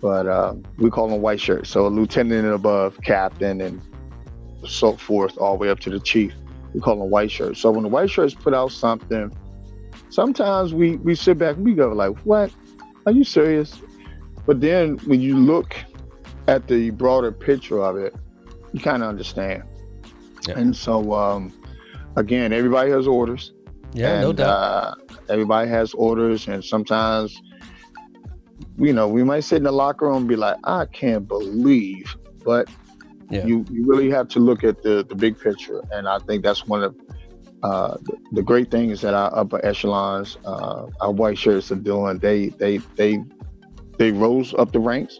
but 0.01 0.27
uh, 0.27 0.55
we 0.77 0.89
call 0.89 1.07
them 1.07 1.21
white 1.21 1.39
shirts. 1.39 1.69
So 1.69 1.87
a 1.87 1.89
lieutenant 1.89 2.45
and 2.45 2.53
above, 2.53 2.99
captain, 3.03 3.61
and 3.61 3.81
so 4.67 4.95
forth, 4.95 5.37
all 5.37 5.53
the 5.53 5.59
way 5.59 5.69
up 5.69 5.79
to 5.81 5.89
the 5.89 5.99
chief. 5.99 6.33
We 6.73 6.81
call 6.81 6.97
them 6.99 7.09
white 7.09 7.31
shirts. 7.31 7.59
So 7.59 7.71
when 7.71 7.83
the 7.83 7.89
white 7.89 8.09
shirts 8.09 8.33
put 8.33 8.53
out 8.53 8.71
something, 8.71 9.35
sometimes 10.09 10.73
we 10.73 10.97
we 10.97 11.15
sit 11.15 11.37
back 11.37 11.55
and 11.55 11.65
we 11.65 11.73
go 11.73 11.89
like, 11.89 12.17
"What? 12.19 12.51
Are 13.05 13.11
you 13.11 13.23
serious?" 13.23 13.81
But 14.45 14.61
then 14.61 14.97
when 14.99 15.21
you 15.21 15.37
look 15.37 15.75
at 16.47 16.67
the 16.67 16.91
broader 16.91 17.31
picture 17.31 17.79
of 17.83 17.97
it, 17.97 18.15
you 18.73 18.79
kind 18.79 19.03
of 19.03 19.09
understand. 19.09 19.63
Yeah. 20.47 20.59
And 20.59 20.75
so, 20.75 21.13
um, 21.13 21.51
again, 22.15 22.53
everybody 22.53 22.91
has 22.91 23.07
orders. 23.07 23.53
Yeah, 23.93 24.13
and, 24.13 24.21
no 24.21 24.33
doubt. 24.33 24.49
Uh, 24.49 24.95
everybody 25.29 25.69
has 25.69 25.93
orders, 25.93 26.47
and 26.47 26.63
sometimes 26.63 27.41
you 28.77 28.93
know, 28.93 29.07
we 29.07 29.23
might 29.23 29.41
sit 29.41 29.57
in 29.57 29.63
the 29.63 29.71
locker 29.71 30.07
room 30.07 30.17
and 30.17 30.27
be 30.27 30.35
like, 30.35 30.57
I 30.63 30.85
can't 30.85 31.27
believe, 31.27 32.15
but 32.43 32.69
yeah. 33.29 33.45
you, 33.45 33.65
you 33.69 33.85
really 33.85 34.09
have 34.09 34.27
to 34.29 34.39
look 34.39 34.63
at 34.63 34.83
the, 34.83 35.05
the 35.07 35.15
big 35.15 35.39
picture. 35.39 35.81
And 35.91 36.07
I 36.07 36.19
think 36.19 36.43
that's 36.43 36.65
one 36.67 36.83
of 36.83 36.95
uh, 37.63 37.97
the, 38.03 38.17
the, 38.33 38.43
great 38.43 38.69
things 38.69 39.01
that 39.01 39.13
our 39.13 39.35
upper 39.35 39.63
echelons, 39.65 40.37
uh, 40.45 40.87
our 41.01 41.11
white 41.11 41.37
shirts 41.37 41.71
are 41.71 41.75
doing. 41.75 42.19
They, 42.19 42.49
they, 42.49 42.77
they, 42.95 43.23
they 43.97 44.11
rose 44.11 44.53
up 44.53 44.71
the 44.71 44.79
ranks 44.79 45.19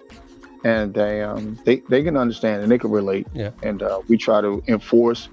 and 0.63 0.93
they, 0.93 1.23
um, 1.23 1.60
they, 1.65 1.78
they 1.89 2.04
can 2.04 2.15
understand 2.15 2.62
and 2.62 2.71
they 2.71 2.78
can 2.78 2.91
relate. 2.91 3.28
Yeah. 3.34 3.52
And 3.63 3.82
uh, 3.82 4.02
we 4.08 4.17
try 4.17 4.41
to 4.41 4.63
enforce 4.67 5.30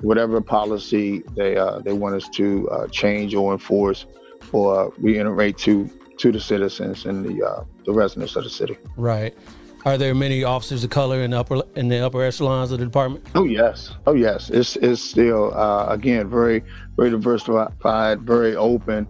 whatever 0.00 0.40
policy 0.40 1.22
they, 1.36 1.56
uh, 1.56 1.78
they 1.78 1.92
want 1.92 2.16
us 2.16 2.28
to 2.30 2.68
uh, 2.70 2.86
change 2.88 3.34
or 3.34 3.52
enforce 3.52 4.06
or 4.52 4.92
reiterate 4.98 5.58
to 5.58 5.88
to 6.18 6.32
the 6.32 6.40
citizens 6.40 7.06
and 7.06 7.24
the 7.24 7.44
uh, 7.44 7.64
the 7.84 7.92
residents 7.92 8.36
of 8.36 8.44
the 8.44 8.50
city. 8.50 8.76
Right. 8.96 9.36
Are 9.84 9.96
there 9.96 10.14
many 10.14 10.42
officers 10.42 10.82
of 10.82 10.90
color 10.90 11.22
in 11.22 11.30
the 11.30 11.38
upper 11.38 11.62
in 11.76 11.88
the 11.88 12.04
upper 12.04 12.22
echelons 12.22 12.72
of 12.72 12.78
the 12.78 12.84
department? 12.84 13.26
Oh 13.34 13.44
yes, 13.44 13.94
oh 14.06 14.14
yes. 14.14 14.50
It's 14.50 14.76
it's 14.76 15.00
still 15.00 15.54
uh, 15.54 15.86
again 15.88 16.28
very 16.28 16.62
very 16.96 17.10
diversified, 17.10 18.20
very 18.22 18.56
open. 18.56 19.06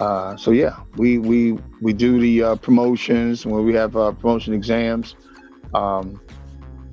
Uh, 0.00 0.36
so 0.36 0.50
yeah, 0.50 0.76
we 0.96 1.18
we 1.18 1.52
we 1.80 1.92
do 1.92 2.20
the 2.20 2.42
uh, 2.42 2.56
promotions 2.56 3.46
when 3.46 3.64
we 3.64 3.74
have 3.74 3.96
uh, 3.96 4.12
promotion 4.12 4.54
exams. 4.54 5.14
Um, 5.74 6.20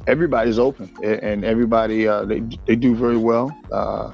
everybody's 0.07 0.59
open 0.59 0.93
and 1.03 1.43
everybody 1.43 2.07
uh, 2.07 2.25
they 2.25 2.41
they 2.65 2.75
do 2.75 2.95
very 2.95 3.17
well. 3.17 3.51
Uh, 3.71 4.13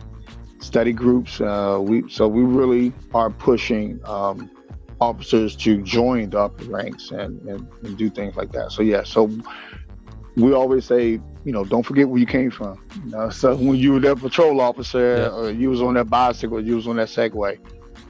study 0.59 0.93
groups. 0.93 1.39
we 1.81 2.09
so 2.09 2.27
we 2.29 2.43
really 2.43 2.93
are 3.13 3.29
pushing. 3.29 3.99
Um, 4.05 4.49
officers 5.01 5.55
to 5.55 5.81
join 5.81 6.29
the 6.29 6.39
upper 6.39 6.63
ranks 6.65 7.11
and, 7.11 7.41
and, 7.49 7.67
and 7.83 7.97
do 7.97 8.09
things 8.09 8.35
like 8.35 8.51
that. 8.51 8.71
So 8.71 8.83
yeah, 8.83 9.03
so 9.03 9.29
we 10.35 10.53
always 10.53 10.85
say, 10.85 11.19
you 11.43 11.51
know, 11.51 11.65
don't 11.65 11.83
forget 11.83 12.07
where 12.07 12.19
you 12.19 12.25
came 12.27 12.51
from. 12.51 12.81
You 13.03 13.11
know, 13.11 13.29
so 13.29 13.55
when 13.55 13.75
you 13.75 13.93
were 13.93 13.99
that 14.01 14.19
patrol 14.19 14.61
officer, 14.61 15.17
yeah. 15.17 15.27
or 15.29 15.51
you 15.51 15.69
was 15.69 15.81
on 15.81 15.95
that 15.95 16.09
bicycle, 16.09 16.63
you 16.63 16.75
was 16.75 16.87
on 16.87 16.97
that 16.97 17.09
Segway, 17.09 17.57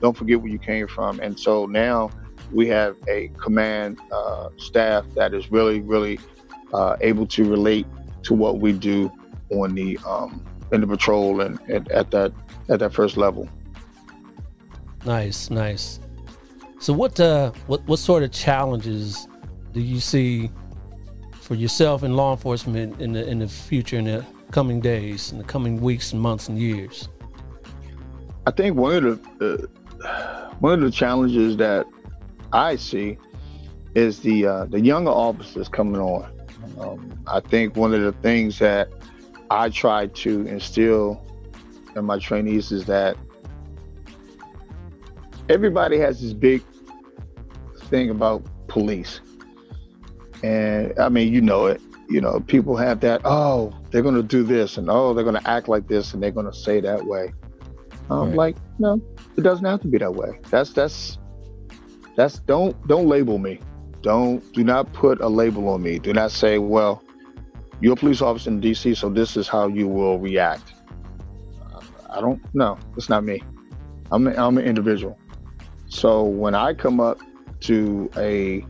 don't 0.01 0.15
forget 0.15 0.41
where 0.41 0.51
you 0.51 0.59
came 0.59 0.87
from. 0.87 1.19
And 1.21 1.39
so 1.39 1.65
now 1.65 2.11
we 2.51 2.67
have 2.67 2.97
a 3.07 3.29
command 3.41 3.99
uh, 4.11 4.49
staff 4.57 5.05
that 5.15 5.33
is 5.33 5.49
really, 5.49 5.79
really 5.79 6.19
uh, 6.73 6.97
able 6.99 7.25
to 7.27 7.49
relate 7.49 7.87
to 8.23 8.33
what 8.33 8.59
we 8.59 8.73
do 8.73 9.11
on 9.49 9.73
the 9.73 9.97
um, 10.05 10.45
in 10.71 10.81
the 10.81 10.87
patrol 10.87 11.41
and, 11.41 11.59
and 11.69 11.89
at 11.91 12.11
that 12.11 12.33
at 12.69 12.79
that 12.79 12.93
first 12.93 13.17
level. 13.17 13.47
Nice, 15.05 15.49
nice. 15.49 15.99
So 16.81 16.93
what 16.93 17.19
uh 17.19 17.51
what 17.67 17.83
what 17.87 17.99
sort 17.99 18.23
of 18.23 18.31
challenges 18.31 19.27
do 19.71 19.79
you 19.79 19.99
see 19.99 20.49
for 21.33 21.53
yourself 21.53 22.01
in 22.01 22.15
law 22.15 22.31
enforcement 22.31 22.99
in 22.99 23.13
the 23.13 23.23
in 23.29 23.37
the 23.37 23.47
future 23.47 23.99
in 23.99 24.05
the 24.05 24.25
coming 24.49 24.81
days 24.81 25.31
in 25.31 25.37
the 25.37 25.43
coming 25.43 25.79
weeks 25.79 26.11
and 26.11 26.19
months 26.19 26.49
and 26.49 26.57
years? 26.57 27.07
I 28.47 28.51
think 28.51 28.77
one 28.77 29.05
of 29.05 29.21
the 29.37 29.69
uh, 30.03 30.49
one 30.59 30.73
of 30.73 30.81
the 30.81 30.89
challenges 30.89 31.55
that 31.57 31.85
i 32.51 32.75
see 32.75 33.15
is 33.93 34.21
the 34.21 34.47
uh, 34.47 34.65
the 34.65 34.79
younger 34.79 35.11
officers 35.11 35.69
coming 35.69 36.01
on. 36.01 36.31
Um, 36.79 37.23
i 37.27 37.41
think 37.41 37.75
one 37.75 37.93
of 37.93 38.01
the 38.01 38.13
things 38.23 38.57
that 38.57 38.89
i 39.51 39.69
try 39.69 40.07
to 40.07 40.47
instill 40.47 41.23
in 41.95 42.05
my 42.05 42.17
trainees 42.17 42.71
is 42.71 42.85
that 42.85 43.17
everybody 45.47 45.99
has 45.99 46.21
this 46.21 46.33
big 46.33 46.63
thing 47.91 48.09
about 48.09 48.43
police. 48.67 49.19
And 50.41 50.97
I 50.99 51.09
mean, 51.09 51.31
you 51.31 51.41
know 51.41 51.67
it. 51.67 51.81
You 52.09 52.19
know, 52.19 52.39
people 52.39 52.75
have 52.75 52.99
that, 53.01 53.21
oh, 53.23 53.71
they're 53.91 54.01
going 54.01 54.15
to 54.15 54.23
do 54.23 54.43
this 54.43 54.77
and 54.77 54.89
oh, 54.89 55.13
they're 55.13 55.23
going 55.23 55.39
to 55.39 55.49
act 55.49 55.69
like 55.69 55.87
this 55.87 56.13
and 56.13 56.21
they're 56.21 56.31
going 56.31 56.51
to 56.51 56.53
say 56.53 56.81
that 56.81 57.05
way. 57.05 57.31
I'm 58.09 58.29
right. 58.29 58.37
like, 58.37 58.57
no, 58.79 59.01
it 59.37 59.41
doesn't 59.41 59.63
have 59.63 59.81
to 59.81 59.87
be 59.87 59.97
that 59.99 60.13
way. 60.13 60.39
That's, 60.49 60.73
that's, 60.73 61.19
that's, 62.17 62.39
don't, 62.39 62.75
don't 62.87 63.07
label 63.07 63.37
me. 63.37 63.59
Don't, 64.01 64.39
do 64.51 64.63
not 64.63 64.91
put 64.91 65.21
a 65.21 65.29
label 65.29 65.69
on 65.69 65.83
me. 65.83 65.99
Do 65.99 66.11
not 66.11 66.31
say, 66.31 66.57
well, 66.57 67.01
you're 67.79 67.93
a 67.93 67.95
police 67.95 68.21
officer 68.21 68.49
in 68.49 68.59
DC, 68.59 68.97
so 68.97 69.09
this 69.09 69.37
is 69.37 69.47
how 69.47 69.67
you 69.67 69.87
will 69.87 70.19
react. 70.19 70.73
I 72.09 72.19
don't, 72.19 72.41
no, 72.53 72.77
it's 72.97 73.07
not 73.07 73.23
me. 73.23 73.41
I'm, 74.11 74.27
a, 74.27 74.33
I'm 74.33 74.57
an 74.57 74.65
individual. 74.65 75.17
So 75.87 76.23
when 76.23 76.55
I 76.55 76.73
come 76.73 76.99
up 76.99 77.21
to 77.61 78.09
a 78.17 78.65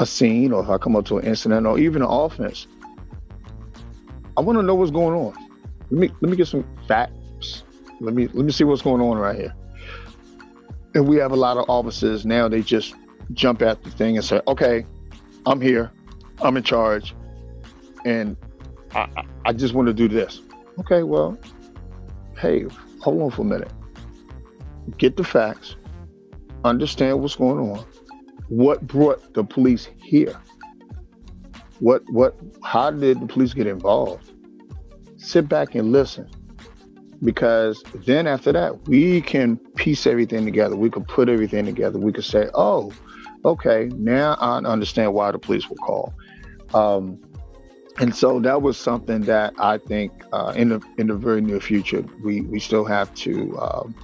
a 0.00 0.06
scene 0.06 0.52
or 0.52 0.62
if 0.62 0.68
I 0.68 0.78
come 0.78 0.94
up 0.94 1.06
to 1.06 1.18
an 1.18 1.26
incident 1.26 1.66
or 1.66 1.78
even 1.78 2.02
an 2.02 2.08
offense, 2.08 2.68
I 4.36 4.40
want 4.40 4.58
to 4.58 4.62
know 4.62 4.74
what's 4.74 4.92
going 4.92 5.14
on. 5.14 5.34
Let 5.90 6.00
me 6.00 6.10
let 6.20 6.30
me 6.30 6.36
get 6.36 6.48
some 6.48 6.64
facts. 6.86 7.64
Let 8.00 8.14
me 8.14 8.28
let 8.28 8.44
me 8.44 8.52
see 8.52 8.64
what's 8.64 8.82
going 8.82 9.00
on 9.00 9.18
right 9.18 9.36
here. 9.36 9.54
And 10.94 11.08
we 11.08 11.16
have 11.16 11.32
a 11.32 11.36
lot 11.36 11.56
of 11.56 11.64
officers 11.68 12.24
now. 12.24 12.48
They 12.48 12.62
just 12.62 12.94
jump 13.32 13.62
at 13.62 13.82
the 13.82 13.90
thing 13.90 14.16
and 14.16 14.24
say, 14.24 14.40
"Okay, 14.46 14.86
I'm 15.46 15.60
here. 15.60 15.90
I'm 16.40 16.56
in 16.56 16.62
charge, 16.62 17.14
and 18.04 18.36
I, 18.94 19.24
I 19.44 19.52
just 19.52 19.74
want 19.74 19.88
to 19.88 19.94
do 19.94 20.08
this." 20.08 20.42
Okay, 20.80 21.02
well, 21.02 21.36
hey, 22.38 22.66
hold 23.00 23.22
on 23.22 23.30
for 23.30 23.42
a 23.42 23.44
minute. 23.44 23.72
Get 24.96 25.16
the 25.16 25.24
facts 25.24 25.76
understand 26.64 27.20
what's 27.20 27.36
going 27.36 27.58
on, 27.58 27.84
what 28.48 28.86
brought 28.86 29.34
the 29.34 29.44
police 29.44 29.88
here, 30.02 30.40
what 31.80 32.02
what 32.10 32.36
how 32.62 32.90
did 32.90 33.20
the 33.20 33.26
police 33.26 33.54
get 33.54 33.66
involved? 33.66 34.30
Sit 35.16 35.48
back 35.48 35.74
and 35.74 35.92
listen. 35.92 36.28
Because 37.22 37.82
then 38.06 38.28
after 38.28 38.52
that, 38.52 38.86
we 38.86 39.20
can 39.20 39.56
piece 39.74 40.06
everything 40.06 40.44
together. 40.44 40.76
We 40.76 40.88
can 40.88 41.04
put 41.04 41.28
everything 41.28 41.64
together. 41.64 41.98
We 41.98 42.12
can 42.12 42.22
say, 42.22 42.48
oh, 42.54 42.92
okay, 43.44 43.90
now 43.96 44.34
I 44.34 44.58
understand 44.58 45.14
why 45.14 45.32
the 45.32 45.38
police 45.40 45.68
were 45.68 45.76
called. 45.76 46.12
Um, 46.74 47.20
and 47.98 48.14
so 48.14 48.38
that 48.38 48.62
was 48.62 48.76
something 48.76 49.22
that 49.22 49.52
I 49.58 49.78
think 49.78 50.12
uh, 50.32 50.52
in 50.54 50.68
the 50.68 50.80
in 50.96 51.08
the 51.08 51.16
very 51.16 51.40
near 51.40 51.58
future 51.58 52.04
we 52.22 52.42
we 52.42 52.60
still 52.60 52.84
have 52.84 53.12
to 53.16 53.58
um, 53.58 53.94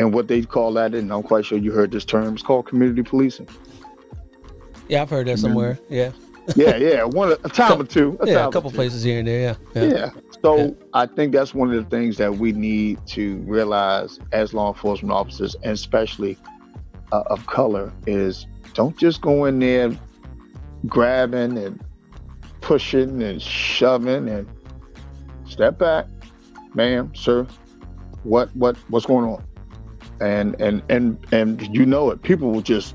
and 0.00 0.14
what 0.14 0.28
they 0.28 0.40
call 0.40 0.72
that, 0.72 0.94
and 0.94 1.12
I'm 1.12 1.22
quite 1.22 1.44
sure 1.44 1.58
you 1.58 1.72
heard 1.72 1.90
this 1.90 2.06
term, 2.06 2.32
it's 2.32 2.42
called 2.42 2.66
community 2.66 3.02
policing. 3.02 3.48
Yeah, 4.90 5.02
I've 5.02 5.10
heard 5.10 5.26
that 5.28 5.38
somewhere. 5.38 5.78
Yeah. 5.88 6.12
yeah, 6.56 6.76
yeah, 6.76 7.04
one 7.04 7.32
a 7.32 7.36
time 7.48 7.80
or 7.80 7.84
two. 7.84 8.18
A 8.20 8.26
yeah, 8.26 8.48
a 8.48 8.50
couple 8.50 8.70
places 8.70 9.02
here 9.02 9.20
and 9.20 9.28
there. 9.28 9.56
Yeah. 9.74 9.82
Yeah. 9.82 9.92
yeah. 9.92 10.10
So 10.42 10.56
yeah. 10.56 10.70
I 10.94 11.06
think 11.06 11.32
that's 11.32 11.54
one 11.54 11.72
of 11.72 11.76
the 11.84 11.88
things 11.96 12.16
that 12.16 12.36
we 12.36 12.52
need 12.52 13.06
to 13.08 13.36
realize 13.38 14.18
as 14.32 14.52
law 14.52 14.72
enforcement 14.72 15.12
officers, 15.12 15.54
and 15.62 15.72
especially 15.72 16.36
uh, 17.12 17.22
of 17.26 17.46
color, 17.46 17.92
is 18.06 18.46
don't 18.74 18.96
just 18.96 19.20
go 19.20 19.44
in 19.44 19.58
there 19.60 19.96
grabbing 20.86 21.56
and 21.58 21.84
pushing 22.60 23.22
and 23.22 23.40
shoving 23.40 24.28
and 24.28 24.48
step 25.44 25.78
back, 25.78 26.06
ma'am, 26.74 27.14
sir. 27.14 27.46
What 28.24 28.54
what 28.56 28.76
what's 28.88 29.06
going 29.06 29.26
on? 29.26 29.44
and 30.20 30.60
and 30.60 30.82
and 30.88 31.18
and 31.32 31.74
you 31.74 31.86
know 31.86 32.10
it. 32.10 32.22
People 32.22 32.50
will 32.50 32.60
just 32.60 32.94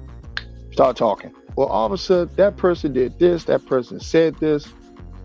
start 0.71 0.95
talking. 0.95 1.33
Well, 1.55 1.67
officer, 1.69 2.25
that 2.25 2.57
person 2.57 2.93
did 2.93 3.17
this. 3.19 3.45
That 3.45 3.65
person 3.65 3.99
said 3.99 4.35
this. 4.35 4.67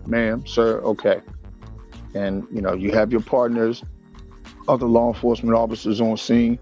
Ma'am, 0.07 0.45
sir, 0.47 0.79
okay. 0.81 1.21
And 2.13 2.47
you 2.51 2.61
know 2.61 2.73
you 2.73 2.91
have 2.91 3.11
your 3.11 3.21
partners, 3.21 3.83
other 4.67 4.85
law 4.85 5.13
enforcement 5.13 5.55
officers 5.55 6.01
on 6.01 6.17
scene. 6.17 6.59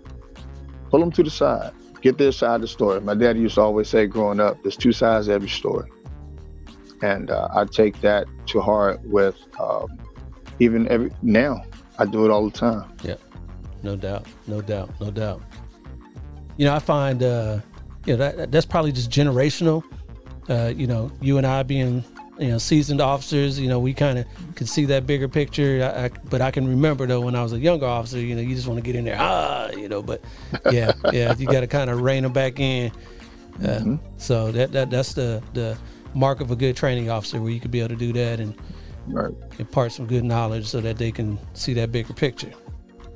Pull 0.89 0.99
them 0.99 1.11
to 1.11 1.23
the 1.23 1.29
side. 1.29 1.71
Get 2.01 2.17
their 2.17 2.31
side 2.31 2.55
of 2.55 2.61
the 2.61 2.67
story. 2.67 3.01
My 3.01 3.13
dad 3.13 3.37
used 3.37 3.55
to 3.55 3.61
always 3.61 3.89
say, 3.89 4.07
growing 4.07 4.39
up, 4.39 4.61
there's 4.63 4.77
two 4.77 4.91
sides 4.91 5.27
to 5.27 5.33
every 5.33 5.49
story, 5.49 5.89
and 7.01 7.29
uh, 7.29 7.47
I 7.53 7.65
take 7.65 8.01
that 8.01 8.27
to 8.47 8.61
heart. 8.61 9.01
With 9.03 9.37
um, 9.59 9.99
even 10.59 10.87
every 10.87 11.11
now, 11.21 11.63
I 11.97 12.05
do 12.05 12.25
it 12.25 12.31
all 12.31 12.49
the 12.49 12.57
time. 12.57 12.91
Yeah 13.03 13.15
no 13.83 13.95
doubt, 13.95 14.25
no 14.47 14.61
doubt, 14.61 14.89
no 14.99 15.11
doubt. 15.11 15.41
You 16.57 16.65
know, 16.65 16.75
I 16.75 16.79
find, 16.79 17.23
uh, 17.23 17.59
you 18.05 18.15
know, 18.15 18.17
that, 18.17 18.51
that's 18.51 18.65
probably 18.65 18.91
just 18.91 19.09
generational. 19.09 19.83
Uh, 20.49 20.73
you 20.75 20.87
know, 20.87 21.11
you 21.21 21.37
and 21.37 21.45
I 21.45 21.63
being, 21.63 22.03
you 22.39 22.47
know, 22.47 22.57
seasoned 22.57 23.01
officers, 23.01 23.59
you 23.59 23.67
know, 23.67 23.79
we 23.79 23.93
kind 23.93 24.17
of 24.17 24.25
could 24.55 24.67
see 24.67 24.85
that 24.85 25.05
bigger 25.05 25.27
picture. 25.27 25.91
I, 25.95 26.05
I, 26.05 26.09
but 26.29 26.41
I 26.41 26.49
can 26.51 26.67
remember 26.67 27.05
though 27.05 27.21
when 27.21 27.35
I 27.35 27.43
was 27.43 27.53
a 27.53 27.59
younger 27.59 27.85
officer, 27.85 28.19
you 28.19 28.35
know, 28.35 28.41
you 28.41 28.55
just 28.55 28.67
want 28.67 28.77
to 28.77 28.83
get 28.83 28.95
in 28.95 29.05
there, 29.05 29.17
ah, 29.19 29.69
you 29.71 29.87
know. 29.87 30.01
But 30.01 30.23
yeah, 30.71 30.93
yeah, 31.11 31.35
you 31.37 31.45
got 31.45 31.59
to 31.61 31.67
kind 31.67 31.89
of 31.89 32.01
rein 32.01 32.23
them 32.23 32.33
back 32.33 32.59
in. 32.59 32.91
Uh, 33.57 33.67
mm-hmm. 33.67 33.95
So 34.17 34.51
that, 34.53 34.71
that 34.71 34.89
that's 34.89 35.13
the 35.13 35.43
the 35.53 35.77
mark 36.13 36.41
of 36.41 36.49
a 36.49 36.55
good 36.55 36.75
training 36.75 37.09
officer, 37.09 37.41
where 37.41 37.51
you 37.51 37.59
could 37.59 37.71
be 37.71 37.79
able 37.79 37.89
to 37.89 37.95
do 37.95 38.13
that 38.13 38.39
and 38.39 38.55
right. 39.07 39.33
impart 39.59 39.91
some 39.91 40.07
good 40.07 40.23
knowledge 40.23 40.65
so 40.65 40.81
that 40.81 40.97
they 40.97 41.11
can 41.11 41.37
see 41.53 41.73
that 41.75 41.91
bigger 41.91 42.13
picture. 42.13 42.51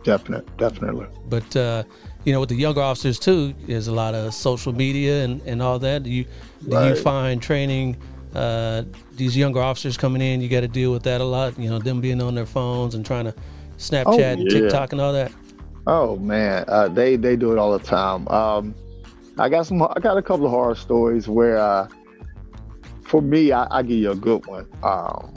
Definite, 0.04 0.58
definitely. 0.58 1.08
But 1.30 1.56
uh, 1.56 1.84
you 2.24 2.34
know, 2.34 2.40
with 2.40 2.50
the 2.50 2.56
younger 2.56 2.82
officers 2.82 3.20
too, 3.20 3.54
there's 3.68 3.88
a 3.88 3.92
lot 3.92 4.14
of 4.14 4.34
social 4.34 4.74
media 4.74 5.24
and, 5.24 5.42
and 5.42 5.62
all 5.62 5.80
that. 5.80 6.04
Do 6.04 6.10
you 6.10 6.26
do 6.64 6.76
right. 6.76 6.90
you 6.90 6.96
find 6.96 7.42
training 7.42 7.98
uh, 8.34 8.84
these 9.16 9.36
younger 9.36 9.62
officers 9.62 9.98
coming 9.98 10.22
in? 10.22 10.42
You 10.42 10.50
got 10.50 10.62
to 10.62 10.68
deal 10.68 10.92
with 10.92 11.04
that 11.04 11.22
a 11.22 11.26
lot. 11.26 11.58
You 11.60 11.70
know, 11.70 11.80
them 11.80 12.02
being 12.02 12.22
on 12.22 12.36
their 12.36 12.46
phones 12.46 12.96
and 12.96 13.06
trying 13.06 13.26
to 13.26 13.36
Snapchat 13.78 14.04
oh, 14.06 14.18
yeah. 14.18 14.32
and 14.32 14.50
TikTok 14.50 14.92
and 14.94 15.02
all 15.02 15.14
that. 15.14 15.32
Oh 15.86 16.16
man, 16.18 16.64
uh, 16.68 16.88
they 16.88 17.18
they 17.18 17.36
do 17.36 17.52
it 17.52 17.58
all 17.58 17.78
the 17.78 17.84
time. 17.84 18.28
Um, 18.30 18.74
I 19.38 19.50
got 19.50 19.68
some. 19.68 19.82
I 19.82 20.00
got 20.00 20.18
a 20.18 20.22
couple 20.22 20.46
of 20.46 20.52
horror 20.52 20.76
stories 20.76 21.28
where, 21.28 21.58
uh, 21.58 21.88
for 23.04 23.22
me, 23.22 23.52
I, 23.52 23.68
I 23.70 23.82
give 23.82 23.98
you 23.98 24.12
a 24.12 24.16
good 24.16 24.46
one. 24.46 24.68
Um, 24.84 25.34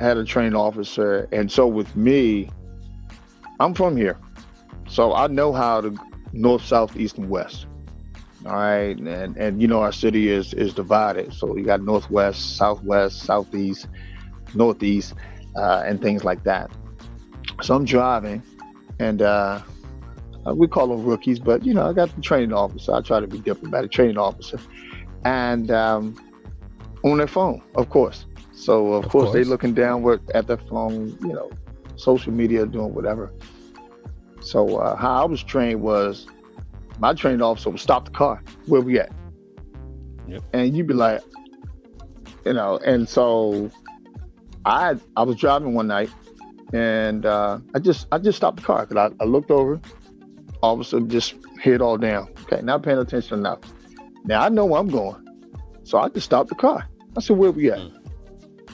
I 0.00 0.04
had 0.04 0.16
a 0.16 0.24
trained 0.24 0.56
officer, 0.56 1.28
and 1.30 1.50
so 1.50 1.66
with 1.66 1.94
me, 1.94 2.50
I'm 3.60 3.74
from 3.74 3.96
here, 3.96 4.18
so 4.88 5.14
I 5.14 5.26
know 5.26 5.52
how 5.52 5.80
to 5.80 5.94
north, 6.32 6.64
south, 6.64 6.96
east, 6.96 7.18
and 7.18 7.28
west. 7.30 7.66
All 8.46 8.52
right, 8.52 8.96
and 8.96 9.36
and 9.36 9.60
you 9.60 9.68
know 9.68 9.80
our 9.82 9.92
city 9.92 10.28
is 10.28 10.54
is 10.54 10.72
divided, 10.72 11.34
so 11.34 11.56
you 11.56 11.64
got 11.64 11.82
northwest, 11.82 12.56
southwest, 12.56 13.20
southeast, 13.22 13.88
northeast, 14.54 15.14
uh, 15.56 15.82
and 15.84 16.00
things 16.00 16.24
like 16.24 16.44
that. 16.44 16.70
So 17.62 17.74
I'm 17.74 17.84
driving, 17.84 18.42
and 19.00 19.22
uh, 19.22 19.60
we 20.54 20.68
call 20.68 20.86
them 20.88 21.04
rookies, 21.04 21.38
but 21.40 21.64
you 21.64 21.74
know 21.74 21.88
I 21.88 21.92
got 21.92 22.14
the 22.14 22.22
training 22.22 22.52
officer. 22.52 22.94
I 22.94 23.00
try 23.00 23.20
to 23.20 23.26
be 23.26 23.38
diplomatic, 23.38 23.90
training 23.90 24.18
officer, 24.18 24.58
and 25.24 25.70
um, 25.70 26.14
on 27.02 27.18
their 27.18 27.26
phone, 27.26 27.62
of 27.74 27.90
course. 27.90 28.26
So 28.52 28.94
of, 28.94 29.04
of 29.04 29.10
course, 29.10 29.30
course 29.30 29.34
they 29.34 29.44
looking 29.44 29.74
downward 29.74 30.20
at 30.34 30.46
their 30.46 30.56
phone, 30.56 31.18
you 31.22 31.32
know, 31.32 31.50
social 31.96 32.32
media, 32.32 32.66
doing 32.66 32.94
whatever. 32.94 33.32
So 34.40 34.78
uh, 34.78 34.96
how 34.96 35.22
I 35.22 35.24
was 35.24 35.42
trained 35.42 35.82
was 35.82 36.26
my 36.98 37.14
training 37.14 37.42
officer 37.42 37.70
would 37.70 37.80
stop 37.80 38.04
the 38.06 38.10
car. 38.10 38.42
Where 38.66 38.80
we 38.80 38.98
at? 38.98 39.10
Yep. 40.26 40.42
And 40.52 40.76
you'd 40.76 40.86
be 40.86 40.94
like, 40.94 41.22
you 42.44 42.52
know, 42.52 42.78
and 42.78 43.08
so 43.08 43.70
I 44.64 44.96
I 45.16 45.22
was 45.22 45.36
driving 45.36 45.74
one 45.74 45.86
night 45.86 46.10
and 46.72 47.24
uh, 47.24 47.58
I 47.74 47.78
just 47.78 48.06
I 48.12 48.18
just 48.18 48.36
stopped 48.36 48.58
the 48.58 48.62
car 48.62 48.86
because 48.86 49.12
I, 49.12 49.24
I 49.24 49.26
looked 49.26 49.50
over, 49.50 49.80
officer 50.62 51.00
just 51.00 51.34
hit 51.60 51.80
all 51.80 51.96
down. 51.96 52.28
Okay, 52.42 52.62
not 52.62 52.82
paying 52.82 52.98
attention 52.98 53.38
enough. 53.38 53.60
Now 54.24 54.42
I 54.42 54.48
know 54.48 54.66
where 54.66 54.80
I'm 54.80 54.88
going, 54.88 55.26
so 55.84 55.98
I 55.98 56.08
just 56.08 56.26
stopped 56.26 56.50
the 56.50 56.54
car. 56.54 56.86
I 57.16 57.20
said, 57.20 57.36
"Where 57.38 57.50
we 57.50 57.70
at?" 57.70 57.78
Mm. 57.78 57.94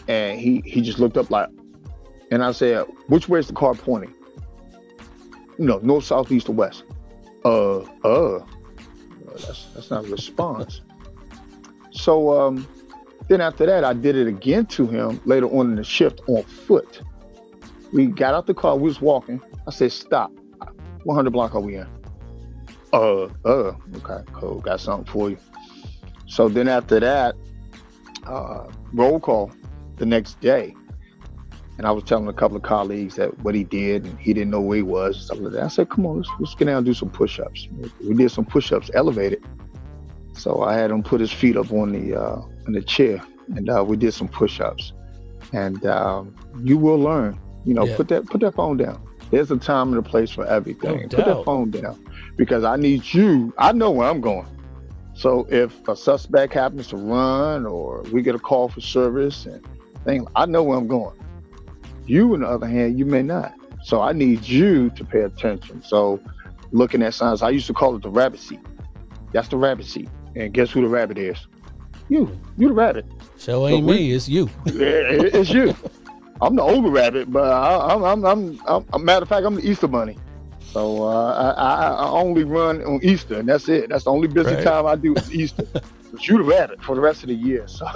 And 0.09 0.41
he 0.41 0.63
he 0.67 0.81
just 0.83 0.99
looked 0.99 1.17
up 1.17 1.31
like, 1.31 1.49
and 2.31 2.43
I 2.45 2.53
said, 2.53 2.87
which 3.07 3.29
way 3.29 3.39
is 3.39 3.47
the 3.47 3.55
car 3.55 3.75
pointing? 3.75 4.13
Know, 5.59 5.79
north, 5.83 6.05
south, 6.05 6.33
east, 6.33 6.49
or 6.49 6.53
west. 6.53 6.85
Uh, 7.45 7.79
uh. 8.05 8.45
That's, 9.33 9.65
that's 9.75 9.91
not 9.91 10.05
a 10.05 10.09
response. 10.09 10.81
so 11.91 12.41
um, 12.41 12.69
Then 13.29 13.41
after 13.41 13.67
that, 13.67 13.85
I 13.85 13.93
did 13.93 14.17
it 14.17 14.27
again 14.27 14.67
to 14.67 14.87
him 14.87 15.21
later 15.25 15.47
on 15.47 15.71
in 15.71 15.77
the 15.77 15.85
shift 15.85 16.21
on 16.29 16.43
foot. 16.45 17.01
We 17.93 18.07
got 18.07 18.35
out 18.35 18.47
the 18.47 18.55
car, 18.55 18.77
we 18.77 18.85
was 18.85 19.01
walking. 19.01 19.41
I 19.67 19.71
said, 19.71 19.93
stop. 19.93 20.33
100 21.05 21.31
block 21.31 21.55
are 21.55 21.61
we 21.61 21.77
in? 21.77 21.87
Uh, 22.93 23.29
uh, 23.45 23.75
okay, 23.97 24.23
cool. 24.33 24.61
Got 24.61 24.81
something 24.81 25.11
for 25.13 25.31
you. 25.31 25.39
So 26.27 26.49
then 26.49 26.69
after 26.69 27.01
that, 27.01 27.35
uh, 28.27 28.71
roll 28.93 29.21
call 29.21 29.53
the 29.97 30.07
next 30.07 30.41
day. 30.41 30.75
And 31.77 31.87
I 31.87 31.91
was 31.91 32.05
telling 32.05 32.29
a 32.29 32.33
couple 32.33 32.57
of 32.57 32.63
colleagues 32.63 33.17
that 33.17 33.37
what 33.41 33.55
he 33.55 33.65
did 33.65 34.05
and 34.05 34.19
he 34.19 34.33
didn't 34.33 34.51
know 34.51 34.61
where 34.61 34.77
he 34.77 34.83
was, 34.83 35.25
stuff 35.25 35.39
like 35.41 35.53
that. 35.55 35.63
I 35.65 35.69
said, 35.69 35.91
come 35.91 36.07
on, 36.07 36.19
let's, 36.19 36.31
let's 36.39 36.55
get 36.55 36.67
down 36.67 36.77
and 36.79 36.87
do 36.87 36.95
some 36.95 37.11
push-ups. 37.11 37.69
We 38.07 38.15
did 38.15 38.31
some 38.31 38.45
push-ups, 38.45 38.91
elevated. 38.95 39.45
So 40.35 40.63
I 40.63 40.75
had 40.75 40.91
him 40.91 41.03
put 41.03 41.21
his 41.21 41.33
feet 41.33 41.57
up 41.57 41.73
on 41.73 41.93
the 41.93 42.15
uh, 42.21 42.41
on 42.67 42.73
the 42.73 42.83
chair 42.83 43.21
and 43.57 43.69
uh, 43.69 43.85
we 43.87 43.97
did 43.97 44.15
some 44.15 44.29
push-ups. 44.29 44.93
And 45.53 45.85
um, 45.87 46.35
you 46.63 46.79
will 46.79 46.99
learn, 46.99 47.39
you 47.65 47.75
know, 47.75 47.85
Yeah. 47.87 47.97
put 47.97 48.09
that 48.09 48.27
put 48.27 48.41
that 48.43 48.55
phone 48.55 48.77
down. 48.77 49.01
There's 49.31 49.51
a 49.51 49.57
time 49.57 49.89
and 49.89 49.99
a 49.99 50.03
place 50.03 50.31
for 50.31 50.47
everything. 50.47 51.03
No 51.09 51.17
put 51.17 51.25
that 51.27 51.45
phone 51.45 51.71
down 51.71 51.99
because 52.37 52.63
I 52.63 52.77
need 52.77 53.13
you. 53.13 53.53
I 53.59 53.73
know 53.73 53.91
where 53.91 54.09
I'm 54.09 54.21
going. 54.21 54.47
So 55.15 55.47
if 55.51 55.87
a 55.89 55.97
suspect 55.97 56.53
happens 56.55 56.89
to 56.89 56.97
run 56.97 57.67
or 57.67 58.03
we 58.13 58.23
get 58.23 58.35
a 58.35 58.39
call 58.39 58.69
for 58.69 58.81
service 58.81 59.47
and 59.47 59.65
thing, 60.05 60.27
I 60.37 60.47
know 60.47 60.63
where 60.63 60.77
I'm 60.79 60.89
going. 60.89 61.17
You, 62.07 62.33
on 62.35 62.41
the 62.41 62.47
other 62.49 62.67
hand, 62.67 62.99
you 62.99 63.07
may 63.07 63.23
not. 63.23 63.55
So 63.83 64.01
I 64.01 64.13
need 64.13 64.43
you 64.47 64.91
to 64.91 65.05
pay 65.05 65.21
attention. 65.21 65.83
So 65.83 66.21
looking 66.73 67.03
at 67.03 67.15
signs, 67.15 67.43
I 67.43 67.51
used 67.51 67.67
to 67.67 67.75
call 67.75 67.95
it 67.97 68.03
the 68.03 68.11
rabbit 68.11 68.41
seat. 68.41 68.61
That's 69.33 69.49
the 69.49 69.57
rabbit 69.57 69.87
seat. 69.87 70.09
And 70.37 70.53
guess 70.53 70.71
who 70.71 70.81
the 70.83 70.89
rabbit 70.89 71.19
is? 71.19 71.39
You. 72.09 72.39
You 72.57 72.69
the 72.69 72.75
rabbit. 72.75 73.07
So 73.37 73.67
ain't 73.69 73.85
we- 73.87 73.95
me, 73.97 74.13
it's 74.13 74.29
you. 74.29 74.49
It's 74.67 75.51
you. 75.51 75.75
I'm 76.41 76.57
the 76.57 76.63
older 76.63 76.91
rabbit, 76.91 77.31
but 77.33 77.45
I, 77.45 77.95
I'm, 77.95 78.03
I'm, 78.05 78.25
I'm, 78.25 78.61
I'm, 78.67 78.87
a 78.93 78.99
matter 78.99 79.23
of 79.23 79.29
fact, 79.29 79.47
I'm 79.47 79.55
the 79.55 79.69
Easter 79.69 79.87
bunny. 79.87 80.19
So 80.73 81.05
uh, 81.05 81.55
I, 81.57 81.63
I, 81.63 81.91
I 81.93 82.09
only 82.09 82.43
run 82.43 82.83
on 82.85 82.99
Easter, 83.03 83.39
and 83.39 83.49
that's 83.49 83.69
it. 83.69 83.89
That's 83.91 84.05
the 84.05 84.11
only 84.11 84.27
busy 84.29 84.55
Right. 84.55 84.65
time 84.65 84.87
I 84.87 84.97
do 84.97 85.15
is 85.15 85.33
Easter. 85.33 85.65
but 86.13 86.27
you 86.29 86.39
the 86.39 86.45
rabbit 86.45 86.83
for 86.83 86.95
the 86.97 87.01
rest 87.01 87.23
of 87.23 87.29
the 87.29 87.35
year. 87.35 87.69
So 87.69 87.87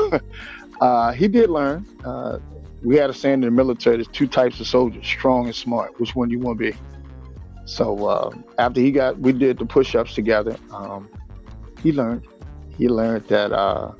uh, 0.80 1.12
he 1.12 1.26
did 1.28 1.50
learn. 1.50 1.84
Uh, 2.04 2.38
we 2.82 2.96
had 2.96 3.10
a 3.10 3.14
saying 3.14 3.34
in 3.34 3.40
the 3.40 3.50
military: 3.50 3.96
there's 3.96 4.08
two 4.08 4.26
types 4.26 4.60
of 4.60 4.66
soldiers, 4.66 5.06
strong 5.06 5.46
and 5.46 5.54
smart. 5.54 5.98
Which 6.00 6.14
one 6.14 6.30
you 6.30 6.38
want 6.38 6.58
to 6.58 6.72
be? 6.72 6.78
So 7.64 8.08
um, 8.08 8.44
after 8.58 8.80
he 8.80 8.90
got, 8.90 9.18
we 9.18 9.32
did 9.32 9.58
the 9.58 9.66
push-ups 9.66 10.14
together. 10.14 10.56
Um, 10.72 11.08
he 11.82 11.92
learned. 11.92 12.26
He 12.76 12.88
learned 12.88 13.26
that 13.28 13.52
uh, 13.52 13.92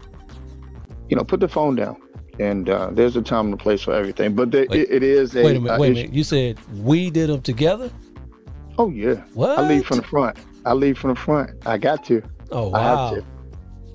you 1.09 1.17
know, 1.17 1.25
put 1.25 1.41
the 1.41 1.49
phone 1.49 1.75
down. 1.75 2.01
And 2.39 2.69
uh, 2.69 2.91
there's 2.93 3.17
a 3.17 3.23
time 3.23 3.47
and 3.47 3.55
a 3.55 3.57
place 3.57 3.83
for 3.83 3.93
everything, 3.93 4.37
but 4.37 4.53
there, 4.53 4.63
it, 4.63 4.91
it 4.91 5.03
is 5.03 5.35
a. 5.35 5.43
Wait 5.43 5.57
a 5.57 5.61
minute, 5.61 5.75
uh, 5.75 5.79
wait 5.81 5.91
a 5.91 5.95
minute. 5.95 6.15
You 6.15 6.23
said 6.23 6.57
we 6.79 7.11
did 7.11 7.31
them 7.31 7.43
together? 7.43 7.91
Oh 8.79 8.91
yeah, 8.91 9.25
What? 9.35 9.59
I 9.59 9.69
lead 9.69 9.85
from 9.85 9.97
the 9.97 10.05
front. 10.05 10.39
I 10.65 10.73
lead 10.73 10.97
from 10.97 11.11
the 11.11 11.17
front. 11.17 11.51
I 11.67 11.79
got 11.79 12.05
to. 12.05 12.23
oh, 12.53 12.73
I 12.73 12.81
have 12.81 12.99
wow. 12.99 13.11
to. 13.11 13.25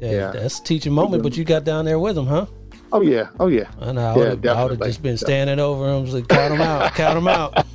Yeah, 0.02 0.12
Yeah. 0.12 0.32
That's 0.32 0.60
a 0.60 0.64
teaching 0.64 0.92
moment, 0.92 1.24
but 1.24 1.38
you 1.38 1.46
got 1.46 1.64
down 1.64 1.86
there 1.86 2.00
with 2.00 2.18
him, 2.18 2.26
huh? 2.26 2.48
Oh 2.94 3.02
yeah. 3.02 3.30
Oh 3.40 3.48
yeah. 3.48 3.70
I 3.82 3.92
know. 3.92 4.12
I 4.14 4.18
Yeah, 4.44 4.64
would 4.64 4.72
have 4.72 4.80
just 4.82 5.02
been 5.02 5.18
standing 5.18 5.60
over 5.60 5.90
him, 5.92 6.06
like, 6.12 6.28
count 6.28 6.52
them 6.52 6.62
out, 6.62 6.94
count 6.96 7.16
them 7.16 7.28
out. 7.28 7.66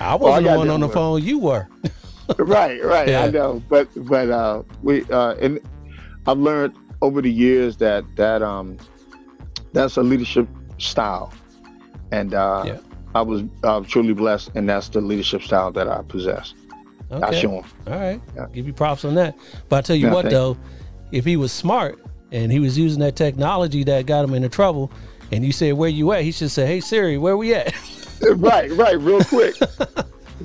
I 0.00 0.14
wasn't 0.16 0.20
Well, 0.20 0.32
I 0.32 0.40
the 0.40 0.58
one 0.58 0.70
on 0.70 0.80
the 0.80 0.86
one. 0.86 0.94
phone. 0.94 1.22
You 1.22 1.38
were. 1.38 1.68
right. 2.38 2.82
Right. 2.82 3.08
Yeah. 3.08 3.24
I 3.24 3.30
know. 3.30 3.62
But 3.68 3.88
but 4.08 4.30
uh, 4.30 4.62
we 4.82 5.04
uh, 5.10 5.34
and 5.34 5.60
I've 6.26 6.38
learned 6.38 6.74
over 7.02 7.20
the 7.20 7.30
years 7.30 7.76
that 7.76 8.04
that 8.16 8.42
um 8.42 8.78
that's 9.74 9.98
a 9.98 10.02
leadership 10.02 10.48
style, 10.78 11.32
and 12.10 12.32
uh, 12.32 12.62
Yeah. 12.66 12.78
I 13.14 13.20
was 13.20 13.42
uh, 13.64 13.80
truly 13.80 14.14
blessed, 14.14 14.50
and 14.54 14.66
that's 14.68 14.88
the 14.88 15.02
leadership 15.02 15.42
style 15.42 15.70
that 15.72 15.88
I 15.88 16.00
possess. 16.08 16.54
I 17.10 17.16
Okay. 17.16 17.40
show 17.42 17.58
'em. 17.58 17.64
All 17.86 17.98
right. 18.00 18.20
Yeah. 18.34 18.46
Give 18.52 18.66
you 18.66 18.72
props 18.72 19.04
on 19.04 19.14
that. 19.16 19.36
But 19.68 19.76
I 19.76 19.80
tell 19.82 19.96
you 19.96 20.06
Yeah, 20.06 20.14
what, 20.14 20.30
though, 20.30 20.56
if 21.12 21.24
he 21.26 21.36
was 21.36 21.52
smart 21.52 22.00
and 22.34 22.50
he 22.50 22.58
was 22.58 22.76
using 22.76 23.00
that 23.00 23.14
technology 23.16 23.84
that 23.84 24.06
got 24.06 24.24
him 24.24 24.34
into 24.34 24.48
trouble, 24.48 24.90
and 25.30 25.44
you 25.44 25.52
said, 25.52 25.74
Where 25.74 25.88
you 25.88 26.12
at? 26.12 26.22
He 26.22 26.32
should 26.32 26.50
say, 26.50 26.66
Hey, 26.66 26.80
Siri, 26.80 27.16
where 27.16 27.36
we 27.36 27.54
at? 27.54 27.72
right. 28.36 28.70
Right. 28.72 28.98
Real 28.98 29.22
quick. 29.24 29.54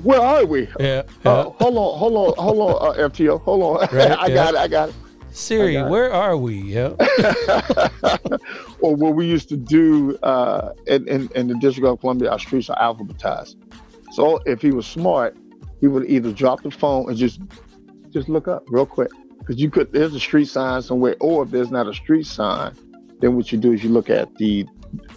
Where 0.02 0.20
are 0.20 0.46
we? 0.46 0.68
yeah. 0.78 1.02
Uh, 1.24 1.50
hold 1.50 1.76
on, 1.76 1.98
hold 1.98 2.14
on, 2.14 2.34
hold 2.42 2.58
on, 2.60 3.00
uh, 3.00 3.08
FTO, 3.08 3.40
hold 3.42 3.62
on. 3.62 3.94
Right, 3.94 4.12
I 4.18 4.28
yeah. 4.28 4.34
got 4.34 4.54
it, 4.54 4.56
I 4.58 4.68
got 4.68 4.88
it. 4.90 4.94
Siri, 5.32 5.74
got 5.74 5.88
it. 5.88 5.90
where 5.90 6.12
are 6.12 6.36
we? 6.36 6.54
Yeah. 6.60 6.94
or 8.80 8.94
what 8.94 9.16
we 9.16 9.26
used 9.26 9.48
to 9.48 9.56
do 9.56 10.16
uh, 10.22 10.72
in, 10.86 11.06
in, 11.08 11.28
in 11.34 11.48
the 11.48 11.54
District 11.56 11.86
of 11.86 12.00
Columbia, 12.00 12.30
our 12.30 12.38
streets 12.38 12.70
are 12.70 12.78
alphabetized. 12.78 13.56
So 14.12 14.38
if 14.46 14.62
he 14.62 14.70
was 14.70 14.86
smart, 14.86 15.36
he 15.80 15.88
would 15.88 16.08
either 16.08 16.32
drop 16.32 16.62
the 16.62 16.70
phone 16.70 17.08
and 17.08 17.18
just 17.18 17.40
just 18.10 18.28
look 18.28 18.48
up 18.48 18.64
real 18.68 18.86
quick. 18.86 19.10
Because 19.40 19.56
you 19.60 19.70
could 19.70 19.92
there's 19.92 20.14
a 20.14 20.20
street 20.20 20.46
sign 20.46 20.80
somewhere, 20.82 21.16
or 21.20 21.42
if 21.42 21.50
there's 21.50 21.70
not 21.70 21.88
a 21.88 21.94
street 21.94 22.26
sign, 22.26 22.72
then 23.20 23.34
what 23.36 23.50
you 23.52 23.58
do 23.58 23.72
is 23.72 23.82
you 23.82 23.90
look 23.90 24.08
at 24.10 24.34
the 24.36 24.66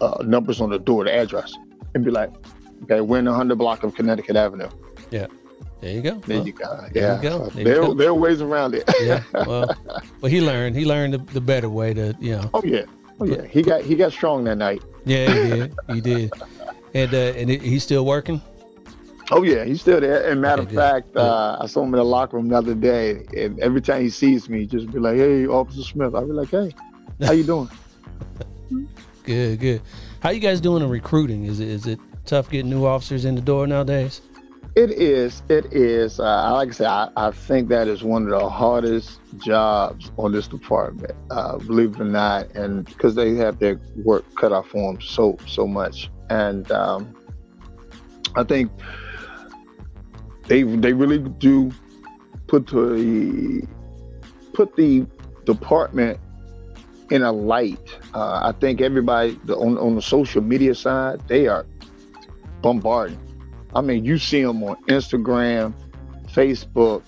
uh, 0.02 0.24
numbers 0.26 0.60
on 0.62 0.70
the 0.72 0.80
door, 0.80 1.04
the 1.04 1.14
address, 1.14 1.54
and 1.94 2.04
be 2.04 2.12
like, 2.12 2.32
okay, 2.84 3.02
we're 3.02 3.20
in 3.20 3.26
the 3.26 3.32
100 3.32 3.56
block 3.58 3.84
of 3.84 3.94
Connecticut 3.96 4.36
Avenue. 4.36 4.70
Yeah. 5.12 5.28
There 5.82 5.92
you 5.92 6.02
go. 6.02 6.16
There 6.20 6.38
Well, 6.38 6.48
you 6.48 6.54
go. 6.54 6.88
there 6.94 7.04
Yeah. 7.04 7.16
you 7.18 7.22
go. 7.30 7.46
There 7.50 7.64
there, 7.66 7.82
go. 7.82 7.94
there 7.94 8.10
are 8.10 8.14
ways 8.14 8.42
around 8.42 8.74
it. 8.76 8.90
yeah. 9.02 9.24
Well, 9.34 9.76
well, 10.22 10.32
he 10.32 10.40
learned. 10.42 10.76
He 10.76 10.86
learned 10.86 11.14
the, 11.14 11.18
the 11.34 11.42
better 11.42 11.70
way 11.70 11.94
to, 11.94 12.16
you 12.20 12.38
know. 12.38 12.50
Oh 12.54 12.64
yeah. 12.64 12.86
Oh 13.20 13.26
yeah. 13.26 13.44
He 13.46 13.62
got 13.62 13.82
he 13.82 13.96
got 13.96 14.12
strong 14.14 14.46
that 14.46 14.58
night. 14.58 14.82
Yeah, 15.06 15.28
he 15.34 15.50
did. 15.50 15.74
He 15.90 16.02
did. 16.02 16.32
And 16.94 17.14
uh, 17.14 17.18
and 17.40 17.50
he- 17.50 17.58
he's 17.58 17.84
still 17.84 18.06
working. 18.06 18.42
Oh 19.32 19.44
yeah, 19.44 19.64
he's 19.64 19.82
still 19.82 20.02
there. 20.02 20.30
And 20.30 20.42
matter 20.42 20.64
of 20.64 20.72
fact, 20.72 21.16
uh, 21.16 21.58
I 21.60 21.66
saw 21.68 21.84
him 21.84 21.94
in 21.94 21.98
the 21.98 22.04
locker 22.04 22.38
room 22.38 22.50
the 22.50 22.58
other 22.58 22.76
day, 22.76 23.26
and 23.36 23.60
every 23.60 23.82
time 23.82 24.02
he 24.02 24.10
sees 24.10 24.50
me, 24.50 24.62
he 24.62 24.66
just 24.66 24.92
be 24.92 25.00
like, 25.00 25.18
"Hey, 25.18 25.48
Officer 25.48 25.84
Smith." 25.84 26.14
I'll 26.14 26.26
be 26.26 26.34
like, 26.34 26.50
"Hey, 26.50 26.72
how 27.26 27.32
you 27.32 27.44
doing?" 27.44 27.70
Good, 29.24 29.62
good. 29.62 29.82
How 30.20 30.32
you 30.32 30.42
guys 30.42 30.60
doing 30.60 30.84
in 30.84 30.90
recruiting? 30.90 31.46
Is 31.46 31.62
it 31.62 31.70
is 31.70 31.88
it 31.88 31.98
tough 32.26 32.50
getting 32.50 32.70
new 32.70 32.86
officers 32.86 33.24
in 33.24 33.36
the 33.36 33.42
door 33.42 33.66
nowadays? 33.66 34.22
it 34.76 34.92
is. 34.92 35.44
It 35.50 35.72
is. 35.72 36.20
Uh, 36.20 36.52
like 36.54 36.70
I 36.70 36.72
said, 36.72 36.88
I, 36.88 37.10
I 37.16 37.32
think 37.32 37.70
that 37.70 37.88
is 37.88 38.04
one 38.04 38.24
of 38.24 38.30
the 38.30 38.50
hardest 38.50 39.20
jobs 39.38 40.12
on 40.18 40.32
this 40.32 40.48
department. 40.48 41.14
Uh, 41.30 41.58
believe 41.58 41.96
it 41.96 42.02
or 42.02 42.06
not, 42.06 42.50
and 42.56 42.86
because 42.86 43.16
they 43.16 43.36
have 43.36 43.60
their 43.60 43.80
work 44.04 44.26
cut 44.36 44.52
out 44.52 44.68
for 44.68 44.92
them 44.92 45.02
so 45.02 45.38
so 45.48 45.68
much, 45.68 46.10
and 46.30 46.72
um, 46.72 47.16
I 48.36 48.44
think 48.44 48.72
they 50.48 50.64
they 50.64 50.94
really 50.94 51.20
do 51.20 51.72
put 52.48 52.68
the 52.68 53.66
put 54.54 54.76
the 54.76 55.06
department 55.46 56.20
in 57.12 57.22
a 57.24 57.32
light. 57.32 57.98
Uh, 58.14 58.41
I 58.44 58.52
think 58.60 58.82
everybody 58.82 59.39
the, 59.46 59.56
on 59.58 59.78
on 59.78 59.96
the 59.96 60.02
social 60.02 60.41
media 60.41 60.76
side 60.76 61.22
they 61.28 61.48
are 61.48 61.66
bombarding. 62.62 63.20
I 63.76 63.82
mean, 63.82 64.06
you 64.06 64.18
see 64.20 64.44
them 64.44 64.64
on 64.64 64.76
Instagram, 64.84 65.74
Facebook, 66.28 67.02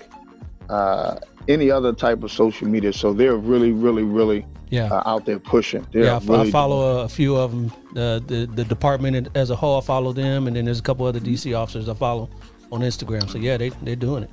uh, 0.70 1.18
any 1.48 1.70
other 1.70 1.94
type 1.94 2.24
of 2.24 2.32
social 2.32 2.68
media. 2.68 2.92
So 2.92 3.14
they're 3.14 3.36
really, 3.38 3.72
really, 3.72 4.02
really 4.02 4.46
Yeah. 4.72 4.88
uh, 4.92 5.04
out 5.06 5.26
there 5.28 5.38
pushing. 5.38 5.86
They're 5.92 6.06
yeah, 6.06 6.14
I, 6.14 6.16
f- 6.18 6.30
I 6.30 6.34
really 6.34 6.52
follow 6.52 7.02
a, 7.02 7.04
a 7.04 7.10
few 7.10 7.36
of 7.36 7.52
them. 7.52 7.72
Uh, 7.92 8.20
the 8.26 8.50
the 8.54 8.66
department 8.66 9.30
as 9.36 9.50
a 9.52 9.56
whole, 9.56 9.78
I 9.78 9.82
follow 9.82 10.12
them, 10.12 10.48
and 10.48 10.56
then 10.56 10.66
there's 10.66 10.80
a 10.80 10.84
couple 10.84 11.06
other 11.06 11.20
DC 11.20 11.56
officers 11.58 11.88
I 11.88 11.94
follow 11.94 12.30
on 12.72 12.82
Instagram. 12.82 13.30
So 13.30 13.38
yeah, 13.38 13.58
they 13.58 13.70
they're 13.70 13.96
doing 13.96 14.24
it. 14.24 14.30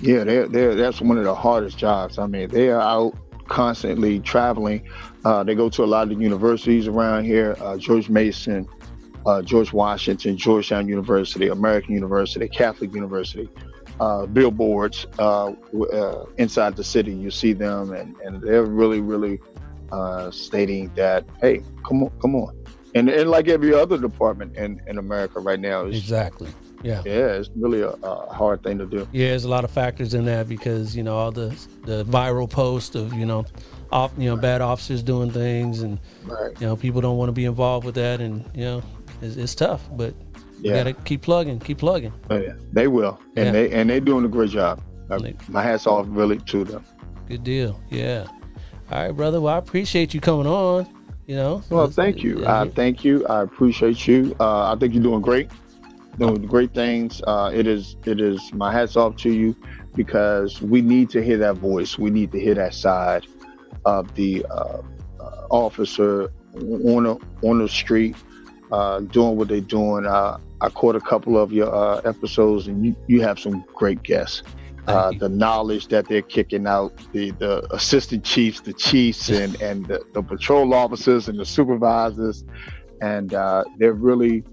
Yeah, 0.00 0.24
they're, 0.24 0.46
they're, 0.46 0.74
that's 0.76 1.00
one 1.00 1.18
of 1.18 1.24
the 1.24 1.34
hardest 1.34 1.76
jobs. 1.76 2.18
I 2.18 2.26
mean, 2.26 2.48
they 2.50 2.68
are 2.68 2.80
out 2.80 3.16
constantly 3.48 4.20
traveling. 4.20 4.88
Uh, 5.24 5.42
they 5.42 5.56
go 5.56 5.68
to 5.70 5.82
a 5.82 5.86
lot 5.86 6.04
of 6.04 6.10
the 6.10 6.22
universities 6.22 6.86
around 6.86 7.24
here, 7.24 7.56
uh, 7.60 7.76
George 7.76 8.08
Mason, 8.08 8.68
uh, 9.26 9.42
George 9.42 9.72
Washington, 9.72 10.36
Georgetown 10.36 10.88
University, 10.88 11.48
American 11.48 11.94
University, 11.94 12.48
Catholic 12.48 12.94
University, 12.94 13.48
uh, 13.98 14.26
billboards 14.26 15.06
uh, 15.18 15.52
uh, 15.92 16.24
inside 16.36 16.76
the 16.76 16.84
city. 16.84 17.12
You 17.12 17.32
see 17.32 17.52
them, 17.52 17.92
and, 17.92 18.14
and 18.24 18.40
they're 18.40 18.66
really, 18.66 19.00
really 19.00 19.40
uh, 19.90 20.30
stating 20.30 20.92
that, 20.94 21.24
hey, 21.40 21.62
come 21.86 22.04
on, 22.04 22.10
come 22.20 22.36
on. 22.36 22.54
And, 22.94 23.08
and 23.08 23.28
like 23.30 23.48
every 23.48 23.74
other 23.74 23.98
department 23.98 24.56
in, 24.56 24.80
in 24.86 24.98
America 24.98 25.40
right 25.40 25.58
now, 25.58 25.86
it's, 25.86 25.96
Exactly. 25.96 26.48
Yeah. 26.82 27.02
yeah, 27.04 27.32
it's 27.32 27.50
really 27.56 27.80
a, 27.82 27.88
a 27.90 28.32
hard 28.32 28.62
thing 28.62 28.78
to 28.78 28.86
do. 28.86 29.08
Yeah, 29.12 29.30
there's 29.30 29.44
a 29.44 29.48
lot 29.48 29.64
of 29.64 29.70
factors 29.70 30.14
in 30.14 30.24
that 30.26 30.48
because 30.48 30.94
you 30.96 31.02
know 31.02 31.16
all 31.16 31.32
the 31.32 31.48
the 31.82 32.04
viral 32.04 32.48
posts 32.48 32.94
of 32.94 33.12
you 33.14 33.26
know, 33.26 33.44
off 33.90 34.12
you 34.16 34.28
know 34.30 34.36
bad 34.36 34.60
officers 34.60 35.02
doing 35.02 35.30
things, 35.30 35.82
and 35.82 35.98
Right. 36.24 36.52
you 36.60 36.66
know 36.66 36.76
people 36.76 37.00
don't 37.00 37.16
want 37.16 37.28
to 37.28 37.32
be 37.32 37.46
involved 37.46 37.84
with 37.84 37.96
that, 37.96 38.20
and 38.20 38.44
you 38.54 38.64
know 38.64 38.82
it's, 39.20 39.36
it's 39.36 39.54
tough, 39.54 39.88
but 39.96 40.14
you 40.60 40.72
gotta 40.72 40.92
keep 40.92 41.22
plugging, 41.22 41.58
keep 41.58 41.78
plugging. 41.78 42.12
Oh, 42.30 42.36
yeah, 42.36 42.52
they 42.72 42.86
will, 42.88 43.18
and 43.36 43.46
Yeah. 43.46 43.52
they 43.52 43.70
and 43.72 43.90
they're 43.90 44.00
doing 44.00 44.24
a 44.24 44.28
great 44.28 44.50
job. 44.50 44.80
My 45.48 45.62
hats 45.62 45.86
off 45.86 46.06
really 46.08 46.38
to 46.38 46.64
them. 46.64 46.84
Good 47.28 47.42
deal. 47.42 47.80
Yeah. 47.90 48.26
All 48.90 49.02
right, 49.04 49.12
brother. 49.12 49.40
Well, 49.40 49.54
I 49.54 49.58
appreciate 49.58 50.14
you 50.14 50.20
coming 50.20 50.46
on. 50.46 50.86
You 51.26 51.36
know. 51.36 51.62
Well, 51.70 51.88
thank 51.88 52.22
you. 52.22 52.46
I 52.46 52.68
thank 52.70 53.04
you. 53.04 53.26
I 53.26 53.42
appreciate 53.42 54.06
you. 54.06 54.34
Uh, 54.40 54.72
I 54.72 54.76
think 54.78 54.94
you're 54.94 55.02
doing 55.02 55.20
great. 55.20 55.50
Doing 56.18 56.46
great 56.46 56.74
things. 56.74 57.22
Uh, 57.26 57.50
it 57.54 57.66
is. 57.66 57.96
It 58.04 58.20
is. 58.20 58.52
My 58.52 58.72
hats 58.72 58.96
off 58.96 59.16
to 59.18 59.30
you 59.30 59.54
because 59.94 60.60
we 60.60 60.82
need 60.82 61.10
to 61.10 61.22
hear 61.22 61.38
that 61.38 61.56
voice. 61.56 61.98
We 61.98 62.10
need 62.10 62.32
to 62.32 62.40
hear 62.40 62.54
that 62.54 62.74
side 62.74 63.26
of 63.84 64.14
the 64.14 64.44
uh, 64.46 64.82
uh, 65.20 65.46
officer 65.50 66.32
on 66.54 67.04
the 67.04 67.18
on 67.42 67.58
the 67.58 67.68
street 67.68 68.16
uh, 68.72 69.00
doing 69.00 69.36
what 69.36 69.48
they're 69.48 69.60
doing. 69.60 70.06
Uh, 70.06 70.38
I 70.60 70.68
caught 70.70 70.96
a 70.96 71.00
couple 71.00 71.38
of 71.38 71.52
your 71.52 71.72
uh, 71.72 72.00
episodes, 72.00 72.66
and 72.66 72.84
you, 72.84 72.96
you 73.06 73.22
have 73.22 73.38
some 73.38 73.64
great 73.74 74.02
guests. 74.02 74.42
Uh, 74.86 75.12
the 75.18 75.28
knowledge 75.28 75.88
that 75.88 76.08
they're 76.08 76.22
kicking 76.22 76.66
out, 76.66 76.96
the, 77.12 77.30
the 77.32 77.62
assistant 77.74 78.24
chiefs, 78.24 78.60
the 78.60 78.72
chiefs, 78.72 79.28
and, 79.28 79.60
and 79.60 79.84
the, 79.86 80.02
the 80.14 80.22
patrol 80.22 80.72
officers 80.72 81.28
and 81.28 81.38
the 81.38 81.44
supervisors. 81.44 82.42
And 83.02 83.34
uh, 83.34 83.64
they're 83.76 83.92
really, 83.92 84.44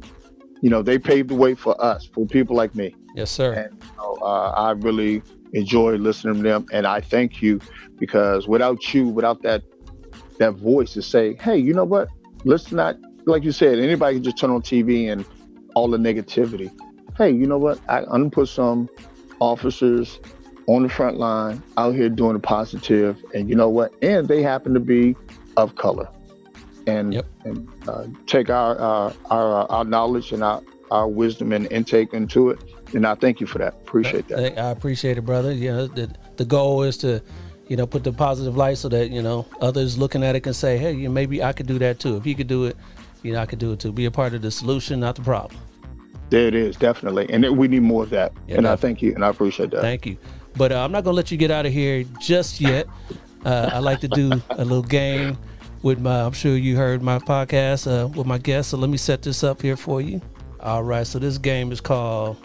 you 0.62 0.70
know, 0.70 0.82
they 0.82 0.98
paved 0.98 1.30
the 1.30 1.36
way 1.36 1.56
for 1.56 1.82
us, 1.84 2.06
for 2.06 2.26
people 2.26 2.56
like 2.56 2.76
me. 2.76 2.96
Yes, 3.16 3.32
sir. 3.32 3.54
And 3.54 3.84
you 3.84 3.98
know, 3.98 4.18
uh, 4.22 4.54
I 4.56 4.72
really 4.72 5.22
enjoy 5.54 5.96
listening 5.96 6.36
to 6.36 6.42
them, 6.42 6.66
and 6.72 6.86
I 6.86 7.02
thank 7.02 7.42
you 7.42 7.60
because 7.98 8.48
without 8.48 8.94
you, 8.94 9.08
without 9.08 9.42
that 9.44 9.64
that 10.38 10.54
voice 10.54 10.94
to 10.94 11.02
say, 11.02 11.36
hey, 11.42 11.58
you 11.58 11.74
know 11.74 11.86
what? 11.86 12.10
Let's 12.44 12.72
not, 12.72 12.98
like 13.26 13.44
you 13.44 13.52
said, 13.52 13.80
anybody 13.80 14.18
can 14.18 14.24
just 14.24 14.38
turn 14.38 14.50
on 14.50 14.62
TV 14.62 15.12
and 15.12 15.26
all 15.76 15.88
the 15.88 15.98
negativity. 15.98 16.72
Hey, 17.18 17.32
you 17.32 17.46
know 17.46 17.58
what? 17.58 17.80
I, 17.88 18.04
I'm 18.12 18.30
put 18.30 18.50
some 18.50 18.90
officers 19.40 20.20
on 20.68 20.84
the 20.84 20.90
front 20.90 21.18
line 21.18 21.62
out 21.78 21.96
here 21.96 22.10
doing 22.10 22.34
the 22.34 22.40
positive, 22.40 23.24
and 23.34 23.50
you 23.50 23.56
know 23.56 23.70
what? 23.70 23.94
And 24.02 24.28
they 24.28 24.42
happen 24.42 24.74
to 24.74 24.80
be 24.80 25.16
of 25.58 25.76
color, 25.76 26.10
and 26.88 27.14
yep. 27.14 27.26
and 27.46 27.70
uh, 27.88 28.08
take 28.28 28.50
our 28.50 28.80
uh, 28.80 29.14
our 29.30 29.72
our 29.72 29.84
knowledge 29.84 30.32
and 30.32 30.44
our 30.44 30.62
our 30.92 31.08
wisdom 31.08 31.52
and 31.52 31.72
intake 31.72 32.14
into 32.14 32.50
it. 32.50 32.60
And 32.94 33.06
I 33.06 33.16
thank 33.16 33.40
you 33.40 33.48
for 33.48 33.58
that. 33.58 33.74
Appreciate 33.74 34.28
that. 34.28 34.58
I 34.58 34.70
appreciate 34.70 35.18
it, 35.18 35.22
brother. 35.22 35.52
Yeah, 35.52 35.88
the, 35.94 36.14
the 36.38 36.46
goal 36.46 36.84
is 36.84 36.98
to, 36.98 37.22
you 37.68 37.76
know, 37.76 37.88
put 37.88 38.04
the 38.04 38.14
positive 38.14 38.56
light 38.56 38.78
so 38.78 38.90
that 38.90 39.10
you 39.10 39.22
know 39.22 39.46
others 39.62 39.98
looking 39.98 40.24
at 40.24 40.36
it 40.36 40.42
can 40.42 40.54
say, 40.54 40.78
hey, 40.78 40.94
you 40.94 41.08
know, 41.08 41.14
maybe 41.14 41.44
I 41.44 41.54
could 41.54 41.68
do 41.68 41.80
that 41.80 42.00
too. 42.00 42.18
If 42.18 42.24
he 42.24 42.36
could 42.36 42.48
do 42.48 42.66
it, 42.66 42.78
you 43.24 43.34
know, 43.34 43.40
I 43.40 43.46
could 43.46 43.60
do 43.60 43.72
it 43.74 43.80
too. 43.80 43.92
Be 43.92 44.06
a 44.06 44.12
part 44.12 44.34
of 44.34 44.42
the 44.42 44.52
solution, 44.52 45.00
not 45.00 45.16
the 45.16 45.24
problem. 45.24 45.60
There 46.30 46.48
it 46.48 46.56
is, 46.56 46.76
definitely, 46.76 47.30
and 47.30 47.58
we 47.58 47.68
need 47.68 47.84
more 47.84 48.04
of 48.04 48.10
that. 48.10 48.32
Yeah, 48.48 48.56
and 48.56 48.64
definitely. 48.64 48.70
I 48.70 48.76
thank 48.78 49.02
you, 49.02 49.16
and 49.16 49.26
I 49.26 49.30
appreciate 49.30 49.72
that. 49.72 49.82
Thank 49.82 50.06
you. 50.06 50.18
But 50.56 50.72
uh, 50.72 50.84
I'm 50.84 50.92
not 50.92 51.04
gonna 51.04 51.16
let 51.16 51.32
you 51.32 51.38
get 51.38 51.52
out 51.52 51.66
of 51.66 51.74
here 51.74 52.04
just 52.20 52.62
yet. 52.62 52.88
Uh, 53.44 53.70
I 53.74 53.80
like 53.80 54.00
to 54.00 54.08
do 54.08 54.32
a 54.50 54.66
little 54.66 54.82
game 54.82 55.38
with 55.86 56.00
my. 56.00 56.24
I'm 56.24 56.34
sure 56.34 56.58
you 56.58 56.76
heard 56.76 57.04
my 57.04 57.20
podcast 57.20 57.86
uh, 57.88 58.08
with 58.08 58.26
my 58.26 58.40
guests. 58.40 58.72
So 58.72 58.78
let 58.78 58.90
me 58.90 58.98
set 58.98 59.22
this 59.22 59.44
up 59.44 59.62
here 59.62 59.78
for 59.78 60.02
you. 60.02 60.20
All 60.60 60.84
right. 60.84 61.06
So 61.06 61.20
this 61.20 61.38
game 61.38 61.72
is 61.72 61.80
called 61.80 62.38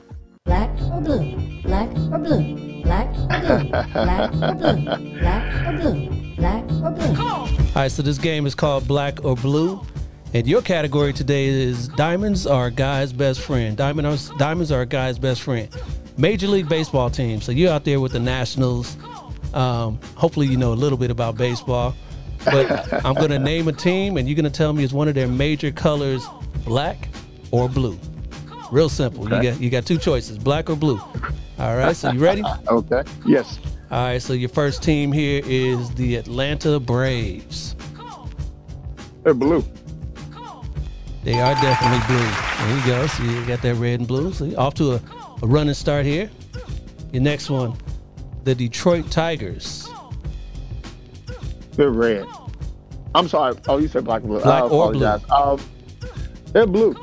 Black 0.45 0.70
or 0.93 1.01
Blue. 1.01 1.62
Black 1.62 1.88
or 2.12 2.18
Blue. 2.18 2.82
Black 2.82 3.09
or 3.09 3.41
Blue. 3.41 3.70
Black 3.93 4.32
or 4.34 4.53
Blue. 4.53 5.18
Black 5.18 5.66
or 5.66 5.78
Blue. 5.78 6.36
Black 6.36 6.70
or 6.70 6.91
Blue. 6.91 7.24
All 7.24 7.49
right. 7.74 7.91
So 7.91 8.03
this 8.03 8.18
game 8.18 8.47
is 8.47 8.55
called 8.55 8.86
Black 8.86 9.24
or 9.24 9.34
Blue. 9.36 9.80
And 10.34 10.47
your 10.47 10.61
category 10.61 11.14
today 11.14 11.47
is 11.47 11.88
diamonds 11.88 12.47
are 12.47 12.66
a 12.66 12.70
guy's 12.70 13.12
best 13.12 13.41
friend. 13.41 13.76
Diamonds, 13.76 14.30
diamonds 14.36 14.70
are 14.70 14.82
a 14.82 14.86
guy's 14.86 15.18
best 15.18 15.41
friend. 15.41 15.68
Major 16.18 16.47
League 16.47 16.68
Baseball 16.68 17.09
team. 17.09 17.41
So 17.41 17.53
you're 17.53 17.72
out 17.72 17.84
there 17.84 18.01
with 18.01 18.12
the 18.12 18.20
Nationals. 18.20 18.99
Um, 19.55 19.99
hopefully 20.14 20.47
you 20.47 20.59
know 20.59 20.72
a 20.72 20.74
little 20.74 20.99
bit 20.99 21.11
about 21.11 21.36
baseball. 21.36 21.97
But 22.45 23.05
I'm 23.05 23.14
going 23.14 23.30
to 23.30 23.38
name 23.38 23.68
a 23.68 23.72
team, 23.72 24.16
and 24.16 24.28
you're 24.28 24.36
going 24.36 24.45
to 24.45 24.51
tell 24.51 24.72
me 24.72 24.84
is 24.84 24.93
one 24.93 25.09
of 25.09 25.14
their 25.14 25.28
major 25.28 25.70
colors 25.70 26.24
black 26.64 27.09
or 27.51 27.68
blue. 27.68 27.99
Real 28.70 28.88
simple. 28.88 29.24
Okay. 29.24 29.36
You 29.36 29.51
got 29.51 29.61
you 29.61 29.70
got 29.70 29.86
two 29.86 29.99
choices, 29.99 30.38
black 30.38 30.70
or 30.70 30.76
blue. 30.76 31.01
All 31.59 31.76
right. 31.76 31.95
So 31.95 32.12
you 32.12 32.20
ready? 32.20 32.43
okay. 32.68 33.03
Yes. 33.26 33.59
All 33.91 34.05
right. 34.05 34.22
So 34.22 34.32
your 34.32 34.49
first 34.49 34.82
team 34.82 35.12
here 35.12 35.43
is 35.45 35.91
the 35.95 36.16
Atlanta 36.16 36.78
Braves. 36.78 37.74
They're 39.22 39.34
blue. 39.34 39.64
They 41.22 41.38
are 41.38 41.55
definitely 41.55 42.07
blue. 42.07 42.66
There 42.66 42.78
you 42.78 42.86
go. 42.86 43.07
So 43.09 43.22
you 43.24 43.45
got 43.47 43.61
that 43.62 43.74
red 43.74 44.01
and 44.01 44.09
blue. 44.09 44.32
So 44.32 44.57
off 44.57 44.74
to 44.74 44.93
a, 44.93 45.03
a 45.43 45.47
running 45.47 45.74
start 45.74 46.07
here. 46.07 46.30
Your 47.12 47.22
next 47.22 47.51
one, 47.51 47.76
the 48.45 48.55
Detroit 48.55 49.11
Tigers. 49.11 49.89
They're 51.73 51.91
red. 51.91 52.27
I'm 53.14 53.29
sorry. 53.29 53.57
Oh, 53.68 53.79
you 53.79 53.89
said 53.89 54.05
black 54.05 54.21
and 54.23 54.31
blue. 54.31 54.41
Black 54.41 54.71
or 54.71 54.93
blue. 54.93 55.07
Um, 55.31 55.61
they're 56.53 56.66
blue. 56.66 56.95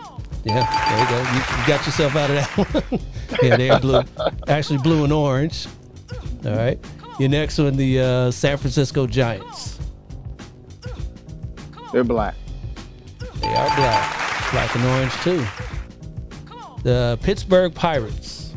Yeah, 0.43 0.63
there 0.89 0.99
you 0.99 1.09
go. 1.09 1.32
You, 1.32 1.39
you 1.61 1.68
got 1.68 1.86
yourself 1.86 2.15
out 2.15 2.30
of 2.30 2.36
that 2.36 2.89
one. 2.91 3.01
yeah, 3.43 3.57
they're 3.57 3.80
blue. 3.80 4.01
Actually, 4.47 4.80
blue 4.80 5.03
and 5.03 5.11
orange. 5.11 5.68
All 6.45 6.55
right. 6.55 6.80
Your 7.20 7.30
next 7.30 7.57
one, 7.57 7.76
the 7.76 7.99
uh, 7.99 8.32
San 8.32 8.57
Francisco 8.57 9.07
Giants. 9.07 9.80
They're 11.91 12.03
black. 12.03 12.36
They 13.41 13.47
are 13.47 13.76
black. 13.76 14.51
Black 14.51 14.76
and 14.76 14.86
orange 14.86 15.13
too. 15.24 15.45
The 16.84 17.18
Pittsburgh 17.22 17.74
Pirates. 17.74 18.53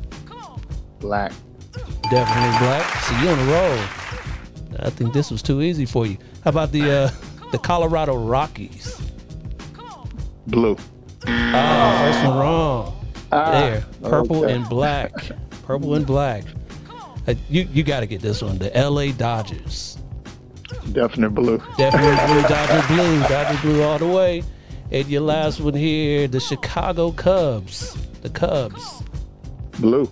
Black. 1.00 1.32
Definitely 2.10 2.58
black. 2.58 2.86
So 3.04 3.14
you 3.20 3.28
on 3.30 3.38
the 3.46 3.52
roll. 3.52 3.99
I 4.78 4.90
think 4.90 5.12
this 5.12 5.30
was 5.30 5.42
too 5.42 5.62
easy 5.62 5.84
for 5.84 6.06
you. 6.06 6.16
How 6.44 6.50
about 6.50 6.72
the 6.72 6.90
uh, 6.90 7.10
the 7.50 7.58
Colorado 7.58 8.16
Rockies? 8.16 9.00
Blue. 10.46 10.76
Oh, 11.26 11.98
first 12.04 12.24
one 12.26 12.38
wrong. 12.38 13.06
Ah, 13.32 13.50
there, 13.52 13.84
purple 14.02 14.44
okay. 14.44 14.54
and 14.54 14.68
black. 14.68 15.12
Purple 15.64 15.94
and 15.94 16.06
black. 16.06 16.44
Uh, 17.26 17.34
you 17.48 17.68
you 17.72 17.82
got 17.82 18.00
to 18.00 18.06
get 18.06 18.20
this 18.22 18.42
one. 18.42 18.58
The 18.58 18.74
L.A. 18.76 19.12
Dodgers. 19.12 19.98
Definite 20.92 21.30
blue. 21.30 21.58
Definitely 21.76 22.26
blue. 22.26 22.42
Dodger 22.42 22.86
blue. 22.88 23.20
Dodger 23.22 23.60
blue 23.62 23.82
all 23.82 23.98
the 23.98 24.06
way. 24.06 24.42
And 24.90 25.06
your 25.06 25.20
last 25.20 25.60
one 25.60 25.74
here, 25.74 26.26
the 26.26 26.40
Chicago 26.40 27.12
Cubs. 27.12 27.96
The 28.22 28.30
Cubs. 28.30 29.02
Blue. 29.78 30.10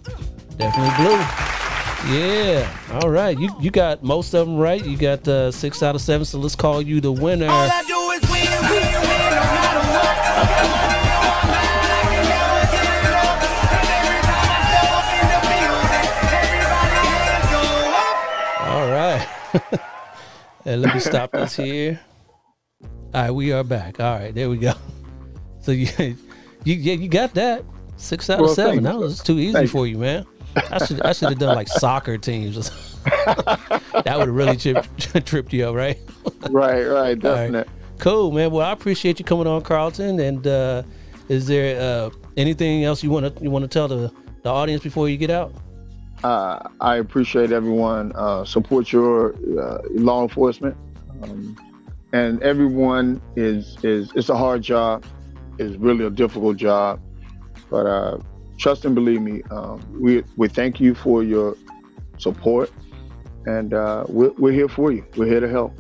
Definitely 0.57 1.05
blue. 1.05 1.58
Yeah. 2.07 2.71
All 2.93 3.11
right. 3.11 3.37
You 3.39 3.51
you 3.61 3.71
got 3.71 4.05
most 4.05 4.33
of 4.33 4.47
them 4.47 4.57
right. 4.57 4.85
You 4.85 4.97
got 4.97 5.27
uh, 5.27 5.51
six 5.51 5.83
out 5.83 5.97
of 5.97 6.01
seven. 6.01 6.25
So 6.25 6.39
let's 6.39 6.55
call 6.55 6.81
you 6.81 7.01
the 7.01 7.11
winner. 7.11 7.49
All 7.49 7.69
I 7.71 7.83
do 7.83 8.11
is 8.13 8.23
win, 8.31 8.41
win, 8.71 8.71
win, 8.71 9.31
no 9.35 9.43
matter 9.43 9.81
what. 9.93 10.19
All 18.69 18.89
right. 18.91 19.27
and 20.65 20.83
let 20.83 20.95
me 20.95 21.01
stop 21.01 21.33
this 21.33 21.57
here. 21.57 22.01
All 23.13 23.23
right, 23.23 23.31
we 23.31 23.53
are 23.53 23.65
back. 23.65 23.99
All 23.99 24.19
right, 24.19 24.35
there 24.35 24.49
we 24.49 24.59
go. 24.59 24.75
So 25.61 25.73
you, 25.73 25.89
you 26.65 26.75
yeah, 26.75 26.95
you 26.95 27.09
got 27.09 27.35
that 27.35 27.63
six 27.99 28.31
out 28.31 28.41
well, 28.41 28.49
of 28.49 28.55
seven. 28.55 28.85
That 28.85 28.97
was 28.97 29.21
too 29.21 29.39
easy 29.39 29.53
Thank 29.53 29.71
for 29.71 29.87
you, 29.87 29.99
man. 29.99 30.25
I 30.71 30.85
should 30.85 31.03
I 31.03 31.13
should 31.13 31.31
have 31.31 31.39
done 31.39 31.55
like 31.55 31.69
soccer 31.69 32.19
teams. 32.19 32.71
that 33.05 34.15
would 34.17 34.29
have 34.29 34.35
really 34.35 34.57
tripped, 34.57 35.27
tripped 35.27 35.53
you 35.53 35.69
up, 35.69 35.75
right? 35.75 35.99
right, 36.51 36.85
right, 36.85 37.19
definitely. 37.19 37.59
Right. 37.59 37.69
Cool, 37.99 38.31
man. 38.33 38.51
Well, 38.51 38.67
I 38.67 38.73
appreciate 38.73 39.19
you 39.19 39.25
coming 39.25 39.47
on, 39.47 39.63
Carlton. 39.63 40.21
And 40.21 40.47
uh, 40.47 40.83
is 41.29 41.47
there 41.47 41.81
uh, 41.81 42.11
anything 42.37 42.85
else 42.85 43.03
you 43.03 43.11
want 43.11 43.37
to 43.37 43.43
you 43.43 43.51
want 43.51 43.65
to 43.65 43.69
tell 43.69 43.89
the 43.89 44.13
the 44.43 44.51
audience 44.51 44.83
before 44.83 45.09
you 45.09 45.17
get 45.17 45.31
out? 45.31 45.53
Uh, 46.23 46.69
I 46.81 46.97
appreciate 46.97 47.53
everyone. 47.53 48.13
Uh, 48.15 48.45
support 48.45 48.93
your 48.93 49.35
uh, 49.61 49.79
law 49.91 50.23
enforcement. 50.23 50.77
Um, 51.23 51.57
and 52.13 52.43
everyone 52.43 53.21
is 53.37 53.77
is 53.83 54.13
it's 54.15 54.29
a 54.29 54.37
hard 54.37 54.63
job 54.63 55.05
it's 55.59 55.77
really 55.77 56.05
a 56.07 56.11
difficult 56.11 56.57
job 56.57 57.01
but 57.71 57.87
uh, 57.87 58.19
trust 58.59 58.85
and 58.85 58.95
believe 58.95 59.23
me 59.23 59.43
um, 59.51 59.81
we 60.01 60.23
we 60.37 60.49
thank 60.49 60.81
you 60.81 60.95
for 60.95 61.23
your 61.23 61.57
support 62.19 62.71
and 63.47 63.73
uh, 63.73 64.05
we're, 64.09 64.33
we're 64.33 64.53
here 64.53 64.69
for 64.69 64.93
you 64.93 65.05
we're 65.17 65.27
here 65.27 65.41
to 65.41 65.49
help 65.49 65.79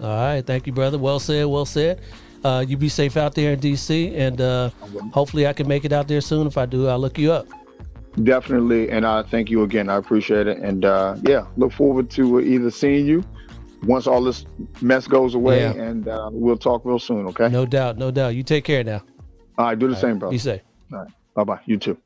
all 0.00 0.08
right 0.08 0.46
thank 0.46 0.66
you 0.66 0.72
brother 0.72 0.98
well 0.98 1.18
said 1.20 1.46
well 1.46 1.64
said 1.64 2.00
uh, 2.44 2.64
you 2.66 2.76
be 2.76 2.88
safe 2.88 3.16
out 3.16 3.34
there 3.34 3.52
in 3.52 3.60
dc 3.60 4.16
and 4.16 4.40
uh, 4.40 4.70
hopefully 5.12 5.46
i 5.46 5.52
can 5.52 5.66
make 5.66 5.84
it 5.84 5.92
out 5.92 6.08
there 6.08 6.20
soon 6.20 6.46
if 6.46 6.58
i 6.58 6.66
do 6.66 6.88
i'll 6.88 6.98
look 6.98 7.18
you 7.18 7.32
up 7.32 7.46
definitely 8.24 8.90
and 8.90 9.06
i 9.06 9.22
thank 9.22 9.48
you 9.48 9.62
again 9.62 9.88
i 9.88 9.96
appreciate 9.96 10.46
it 10.46 10.58
and 10.58 10.84
uh, 10.84 11.16
yeah 11.22 11.46
look 11.56 11.72
forward 11.72 12.10
to 12.10 12.40
either 12.40 12.70
seeing 12.70 13.06
you 13.06 13.22
once 13.84 14.06
all 14.06 14.22
this 14.22 14.44
mess 14.80 15.06
goes 15.06 15.34
away, 15.34 15.60
yeah. 15.60 15.72
and 15.72 16.08
uh, 16.08 16.30
we'll 16.32 16.56
talk 16.56 16.84
real 16.84 16.98
soon. 16.98 17.26
Okay. 17.26 17.48
No 17.48 17.66
doubt, 17.66 17.96
no 17.96 18.10
doubt. 18.10 18.34
You 18.34 18.42
take 18.42 18.64
care 18.64 18.82
now. 18.82 19.02
All 19.56 19.66
right. 19.66 19.78
Do 19.78 19.88
the 19.88 19.94
all 19.94 20.00
same, 20.00 20.10
right. 20.12 20.18
bro. 20.18 20.30
Be 20.30 20.38
safe. 20.38 20.62
All 20.92 21.00
right. 21.00 21.08
Bye 21.38 21.44
bye. 21.44 21.60
You 21.66 21.78
too. 21.78 21.98